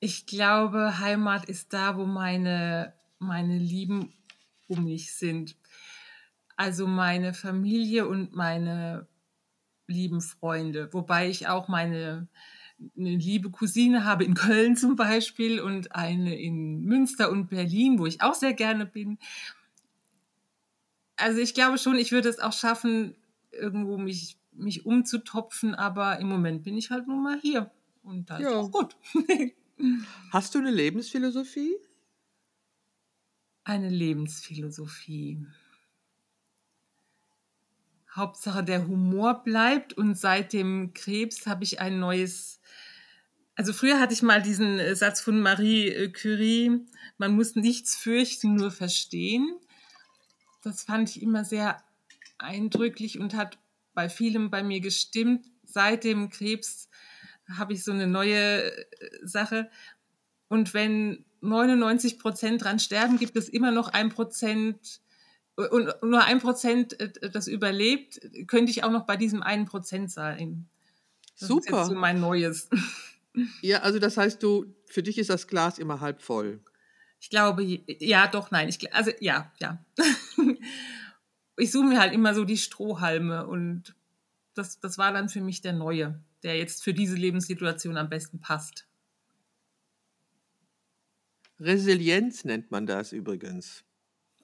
Ich 0.00 0.26
glaube, 0.26 0.98
Heimat 0.98 1.44
ist 1.44 1.72
da, 1.72 1.96
wo 1.96 2.06
meine, 2.06 2.94
meine 3.18 3.58
Lieben 3.58 4.12
um 4.66 4.84
mich 4.84 5.14
sind. 5.14 5.56
Also 6.56 6.86
meine 6.86 7.34
Familie 7.34 8.08
und 8.08 8.34
meine 8.34 9.06
lieben 9.86 10.20
Freunde, 10.20 10.88
wobei 10.92 11.28
ich 11.28 11.48
auch 11.48 11.68
meine 11.68 12.28
eine 12.96 13.16
liebe 13.16 13.50
Cousine 13.50 14.04
habe 14.04 14.24
in 14.24 14.34
Köln 14.34 14.76
zum 14.76 14.96
Beispiel 14.96 15.60
und 15.60 15.94
eine 15.94 16.38
in 16.40 16.82
Münster 16.82 17.30
und 17.30 17.48
Berlin, 17.48 17.98
wo 17.98 18.06
ich 18.06 18.22
auch 18.22 18.34
sehr 18.34 18.54
gerne 18.54 18.86
bin. 18.86 19.18
Also 21.16 21.40
ich 21.40 21.52
glaube 21.52 21.76
schon, 21.76 21.96
ich 21.96 22.12
würde 22.12 22.30
es 22.30 22.38
auch 22.38 22.54
schaffen, 22.54 23.14
irgendwo 23.52 23.98
mich, 23.98 24.38
mich 24.52 24.86
umzutopfen, 24.86 25.74
aber 25.74 26.18
im 26.20 26.28
Moment 26.28 26.62
bin 26.62 26.78
ich 26.78 26.90
halt 26.90 27.06
nun 27.06 27.22
mal 27.22 27.38
hier 27.38 27.70
und 28.02 28.30
das 28.30 28.40
ja. 28.40 28.48
ist 28.48 28.54
auch 28.54 28.70
gut. 28.70 28.96
Hast 30.30 30.54
du 30.54 30.58
eine 30.58 30.70
Lebensphilosophie? 30.70 31.76
eine 33.70 33.88
Lebensphilosophie. 33.88 35.46
Hauptsache 38.14 38.64
der 38.64 38.88
Humor 38.88 39.44
bleibt 39.44 39.92
und 39.92 40.18
seit 40.18 40.52
dem 40.52 40.92
Krebs 40.92 41.46
habe 41.46 41.62
ich 41.62 41.80
ein 41.80 42.00
neues. 42.00 42.60
Also 43.54 43.72
früher 43.72 44.00
hatte 44.00 44.12
ich 44.12 44.22
mal 44.22 44.42
diesen 44.42 44.80
äh, 44.80 44.96
Satz 44.96 45.20
von 45.20 45.40
Marie 45.40 45.88
äh, 45.88 46.10
Curie, 46.10 46.80
man 47.18 47.36
muss 47.36 47.54
nichts 47.54 47.94
fürchten, 47.94 48.56
nur 48.56 48.72
verstehen. 48.72 49.54
Das 50.62 50.82
fand 50.82 51.08
ich 51.10 51.22
immer 51.22 51.44
sehr 51.44 51.82
eindrücklich 52.38 53.20
und 53.20 53.34
hat 53.34 53.58
bei 53.94 54.08
vielem 54.08 54.50
bei 54.50 54.62
mir 54.62 54.80
gestimmt. 54.80 55.46
Seit 55.64 56.02
dem 56.02 56.30
Krebs 56.30 56.88
habe 57.56 57.72
ich 57.72 57.84
so 57.84 57.92
eine 57.92 58.06
neue 58.06 58.72
äh, 58.72 58.90
Sache. 59.22 59.70
Und 60.48 60.74
wenn 60.74 61.24
99 61.40 62.18
Prozent 62.18 62.64
dran 62.64 62.78
sterben, 62.78 63.18
gibt 63.18 63.36
es 63.36 63.48
immer 63.48 63.70
noch 63.70 63.88
ein 63.88 64.10
Prozent 64.10 65.00
und 65.56 65.90
nur 66.02 66.24
ein 66.24 66.40
Prozent 66.40 66.98
äh, 67.00 67.30
das 67.30 67.46
überlebt, 67.46 68.20
könnte 68.46 68.70
ich 68.70 68.84
auch 68.84 68.90
noch 68.90 69.06
bei 69.06 69.16
diesem 69.16 69.42
einen 69.42 69.66
Prozent 69.66 70.10
sein. 70.10 70.68
Das 71.38 71.48
Super. 71.48 71.60
Ist 71.60 71.76
jetzt 71.76 71.86
so 71.88 71.94
mein 71.94 72.20
Neues. 72.20 72.68
Ja, 73.62 73.78
also 73.82 74.00
das 74.00 74.16
heißt, 74.16 74.42
du, 74.42 74.74
für 74.86 75.04
dich 75.04 75.16
ist 75.16 75.30
das 75.30 75.46
Glas 75.46 75.78
immer 75.78 76.00
halb 76.00 76.20
voll. 76.20 76.64
Ich 77.20 77.30
glaube, 77.30 77.62
ja, 77.62 78.26
doch, 78.26 78.50
nein. 78.50 78.68
Ich, 78.68 78.92
also 78.92 79.12
ja, 79.20 79.52
ja. 79.60 79.84
ich 81.56 81.70
suche 81.70 81.84
mir 81.84 82.00
halt 82.00 82.12
immer 82.12 82.34
so 82.34 82.44
die 82.44 82.56
Strohhalme 82.56 83.46
und 83.46 83.94
das, 84.54 84.80
das 84.80 84.98
war 84.98 85.12
dann 85.12 85.28
für 85.28 85.40
mich 85.40 85.60
der 85.60 85.74
Neue, 85.74 86.20
der 86.42 86.56
jetzt 86.56 86.82
für 86.82 86.94
diese 86.94 87.16
Lebenssituation 87.16 87.96
am 87.96 88.08
besten 88.08 88.40
passt. 88.40 88.86
Resilienz 91.58 92.44
nennt 92.44 92.70
man 92.70 92.86
das 92.86 93.12
übrigens. 93.12 93.84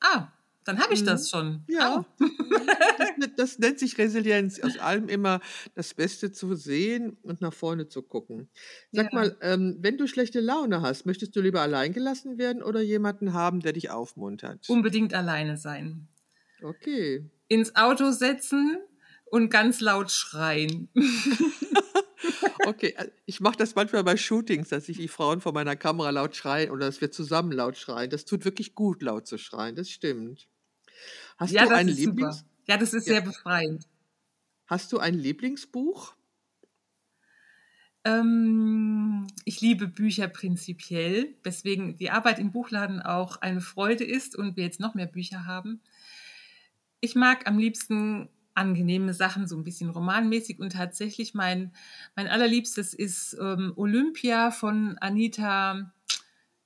Ah, 0.01 0.29
dann 0.65 0.81
habe 0.81 0.95
ich 0.95 1.05
das 1.05 1.23
mhm. 1.23 1.29
schon. 1.29 1.65
Ja, 1.69 2.01
oh. 2.01 2.25
das, 3.19 3.31
das, 3.37 3.59
nennt 3.59 3.79
sich 3.79 3.97
Resilienz. 3.97 4.61
Aus 4.61 4.79
allem 4.79 5.09
immer 5.09 5.41
das 5.75 5.95
Beste 5.95 6.33
zu 6.33 6.55
sehen 6.55 7.17
und 7.23 7.41
nach 7.41 7.55
vorne 7.55 7.89
zu 7.89 8.03
gucken. 8.03 8.49
Sag 8.91 9.13
ja. 9.13 9.19
mal, 9.19 9.37
ähm, 9.41 9.79
wenn 9.81 9.97
du 9.97 10.09
schlechte 10.09 10.41
Laune 10.41 10.83
hast, 10.83 11.07
möchtest 11.07 11.37
du 11.37 11.41
lieber 11.41 11.63
allein 11.63 11.93
gelassen 11.93 12.37
werden 12.37 12.63
oder 12.63 12.81
jemanden 12.81 13.33
haben, 13.33 13.61
der 13.61 13.73
dich 13.73 13.91
aufmuntert? 13.91 14.69
Unbedingt 14.69 15.15
alleine 15.15 15.57
sein. 15.57 16.09
Okay. 16.63 17.31
Ins 17.49 17.77
Auto 17.77 18.11
setzen 18.11 18.79
und 19.27 19.51
ganz 19.51 19.81
laut 19.81 20.11
schreien. 20.11 20.89
Okay, 22.67 22.95
äh, 22.97 23.11
ich 23.27 23.41
mache 23.41 23.57
das 23.57 23.77
manchmal 23.77 24.03
bei 24.03 24.17
Shootings, 24.17 24.71
dass 24.71 24.89
ich 24.89 24.97
die 24.97 25.07
Frauen 25.07 25.41
vor 25.41 25.53
meiner 25.53 25.77
Kamera 25.77 26.11
laut 26.11 26.35
schreien 26.35 26.71
oder 26.71 26.87
dass 26.87 27.01
wir 27.01 27.13
zusammen 27.13 27.53
laut 27.53 27.77
schreien. 27.77 28.11
Das 28.11 28.25
tut 28.25 28.45
wirklich 28.45 28.75
gut, 28.75 29.03
laut 29.03 29.27
zu 29.29 29.39
schreien, 29.39 29.77
das 29.77 29.89
stimmt. 29.89 30.49
Hast 31.39 31.53
ja, 31.53 31.65
du 31.65 31.71
ein 31.71 31.87
Lieblings... 31.87 32.39
Super. 32.39 32.51
Ja, 32.67 32.77
das 32.77 32.93
ist 32.93 33.07
ja. 33.07 33.15
sehr 33.15 33.23
befreiend. 33.23 33.87
Hast 34.67 34.93
du 34.93 34.99
ein 34.99 35.15
Lieblingsbuch? 35.15 36.17
Ähm, 38.05 39.29
ich 39.45 39.61
liebe 39.61 39.87
Bücher 39.87 40.27
prinzipiell, 40.27 41.37
weswegen 41.45 41.97
die 41.97 42.11
Arbeit 42.11 42.41
im 42.41 42.51
Buchladen 42.51 43.01
auch 43.01 43.37
eine 43.37 43.61
Freude 43.61 44.03
ist 44.03 44.35
und 44.35 44.57
wir 44.57 44.65
jetzt 44.65 44.81
noch 44.81 44.95
mehr 44.95 45.07
Bücher 45.07 45.45
haben. 45.45 45.81
Ich 47.01 47.15
mag 47.15 47.47
am 47.47 47.59
liebsten 47.59 48.29
angenehme 48.57 49.15
Sachen, 49.15 49.47
so 49.47 49.57
ein 49.57 49.65
bisschen 49.65 49.91
romanmäßig 49.91 50.59
und 50.59 50.73
tatsächlich 50.73 51.35
mein, 51.35 51.73
mein 52.15 52.27
allerliebstes 52.29 52.95
ist 52.95 53.37
ähm, 53.41 53.73
Olympia 53.77 54.51
von 54.51 54.97
Anita. 54.99 55.93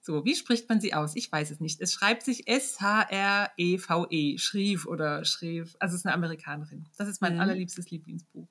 So, 0.01 0.25
wie 0.25 0.35
spricht 0.35 0.69
man 0.69 0.81
sie 0.81 0.95
aus? 0.95 1.17
Ich 1.17 1.31
weiß 1.31 1.51
es 1.51 1.61
nicht. 1.61 1.81
Es 1.81 1.93
schreibt 1.93 2.23
sich 2.23 2.49
S-H-R-E-V-E, 2.49 4.35
-E, 4.35 4.39
Schrief 4.39 4.87
oder 4.87 5.25
Schrief. 5.25 5.77
Also 5.79 5.95
es 5.95 6.01
ist 6.01 6.07
eine 6.07 6.15
Amerikanerin. 6.15 6.87
Das 6.97 7.09
ist 7.09 7.21
mein 7.21 7.35
mhm. 7.35 7.41
allerliebstes 7.41 7.91
Lieblingsbuch. 7.91 8.49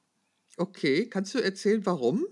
Okay, 0.57 1.07
kannst 1.07 1.33
du 1.33 1.39
erzählen, 1.39 1.85
warum? 1.85 2.25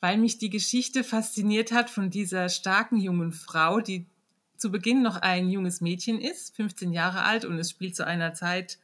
Weil 0.00 0.18
mich 0.18 0.36
die 0.36 0.50
Geschichte 0.50 1.02
fasziniert 1.02 1.72
hat 1.72 1.88
von 1.88 2.10
dieser 2.10 2.50
starken 2.50 2.98
jungen 2.98 3.32
Frau, 3.32 3.80
die 3.80 4.06
zu 4.58 4.70
Beginn 4.70 5.02
noch 5.02 5.16
ein 5.16 5.48
junges 5.48 5.80
Mädchen 5.80 6.20
ist, 6.20 6.54
15 6.56 6.92
Jahre 6.92 7.22
alt, 7.22 7.44
und 7.44 7.58
es 7.58 7.70
spielt 7.70 7.96
zu 7.96 8.06
einer 8.06 8.34
Zeit, 8.34 8.78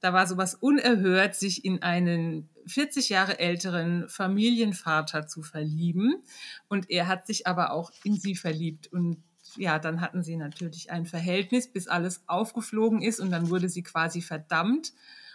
da 0.00 0.12
war 0.12 0.26
sowas 0.26 0.54
unerhört, 0.54 1.34
sich 1.34 1.64
in 1.64 1.82
einen 1.82 2.48
40 2.66 3.10
Jahre 3.10 3.38
älteren 3.38 4.08
Familienvater 4.08 5.26
zu 5.26 5.42
verlieben. 5.42 6.22
Und 6.68 6.90
er 6.90 7.06
hat 7.06 7.26
sich 7.26 7.46
aber 7.46 7.72
auch 7.72 7.92
in 8.02 8.16
sie 8.16 8.34
verliebt. 8.34 8.90
Und 8.92 9.22
ja, 9.56 9.78
dann 9.78 10.00
hatten 10.00 10.22
sie 10.22 10.36
natürlich 10.36 10.90
ein 10.90 11.06
Verhältnis, 11.06 11.70
bis 11.70 11.86
alles 11.86 12.22
aufgeflogen 12.26 13.02
ist. 13.02 13.20
Und 13.20 13.30
dann 13.30 13.50
wurde 13.50 13.68
sie 13.68 13.82
quasi 13.82 14.22
verdammt 14.22 14.92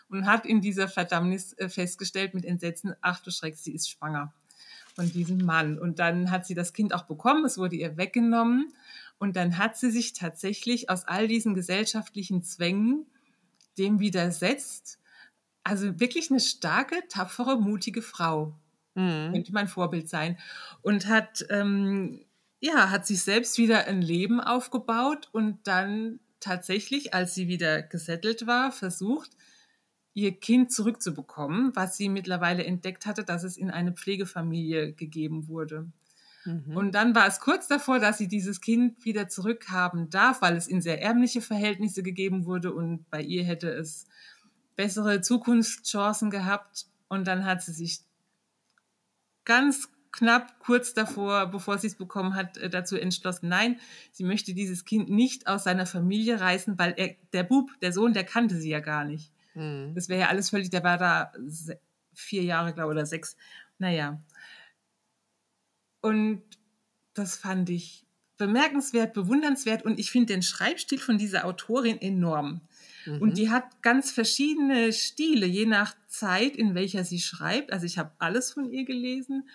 und 0.10 0.26
hat 0.26 0.46
in 0.46 0.62
dieser 0.62 0.88
Verdammnis 0.88 1.54
äh, 1.54 1.70
festgestellt 1.70 2.34
mit 2.34 2.46
Entsetzen, 2.46 2.96
ach 3.02 3.20
du 3.20 3.32
Schreck, 3.32 3.58
sie 3.58 3.74
ist 3.74 3.90
schwanger 3.90 4.34
von 4.96 5.12
diesem 5.12 5.40
Mann. 5.40 5.78
Und 5.78 6.00
dann 6.00 6.32
hat 6.32 6.46
sie 6.46 6.56
das 6.56 6.74
Kind 6.74 6.94
auch 6.94 7.04
bekommen, 7.04 7.46
es 7.46 7.58
wurde 7.58 7.76
ihr 7.76 7.98
weggenommen. 7.98 8.74
Und 9.18 9.36
dann 9.36 9.58
hat 9.58 9.78
sie 9.78 9.92
sich 9.92 10.14
tatsächlich 10.14 10.90
aus 10.90 11.06
all 11.06 11.28
diesen 11.28 11.54
gesellschaftlichen 11.54 12.44
Zwängen 12.44 13.06
dem 13.78 14.00
widersetzt. 14.00 15.00
Also 15.64 16.00
wirklich 16.00 16.30
eine 16.30 16.40
starke, 16.40 16.96
tapfere, 17.10 17.60
mutige 17.60 18.02
Frau. 18.02 18.58
Mhm. 18.96 19.32
Könnte 19.34 19.54
mein 19.54 19.68
Vorbild 19.68 20.10
sein. 20.10 20.38
Und 20.82 21.08
hat, 21.08 21.46
ähm, 21.50 22.26
ja, 22.60 22.90
hat 22.90 23.06
sich 23.06 23.22
selbst 23.22 23.58
wieder 23.58 23.86
ein 23.86 24.02
Leben 24.02 24.40
aufgebaut 24.40 25.30
und 25.32 25.68
dann 25.68 26.20
tatsächlich, 26.40 27.14
als 27.14 27.34
sie 27.34 27.48
wieder 27.48 27.82
gesettelt 27.82 28.48
war, 28.48 28.72
versucht, 28.72 29.32
ihr 30.14 30.32
Kind 30.40 30.72
zurückzubekommen, 30.72 31.76
was 31.76 31.98
sie 31.98 32.08
mittlerweile 32.08 32.64
entdeckt 32.64 33.06
hatte, 33.06 33.24
dass 33.24 33.44
es 33.44 33.58
in 33.58 33.70
eine 33.70 33.92
Pflegefamilie 33.92 34.94
gegeben 34.94 35.48
wurde. 35.48 35.92
Mhm. 36.46 36.78
Und 36.78 36.96
dann 36.96 37.16
war 37.16 37.28
es 37.28 37.40
kurz 37.40 37.68
davor, 37.68 38.00
dass 38.00 38.18
sie 38.18 38.28
dieses 38.28 38.62
Kind 38.62 39.04
wieder 39.04 39.28
zurückhaben 39.28 40.10
darf, 40.10 40.42
weil 40.42 40.56
es 40.56 40.68
in 40.68 40.82
sehr 40.82 41.02
ärmliche 41.02 41.42
Verhältnisse 41.42 42.04
gegeben 42.04 42.46
wurde 42.46 42.74
und 42.74 43.10
bei 43.10 43.22
ihr 43.22 43.44
hätte 43.44 43.70
es 43.70 44.06
bessere 44.76 45.22
Zukunftschancen 45.22 46.30
gehabt. 46.30 46.86
Und 47.08 47.28
dann 47.28 47.46
hat 47.46 47.62
sie 47.62 47.72
sich 47.72 48.00
ganz 49.44 49.90
knapp 50.12 50.60
kurz 50.60 50.94
davor, 50.94 51.48
bevor 51.48 51.78
sie 51.78 51.88
es 51.88 51.96
bekommen 51.96 52.36
hat, 52.36 52.58
äh, 52.58 52.70
dazu 52.70 52.96
entschlossen, 52.98 53.50
nein, 53.50 53.80
sie 54.12 54.24
möchte 54.24 54.54
dieses 54.54 54.86
Kind 54.86 55.10
nicht 55.10 55.48
aus 55.48 55.66
seiner 55.66 55.86
Familie 55.86 56.40
reißen, 56.40 56.80
weil 56.80 56.94
er, 56.98 57.16
der 57.34 57.44
Bub, 57.44 57.70
der 57.82 57.92
Sohn, 57.92 58.14
der 58.14 58.24
kannte 58.24 58.56
sie 58.56 58.70
ja 58.70 58.80
gar 58.80 59.04
nicht. 59.04 59.32
Mhm. 59.54 59.94
Das 59.94 60.10
wäre 60.10 60.22
ja 60.22 60.30
alles 60.30 60.50
völlig, 60.50 60.70
der 60.70 60.84
war 60.84 60.98
da 60.98 61.32
vier 62.14 62.44
Jahre, 62.44 62.74
glaube 62.74 62.94
ich, 62.94 62.98
oder 62.98 63.06
sechs. 63.06 63.36
Naja, 63.78 64.22
und 66.06 66.44
das 67.16 67.36
fand 67.36 67.68
ich 67.72 68.06
bemerkenswert, 68.38 69.16
bewundernswert 69.16 69.84
und 69.84 70.00
ich 70.00 70.12
finde 70.12 70.34
den 70.34 70.44
Schreibstil 70.44 71.00
von 71.00 71.18
dieser 71.18 71.46
Autorin 71.46 72.00
enorm. 72.00 72.62
Mhm. 73.08 73.22
Und 73.24 73.38
die 73.40 73.50
hat 73.50 73.82
ganz 73.82 74.12
verschiedene 74.12 74.94
Stile, 74.94 75.48
je 75.48 75.66
nach 75.66 75.96
Zeit, 76.08 76.56
in 76.58 76.76
welcher 76.76 77.04
sie 77.06 77.20
schreibt. 77.20 77.74
Also 77.74 77.88
ich 77.88 77.98
habe 77.98 78.12
alles 78.20 78.54
von 78.54 78.72
ihr 78.72 78.86
gelesen. 78.86 79.50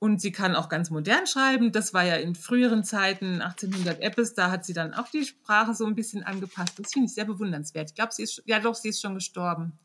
Und 0.00 0.20
sie 0.20 0.32
kann 0.32 0.56
auch 0.56 0.68
ganz 0.68 0.90
modern 0.90 1.28
schreiben. 1.28 1.70
Das 1.70 1.94
war 1.94 2.04
ja 2.04 2.16
in 2.16 2.34
früheren 2.34 2.82
Zeiten, 2.82 3.40
1800 3.40 4.00
Eppes, 4.00 4.34
da 4.34 4.50
hat 4.50 4.64
sie 4.64 4.72
dann 4.72 4.94
auch 4.94 5.08
die 5.08 5.24
Sprache 5.24 5.74
so 5.74 5.86
ein 5.86 5.94
bisschen 5.94 6.24
angepasst. 6.24 6.76
Das 6.76 6.92
finde 6.92 7.06
ich 7.06 7.14
sehr 7.14 7.24
bewundernswert. 7.24 7.90
Ich 7.90 7.94
glaube, 7.94 8.12
sie 8.12 8.24
ist, 8.24 8.42
ja 8.46 8.58
doch, 8.58 8.74
sie 8.74 8.88
ist 8.88 9.00
schon 9.00 9.14
gestorben. 9.14 9.78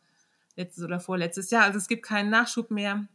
Letztes 0.55 0.83
oder 0.83 0.99
vorletztes 0.99 1.51
Jahr. 1.51 1.65
Also 1.65 1.77
es 1.77 1.87
gibt 1.87 2.01
keinen 2.01 2.31
Nachschub 2.31 2.71
mehr. 2.71 3.07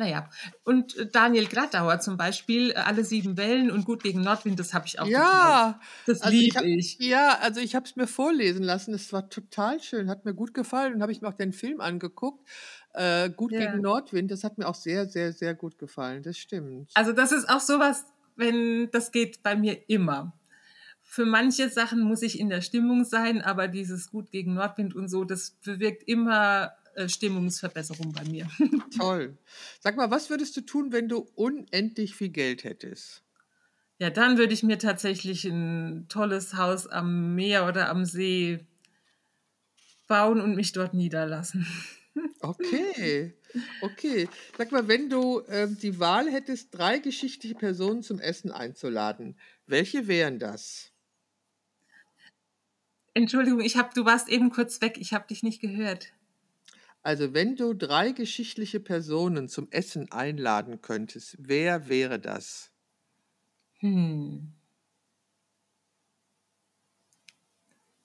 Naja, 0.00 0.30
und 0.64 0.96
äh, 0.96 1.10
Daniel 1.10 1.44
Glattauer 1.44 2.00
zum 2.00 2.16
Beispiel, 2.16 2.70
äh, 2.70 2.76
alle 2.76 3.04
sieben 3.04 3.36
Wellen 3.36 3.70
und 3.70 3.84
gut 3.84 4.02
gegen 4.02 4.22
Nordwind, 4.22 4.58
das 4.58 4.72
habe 4.72 4.86
ich 4.86 4.98
auch 4.98 5.06
Ja, 5.06 5.62
gehört. 5.62 5.76
das 6.06 6.22
also 6.22 6.34
liebe 6.34 6.64
ich, 6.64 6.98
ich. 6.98 7.06
Ja, 7.06 7.36
also 7.42 7.60
ich 7.60 7.74
habe 7.74 7.84
es 7.84 7.96
mir 7.96 8.06
vorlesen 8.06 8.62
lassen, 8.62 8.94
es 8.94 9.12
war 9.12 9.28
total 9.28 9.78
schön, 9.82 10.08
hat 10.08 10.24
mir 10.24 10.32
gut 10.32 10.54
gefallen 10.54 10.94
und 10.94 11.02
habe 11.02 11.12
ich 11.12 11.20
mir 11.20 11.28
auch 11.28 11.34
den 11.34 11.52
Film 11.52 11.82
angeguckt. 11.82 12.48
Äh, 12.94 13.28
gut 13.28 13.52
ja. 13.52 13.60
gegen 13.60 13.82
Nordwind, 13.82 14.30
das 14.30 14.42
hat 14.42 14.56
mir 14.56 14.66
auch 14.68 14.74
sehr, 14.74 15.06
sehr, 15.06 15.34
sehr 15.34 15.54
gut 15.54 15.76
gefallen, 15.76 16.22
das 16.22 16.38
stimmt. 16.38 16.90
Also 16.94 17.12
das 17.12 17.30
ist 17.30 17.50
auch 17.50 17.60
sowas, 17.60 18.06
wenn, 18.36 18.88
das 18.92 19.12
geht 19.12 19.42
bei 19.42 19.54
mir 19.54 19.86
immer. 19.90 20.32
Für 21.02 21.26
manche 21.26 21.68
Sachen 21.68 22.00
muss 22.00 22.22
ich 22.22 22.40
in 22.40 22.48
der 22.48 22.62
Stimmung 22.62 23.04
sein, 23.04 23.42
aber 23.42 23.68
dieses 23.68 24.10
Gut 24.10 24.30
gegen 24.30 24.54
Nordwind 24.54 24.94
und 24.94 25.08
so, 25.08 25.24
das 25.24 25.58
bewirkt 25.62 26.04
immer 26.04 26.72
Stimmungsverbesserung 27.08 28.12
bei 28.12 28.24
mir. 28.24 28.48
Toll. 28.96 29.38
Sag 29.80 29.96
mal, 29.96 30.10
was 30.10 30.30
würdest 30.30 30.56
du 30.56 30.62
tun, 30.62 30.92
wenn 30.92 31.08
du 31.08 31.28
unendlich 31.34 32.14
viel 32.14 32.30
Geld 32.30 32.64
hättest? 32.64 33.22
Ja, 33.98 34.08
dann 34.08 34.38
würde 34.38 34.54
ich 34.54 34.62
mir 34.62 34.78
tatsächlich 34.78 35.44
ein 35.44 36.06
tolles 36.08 36.54
Haus 36.54 36.86
am 36.86 37.34
Meer 37.34 37.66
oder 37.68 37.90
am 37.90 38.06
See 38.06 38.66
bauen 40.08 40.40
und 40.40 40.56
mich 40.56 40.72
dort 40.72 40.94
niederlassen. 40.94 41.66
Okay, 42.42 43.34
okay. 43.82 44.28
Sag 44.58 44.72
mal, 44.72 44.88
wenn 44.88 45.08
du 45.08 45.40
äh, 45.40 45.68
die 45.70 46.00
Wahl 46.00 46.28
hättest, 46.30 46.74
drei 46.76 46.98
geschichtliche 46.98 47.54
Personen 47.54 48.02
zum 48.02 48.18
Essen 48.18 48.50
einzuladen, 48.50 49.38
welche 49.66 50.08
wären 50.08 50.38
das? 50.40 50.90
Entschuldigung, 53.14 53.60
ich 53.60 53.76
hab, 53.76 53.94
du 53.94 54.04
warst 54.04 54.28
eben 54.28 54.50
kurz 54.50 54.80
weg, 54.80 54.96
ich 54.98 55.12
habe 55.12 55.26
dich 55.28 55.42
nicht 55.42 55.60
gehört. 55.60 56.12
Also, 57.02 57.32
wenn 57.32 57.56
du 57.56 57.72
drei 57.72 58.12
geschichtliche 58.12 58.78
Personen 58.78 59.48
zum 59.48 59.70
Essen 59.70 60.12
einladen 60.12 60.82
könntest, 60.82 61.36
wer 61.38 61.88
wäre 61.88 62.20
das? 62.20 62.72
Hm. 63.80 64.52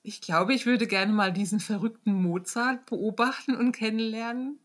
Ich 0.01 0.21
glaube, 0.21 0.53
ich 0.53 0.65
würde 0.65 0.87
gerne 0.87 1.11
mal 1.11 1.33
diesen 1.33 1.59
verrückten 1.59 2.13
Mozart 2.13 2.85
beobachten 2.85 3.55
und 3.55 3.71
kennenlernen. 3.71 4.59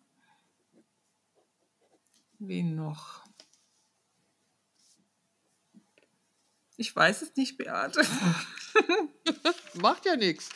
Wen 2.39 2.77
noch? 2.77 3.25
Ich 6.77 6.95
weiß 6.95 7.23
es 7.23 7.37
nicht, 7.37 7.59
Beate. 7.59 8.03
Macht 9.75 10.07
ja 10.07 10.17
nichts. 10.17 10.51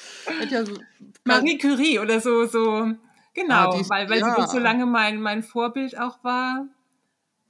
Ja 0.51 0.65
Marie 1.25 1.59
Curie 1.59 1.99
oder 1.99 2.21
so, 2.21 2.47
so 2.47 2.95
Genau, 3.35 3.71
ah, 3.71 3.77
die, 3.77 3.89
weil, 3.91 4.09
weil 4.09 4.21
ja. 4.21 4.47
sie 4.47 4.53
so 4.53 4.59
lange 4.59 4.87
mein, 4.87 5.21
mein 5.21 5.43
Vorbild 5.43 5.99
auch 5.99 6.23
war. 6.23 6.69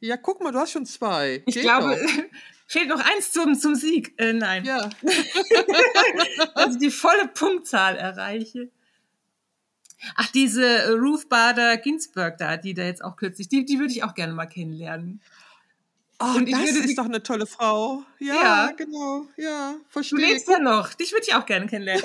Ja, 0.00 0.16
guck 0.16 0.42
mal, 0.42 0.50
du 0.50 0.58
hast 0.58 0.72
schon 0.72 0.86
zwei. 0.86 1.42
Ich 1.46 1.54
Geht 1.54 1.64
glaube, 1.64 1.98
fehlt 2.66 2.88
noch 2.88 3.00
eins 3.00 3.32
zum, 3.32 3.54
zum 3.54 3.74
Sieg. 3.74 4.14
Äh, 4.18 4.32
nein. 4.32 4.64
Ja. 4.64 4.90
Ich 6.70 6.78
die 6.78 6.90
volle 6.90 7.28
Punktzahl 7.28 7.96
erreiche. 7.96 8.70
Ach, 10.16 10.28
diese 10.28 10.94
Ruth 10.94 11.28
Bader 11.28 11.76
Ginsburg 11.76 12.38
da, 12.38 12.56
die 12.56 12.74
da 12.74 12.82
jetzt 12.84 13.04
auch 13.04 13.16
kürzlich, 13.16 13.48
die, 13.48 13.64
die 13.64 13.78
würde 13.78 13.92
ich 13.92 14.02
auch 14.02 14.14
gerne 14.14 14.32
mal 14.32 14.46
kennenlernen. 14.46 15.20
Oh, 16.20 16.36
und 16.36 16.50
das 16.50 16.70
ist 16.70 16.98
doch 16.98 17.04
eine 17.04 17.22
tolle 17.22 17.46
Frau. 17.46 18.02
Ja, 18.24 18.34
ja. 18.34 18.72
genau. 18.72 19.26
Ja, 19.36 19.76
verstehe. 19.88 20.18
Du 20.18 20.24
lebst 20.26 20.48
ja 20.48 20.58
noch. 20.58 20.94
Dich 20.94 21.12
würde 21.12 21.26
ich 21.28 21.34
auch 21.34 21.44
gerne 21.44 21.66
kennenlernen. 21.66 22.04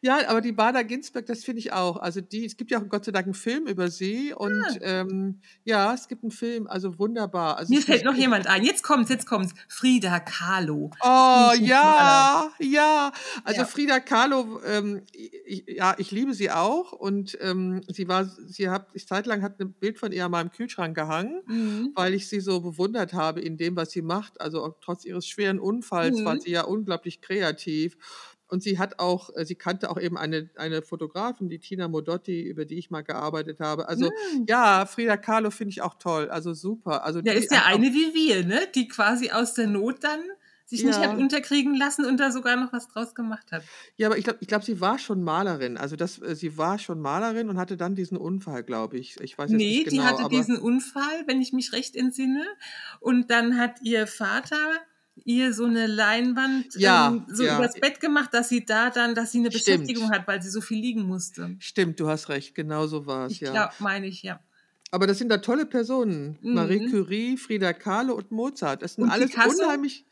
ja, 0.00 0.18
aber 0.28 0.40
die 0.40 0.52
Bada 0.52 0.82
Ginsberg, 0.82 1.26
das 1.26 1.44
finde 1.44 1.60
ich 1.60 1.72
auch. 1.72 1.98
Also 1.98 2.20
die, 2.20 2.44
es 2.44 2.56
gibt 2.56 2.70
ja 2.70 2.80
auch 2.80 2.88
Gott 2.88 3.04
sei 3.04 3.12
Dank 3.12 3.26
einen 3.26 3.34
Film 3.34 3.66
über 3.66 3.90
sie. 3.90 4.34
Und 4.34 4.64
ah. 4.64 4.76
ähm, 4.80 5.40
ja, 5.64 5.94
es 5.94 6.08
gibt 6.08 6.24
einen 6.24 6.32
Film, 6.32 6.66
also 6.66 6.98
wunderbar. 6.98 7.58
Also 7.58 7.72
Mir 7.72 7.82
fällt 7.82 8.04
noch 8.04 8.14
jemand 8.14 8.46
ein. 8.46 8.64
Jetzt 8.64 8.82
kommt's, 8.82 9.10
jetzt 9.10 9.26
kommt's. 9.26 9.54
Frida 9.68 10.18
Kahlo. 10.20 10.90
Oh, 11.00 11.52
ja, 11.60 12.50
ja. 12.58 13.12
Also 13.44 13.60
ja. 13.60 13.66
Frida 13.66 14.00
Kahlo, 14.00 14.60
ähm, 14.66 15.02
ich, 15.12 15.64
ja, 15.68 15.94
ich 15.98 16.10
liebe 16.10 16.34
sie 16.34 16.50
auch. 16.50 16.92
Und 16.92 17.38
ähm, 17.40 17.82
sie 17.88 18.08
war, 18.08 18.24
sie 18.24 18.68
hat, 18.68 18.88
ich 18.94 19.06
zeitlang 19.06 19.42
hat 19.42 19.60
ein 19.60 19.72
Bild 19.72 19.98
von 19.98 20.12
ihr 20.12 20.24
an 20.24 20.30
meinem 20.30 20.50
Kühlschrank 20.50 20.96
gehangen. 20.96 21.42
Mhm. 21.46 21.92
weil 21.94 22.14
ich 22.14 22.28
sie 22.28 22.40
so 22.40 22.60
bewundert 22.60 23.12
habe 23.12 23.40
in 23.40 23.56
dem, 23.56 23.76
was 23.76 23.91
sie 23.92 24.02
macht. 24.02 24.40
Also 24.40 24.74
trotz 24.80 25.04
ihres 25.04 25.26
schweren 25.26 25.60
Unfalls 25.60 26.18
mhm. 26.18 26.24
war 26.24 26.40
sie 26.40 26.50
ja 26.50 26.62
unglaublich 26.62 27.20
kreativ. 27.20 27.96
Und 28.48 28.62
sie 28.62 28.78
hat 28.78 28.98
auch, 28.98 29.30
äh, 29.34 29.46
sie 29.46 29.54
kannte 29.54 29.90
auch 29.90 29.98
eben 29.98 30.18
eine, 30.18 30.50
eine 30.56 30.82
Fotografin, 30.82 31.48
die 31.48 31.58
Tina 31.58 31.88
Modotti, 31.88 32.42
über 32.42 32.66
die 32.66 32.76
ich 32.76 32.90
mal 32.90 33.00
gearbeitet 33.00 33.60
habe. 33.60 33.88
Also 33.88 34.06
mhm. 34.06 34.44
ja, 34.46 34.84
Frida 34.84 35.16
Kahlo 35.16 35.50
finde 35.50 35.70
ich 35.70 35.80
auch 35.80 35.94
toll. 35.94 36.28
Also 36.28 36.52
super. 36.52 37.02
Also 37.02 37.20
ja, 37.20 37.32
ist 37.32 37.50
ja 37.50 37.64
eine 37.64 37.86
wie 37.86 38.12
wir, 38.12 38.44
ne? 38.44 38.60
Die 38.74 38.88
quasi 38.88 39.30
aus 39.30 39.54
der 39.54 39.68
Not 39.68 40.04
dann 40.04 40.20
sich 40.66 40.84
nicht 40.84 40.98
Ja. 40.98 41.10
hat 41.10 41.18
unterkriegen 41.18 41.74
lassen 41.76 42.04
und 42.04 42.18
da 42.18 42.30
sogar 42.32 42.56
noch 42.56 42.72
was 42.72 42.88
draus 42.88 43.14
gemacht 43.14 43.52
hat. 43.52 43.62
Ja, 43.96 44.08
aber 44.08 44.18
ich 44.18 44.24
glaube, 44.24 44.38
ich 44.40 44.48
glaub, 44.48 44.62
sie 44.64 44.80
war 44.80 44.98
schon 44.98 45.22
Malerin. 45.22 45.76
Also 45.76 45.96
das, 45.96 46.20
äh, 46.20 46.34
sie 46.34 46.56
war 46.56 46.78
schon 46.78 47.00
Malerin 47.00 47.48
und 47.48 47.58
hatte 47.58 47.76
dann 47.76 47.94
diesen 47.94 48.16
Unfall, 48.16 48.62
glaube 48.62 48.98
ich. 48.98 49.20
Ich 49.20 49.36
weiß 49.38 49.50
jetzt 49.50 49.58
Nee, 49.58 49.78
nicht 49.78 49.90
genau, 49.90 50.02
die 50.02 50.08
hatte 50.24 50.28
diesen 50.28 50.58
Unfall, 50.58 51.24
wenn 51.26 51.40
ich 51.42 51.52
mich 51.52 51.72
recht 51.72 51.96
entsinne. 51.96 52.44
Und 53.00 53.30
dann 53.30 53.58
hat 53.58 53.82
ihr 53.82 54.06
Vater 54.06 54.56
ihr 55.24 55.52
so 55.52 55.66
eine 55.66 55.86
Leinwand 55.86 56.74
Ja, 56.76 57.08
ähm, 57.08 57.26
so 57.28 57.42
ja. 57.42 57.58
übers 57.58 57.74
Bett 57.74 58.00
gemacht, 58.00 58.32
dass 58.32 58.48
sie 58.48 58.64
da 58.64 58.88
dann, 58.88 59.14
dass 59.14 59.30
sie 59.32 59.40
eine 59.40 59.50
Stimmt. 59.52 59.66
Beschäftigung 59.86 60.10
hat, 60.10 60.26
weil 60.26 60.40
sie 60.40 60.48
so 60.48 60.62
viel 60.62 60.80
liegen 60.80 61.02
musste. 61.06 61.54
stimmt, 61.58 62.00
du 62.00 62.08
hast 62.08 62.30
recht, 62.30 62.54
genau 62.54 62.86
so 62.86 63.04
war 63.04 63.26
es, 63.26 63.38
ja. 63.40 63.50
glaube, 63.50 63.74
meine 63.78 64.06
ich, 64.06 64.22
ja. 64.22 64.40
Aber 64.94 65.06
das 65.06 65.16
sind 65.16 65.30
da 65.30 65.38
tolle 65.38 65.64
Personen. 65.64 66.38
Mhm. 66.42 66.54
Marie 66.54 66.90
Curie, 66.90 67.38
Frida 67.38 67.72
Kahlo 67.72 68.14
und 68.14 68.30
Mozart. 68.30 68.82
Das 68.82 68.94
sind 68.94 69.04
Und 69.04 69.10
alles 69.10 69.30
Picasso? 69.30 69.64
unheimlich. 69.64 70.04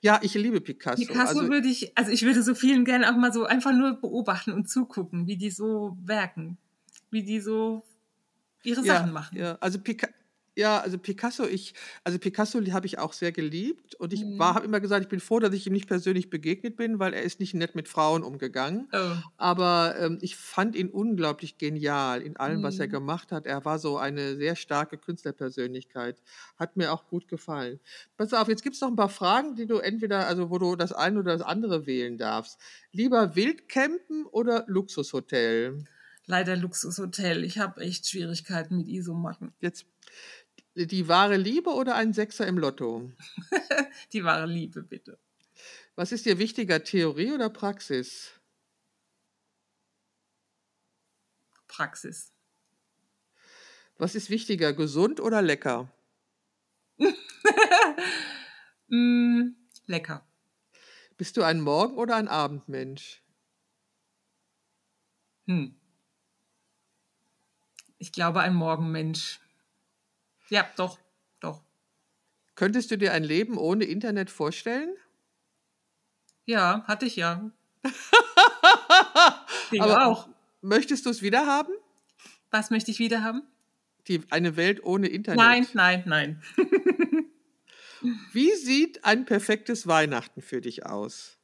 Ja, 0.00 0.20
ich 0.22 0.32
liebe 0.34 0.60
Picasso. 0.60 1.04
Picasso 1.04 1.40
also, 1.40 1.50
würde 1.50 1.66
ich, 1.66 1.98
also 1.98 2.12
ich 2.12 2.22
würde 2.22 2.44
so 2.44 2.54
vielen 2.54 2.84
gerne 2.84 3.10
auch 3.10 3.16
mal 3.16 3.32
so 3.32 3.44
einfach 3.44 3.72
nur 3.72 4.00
beobachten 4.00 4.52
und 4.52 4.70
zugucken, 4.70 5.26
wie 5.26 5.36
die 5.36 5.50
so 5.50 5.98
werken, 6.04 6.56
wie 7.10 7.24
die 7.24 7.40
so 7.40 7.82
ihre 8.62 8.86
ja, 8.86 8.94
Sachen 8.94 9.12
machen. 9.12 9.36
Ja, 9.36 9.58
also 9.60 9.80
Pica 9.80 10.06
ja, 10.58 10.80
also 10.80 10.98
Picasso, 10.98 11.44
ich, 11.46 11.74
also 12.04 12.18
Picasso 12.18 12.60
habe 12.72 12.86
ich 12.86 12.98
auch 12.98 13.12
sehr 13.14 13.32
geliebt 13.32 13.94
und 13.94 14.12
ich 14.12 14.24
Mhm. 14.24 14.38
war, 14.38 14.54
habe 14.54 14.66
immer 14.66 14.80
gesagt, 14.80 15.02
ich 15.04 15.08
bin 15.08 15.20
froh, 15.20 15.38
dass 15.38 15.54
ich 15.54 15.66
ihm 15.66 15.72
nicht 15.72 15.86
persönlich 15.88 16.30
begegnet 16.30 16.76
bin, 16.76 16.98
weil 16.98 17.14
er 17.14 17.22
ist 17.22 17.40
nicht 17.40 17.54
nett 17.54 17.74
mit 17.74 17.88
Frauen 17.88 18.22
umgegangen. 18.22 18.92
Oh. 18.92 19.22
Aber 19.36 19.94
ähm, 19.98 20.18
ich 20.20 20.36
fand 20.36 20.76
ihn 20.76 20.90
unglaublich 20.90 21.58
genial 21.58 22.22
in 22.22 22.36
allem, 22.36 22.62
was 22.62 22.78
er 22.78 22.88
Mhm. 22.88 22.92
gemacht 22.92 23.32
hat. 23.32 23.46
Er 23.46 23.64
war 23.64 23.78
so 23.78 23.98
eine 23.98 24.36
sehr 24.36 24.56
starke 24.56 24.98
Künstlerpersönlichkeit. 24.98 26.20
Hat 26.56 26.76
mir 26.76 26.92
auch 26.92 27.06
gut 27.06 27.28
gefallen. 27.28 27.80
Pass 28.16 28.32
auf, 28.34 28.48
jetzt 28.48 28.62
gibt 28.62 28.74
es 28.74 28.80
noch 28.80 28.88
ein 28.88 28.96
paar 28.96 29.08
Fragen, 29.08 29.54
die 29.56 29.66
du 29.66 29.78
entweder, 29.78 30.26
also 30.26 30.50
wo 30.50 30.58
du 30.58 30.76
das 30.76 30.92
eine 30.92 31.20
oder 31.20 31.32
das 31.32 31.42
andere 31.46 31.86
wählen 31.86 32.18
darfst. 32.18 32.60
Lieber 32.92 33.36
Wildcampen 33.36 34.26
oder 34.26 34.64
Luxushotel? 34.66 35.86
Leider 36.26 36.56
Luxushotel. 36.56 37.42
Ich 37.44 37.58
habe 37.58 37.80
echt 37.80 38.06
Schwierigkeiten 38.08 38.76
mit 38.76 38.88
Isomatten. 38.88 39.52
Jetzt 39.60 39.86
die 40.86 41.08
wahre 41.08 41.36
Liebe 41.36 41.70
oder 41.70 41.94
ein 41.96 42.12
Sechser 42.12 42.46
im 42.46 42.58
Lotto? 42.58 43.10
Die 44.12 44.24
wahre 44.24 44.46
Liebe, 44.46 44.82
bitte. 44.82 45.18
Was 45.96 46.12
ist 46.12 46.26
dir 46.26 46.38
wichtiger, 46.38 46.84
Theorie 46.84 47.32
oder 47.32 47.50
Praxis? 47.50 48.30
Praxis. 51.66 52.32
Was 53.98 54.14
ist 54.14 54.30
wichtiger, 54.30 54.72
gesund 54.72 55.20
oder 55.20 55.42
lecker? 55.42 55.92
Mm, 58.90 59.54
lecker. 59.86 60.26
Bist 61.18 61.36
du 61.36 61.42
ein 61.42 61.60
Morgen- 61.60 61.98
oder 61.98 62.16
ein 62.16 62.26
Abendmensch? 62.26 63.22
Hm. 65.46 65.78
Ich 67.98 68.12
glaube, 68.12 68.40
ein 68.40 68.54
Morgenmensch. 68.54 69.40
Ja, 70.50 70.68
doch, 70.76 70.98
doch. 71.40 71.62
Könntest 72.54 72.90
du 72.90 72.98
dir 72.98 73.12
ein 73.12 73.24
Leben 73.24 73.56
ohne 73.58 73.84
Internet 73.84 74.30
vorstellen? 74.30 74.94
Ja, 76.44 76.84
hatte 76.86 77.06
ich 77.06 77.16
ja. 77.16 77.50
Den 79.72 79.82
Aber 79.82 80.06
auch. 80.06 80.28
möchtest 80.60 81.06
du 81.06 81.10
es 81.10 81.22
wieder 81.22 81.46
haben? 81.46 81.72
Was 82.50 82.70
möchte 82.70 82.90
ich 82.90 82.98
wieder 82.98 83.22
haben? 83.22 83.42
Die, 84.06 84.22
eine 84.30 84.56
Welt 84.56 84.82
ohne 84.82 85.08
Internet. 85.08 85.38
Nein, 85.38 85.66
nein, 85.74 86.02
nein. 86.06 86.42
Wie 88.32 88.54
sieht 88.54 89.04
ein 89.04 89.24
perfektes 89.26 89.86
Weihnachten 89.86 90.40
für 90.40 90.60
dich 90.60 90.86
aus? 90.86 91.37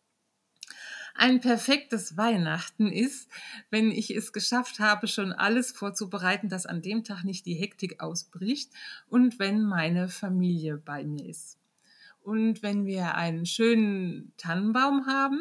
Ein 1.17 1.41
perfektes 1.41 2.17
Weihnachten 2.17 2.91
ist, 2.91 3.31
wenn 3.71 3.91
ich 3.93 4.11
es 4.11 4.33
geschafft 4.33 4.81
habe, 4.81 5.07
schon 5.07 5.33
alles 5.33 5.71
vorzubereiten, 5.71 6.49
dass 6.49 6.67
an 6.67 6.83
dem 6.83 7.05
Tag 7.05 7.23
nicht 7.25 7.47
die 7.47 7.55
Hektik 7.55 8.01
ausbricht 8.01 8.73
und 9.09 9.39
wenn 9.39 9.63
meine 9.63 10.09
Familie 10.09 10.77
bei 10.77 11.05
mir 11.05 11.25
ist. 11.25 11.59
Und 12.21 12.63
wenn 12.63 12.85
wir 12.85 13.15
einen 13.15 13.47
schönen 13.47 14.33
Tannenbaum 14.39 15.07
haben, 15.07 15.41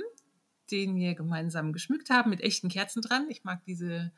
den 0.70 0.96
wir 0.96 1.16
gemeinsam 1.16 1.74
geschmückt 1.74 2.10
haben 2.10 2.30
mit 2.30 2.42
echten 2.42 2.70
Kerzen 2.70 3.02
dran. 3.02 3.28
Ich 3.30 3.44
mag 3.44 3.64
diese 3.66 4.12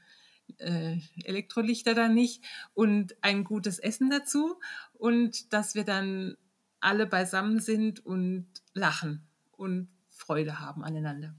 äh, 0.57 0.97
Elektrolichter 1.23 1.93
da 1.93 2.07
nicht. 2.07 2.43
Und 2.73 3.15
ein 3.21 3.43
gutes 3.43 3.79
Essen 3.79 4.09
dazu. 4.09 4.59
Und 4.93 5.53
dass 5.53 5.75
wir 5.75 5.83
dann 5.83 6.37
alle 6.79 7.07
beisammen 7.07 7.59
sind 7.59 8.05
und 8.05 8.47
lachen 8.73 9.27
und 9.51 9.89
Freude 10.09 10.59
haben 10.59 10.83
aneinander. 10.83 11.35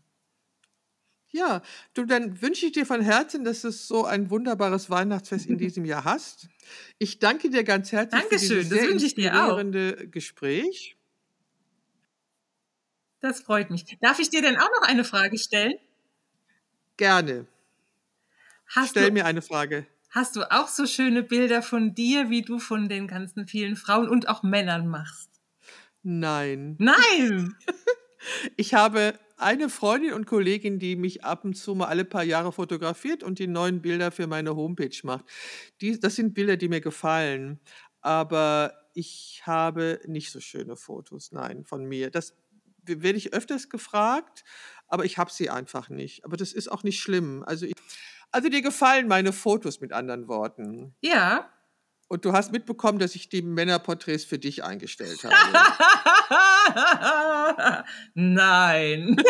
Ja, 1.30 1.60
du, 1.94 2.04
dann 2.04 2.40
wünsche 2.40 2.66
ich 2.66 2.72
dir 2.72 2.86
von 2.86 3.00
Herzen, 3.00 3.44
dass 3.44 3.62
du 3.62 3.70
so 3.70 4.04
ein 4.04 4.30
wunderbares 4.30 4.88
Weihnachtsfest 4.90 5.46
in 5.46 5.58
diesem 5.58 5.84
Jahr 5.84 6.04
hast. 6.04 6.48
Ich 6.98 7.18
danke 7.18 7.50
dir 7.50 7.64
ganz 7.64 7.92
herzlich 7.92 8.22
für 8.22 8.28
Dankeschön, 8.30 8.56
dieses 8.58 8.68
das 8.70 8.78
sehr 8.80 8.90
inspirierende 8.90 10.08
Gespräch. 10.08 10.96
Das 13.20 13.40
freut 13.40 13.70
mich. 13.70 13.84
Darf 14.00 14.18
ich 14.18 14.30
dir 14.30 14.42
denn 14.42 14.56
auch 14.56 14.70
noch 14.80 14.88
eine 14.88 15.04
Frage 15.04 15.38
stellen? 15.38 15.74
Gerne. 16.96 17.46
Hast 18.68 18.90
Stell 18.90 19.08
du, 19.08 19.12
mir 19.12 19.26
eine 19.26 19.42
Frage. 19.42 19.86
hast 20.10 20.36
du 20.36 20.50
auch 20.50 20.68
so 20.68 20.86
schöne 20.86 21.22
Bilder 21.22 21.62
von 21.62 21.94
dir, 21.94 22.30
wie 22.30 22.42
du 22.42 22.58
von 22.58 22.88
den 22.88 23.06
ganzen 23.08 23.46
vielen 23.46 23.76
Frauen 23.76 24.08
und 24.08 24.28
auch 24.28 24.42
Männern 24.42 24.86
machst? 24.88 25.30
Nein. 26.02 26.76
Nein! 26.78 27.54
Ich 28.56 28.74
habe 28.74 29.18
eine 29.36 29.68
Freundin 29.68 30.14
und 30.14 30.26
Kollegin, 30.26 30.78
die 30.78 30.96
mich 30.96 31.24
ab 31.24 31.44
und 31.44 31.54
zu 31.54 31.74
mal 31.74 31.86
alle 31.86 32.04
paar 32.04 32.24
Jahre 32.24 32.52
fotografiert 32.52 33.22
und 33.22 33.38
die 33.38 33.46
neuen 33.46 33.82
Bilder 33.82 34.10
für 34.10 34.26
meine 34.26 34.56
Homepage 34.56 34.96
macht. 35.02 35.24
Die, 35.80 35.98
das 36.00 36.16
sind 36.16 36.34
Bilder, 36.34 36.56
die 36.56 36.68
mir 36.68 36.80
gefallen. 36.80 37.60
Aber 38.00 38.72
ich 38.94 39.42
habe 39.44 40.00
nicht 40.06 40.30
so 40.30 40.40
schöne 40.40 40.76
Fotos, 40.76 41.32
nein, 41.32 41.64
von 41.64 41.84
mir. 41.84 42.10
Das 42.10 42.34
werde 42.84 43.18
ich 43.18 43.34
öfters 43.34 43.68
gefragt, 43.68 44.44
aber 44.88 45.04
ich 45.04 45.18
habe 45.18 45.30
sie 45.30 45.50
einfach 45.50 45.90
nicht. 45.90 46.24
Aber 46.24 46.36
das 46.36 46.52
ist 46.52 46.70
auch 46.70 46.82
nicht 46.82 47.00
schlimm. 47.00 47.42
Also, 47.44 47.66
ich, 47.66 47.74
also 48.30 48.48
dir 48.48 48.62
gefallen 48.62 49.08
meine 49.08 49.32
Fotos 49.32 49.80
mit 49.80 49.92
anderen 49.92 50.28
Worten. 50.28 50.94
Ja. 51.00 51.50
Und 52.08 52.24
du 52.24 52.32
hast 52.32 52.52
mitbekommen, 52.52 53.00
dass 53.00 53.16
ich 53.16 53.28
die 53.28 53.42
Männerporträts 53.42 54.24
für 54.24 54.38
dich 54.38 54.62
eingestellt 54.62 55.24
habe. 55.24 55.34
Nein. 58.14 59.16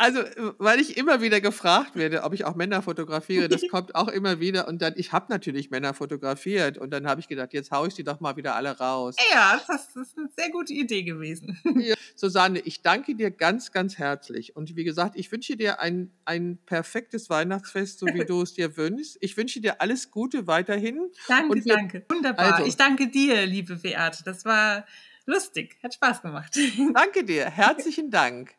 Also, 0.00 0.20
äh, 0.20 0.52
weil 0.58 0.78
ich 0.80 0.96
immer 0.96 1.20
wieder 1.20 1.40
gefragt 1.40 1.96
werde, 1.96 2.22
ob 2.22 2.32
ich 2.32 2.44
auch 2.44 2.54
Männer 2.54 2.82
fotografiere, 2.82 3.48
das 3.48 3.62
kommt 3.70 3.94
auch 3.96 4.06
immer 4.08 4.38
wieder. 4.38 4.68
Und 4.68 4.80
dann, 4.80 4.94
ich 4.96 5.12
habe 5.12 5.26
natürlich 5.28 5.70
Männer 5.70 5.92
fotografiert. 5.92 6.78
Und 6.78 6.90
dann 6.90 7.06
habe 7.08 7.20
ich 7.20 7.26
gedacht, 7.28 7.52
jetzt 7.52 7.72
haue 7.72 7.88
ich 7.88 7.94
die 7.94 8.04
doch 8.04 8.20
mal 8.20 8.36
wieder 8.36 8.54
alle 8.54 8.78
raus. 8.78 9.16
Ja, 9.32 9.60
das 9.66 9.96
ist 9.96 10.16
eine 10.16 10.28
sehr 10.36 10.50
gute 10.50 10.72
Idee 10.72 11.02
gewesen. 11.02 11.58
Susanne, 12.14 12.60
ich 12.60 12.82
danke 12.82 13.16
dir 13.16 13.30
ganz, 13.32 13.72
ganz 13.72 13.98
herzlich. 13.98 14.54
Und 14.56 14.76
wie 14.76 14.84
gesagt, 14.84 15.16
ich 15.16 15.30
wünsche 15.32 15.56
dir 15.56 15.80
ein, 15.80 16.12
ein 16.24 16.58
perfektes 16.64 17.28
Weihnachtsfest, 17.28 17.98
so 17.98 18.06
wie 18.06 18.24
du 18.24 18.42
es 18.42 18.54
dir 18.54 18.76
wünschst. 18.76 19.18
Ich 19.20 19.36
wünsche 19.36 19.60
dir 19.60 19.80
alles 19.80 20.10
Gute 20.12 20.46
weiterhin. 20.46 21.10
Danke, 21.26 21.64
wir- 21.64 21.74
danke. 21.74 22.04
Wunderbar. 22.08 22.54
Also- 22.54 22.68
Ich 22.68 22.76
danke 22.76 23.08
dir, 23.08 23.44
liebe 23.46 23.74
Beate. 23.76 24.22
Das 24.24 24.44
war 24.44 24.84
lustig. 25.26 25.76
Hat 25.82 25.92
Spaß 25.94 26.22
gemacht. 26.22 26.56
Danke 26.94 27.24
dir. 27.24 27.46
Herzlichen 27.50 28.10
Dank. 28.12 28.54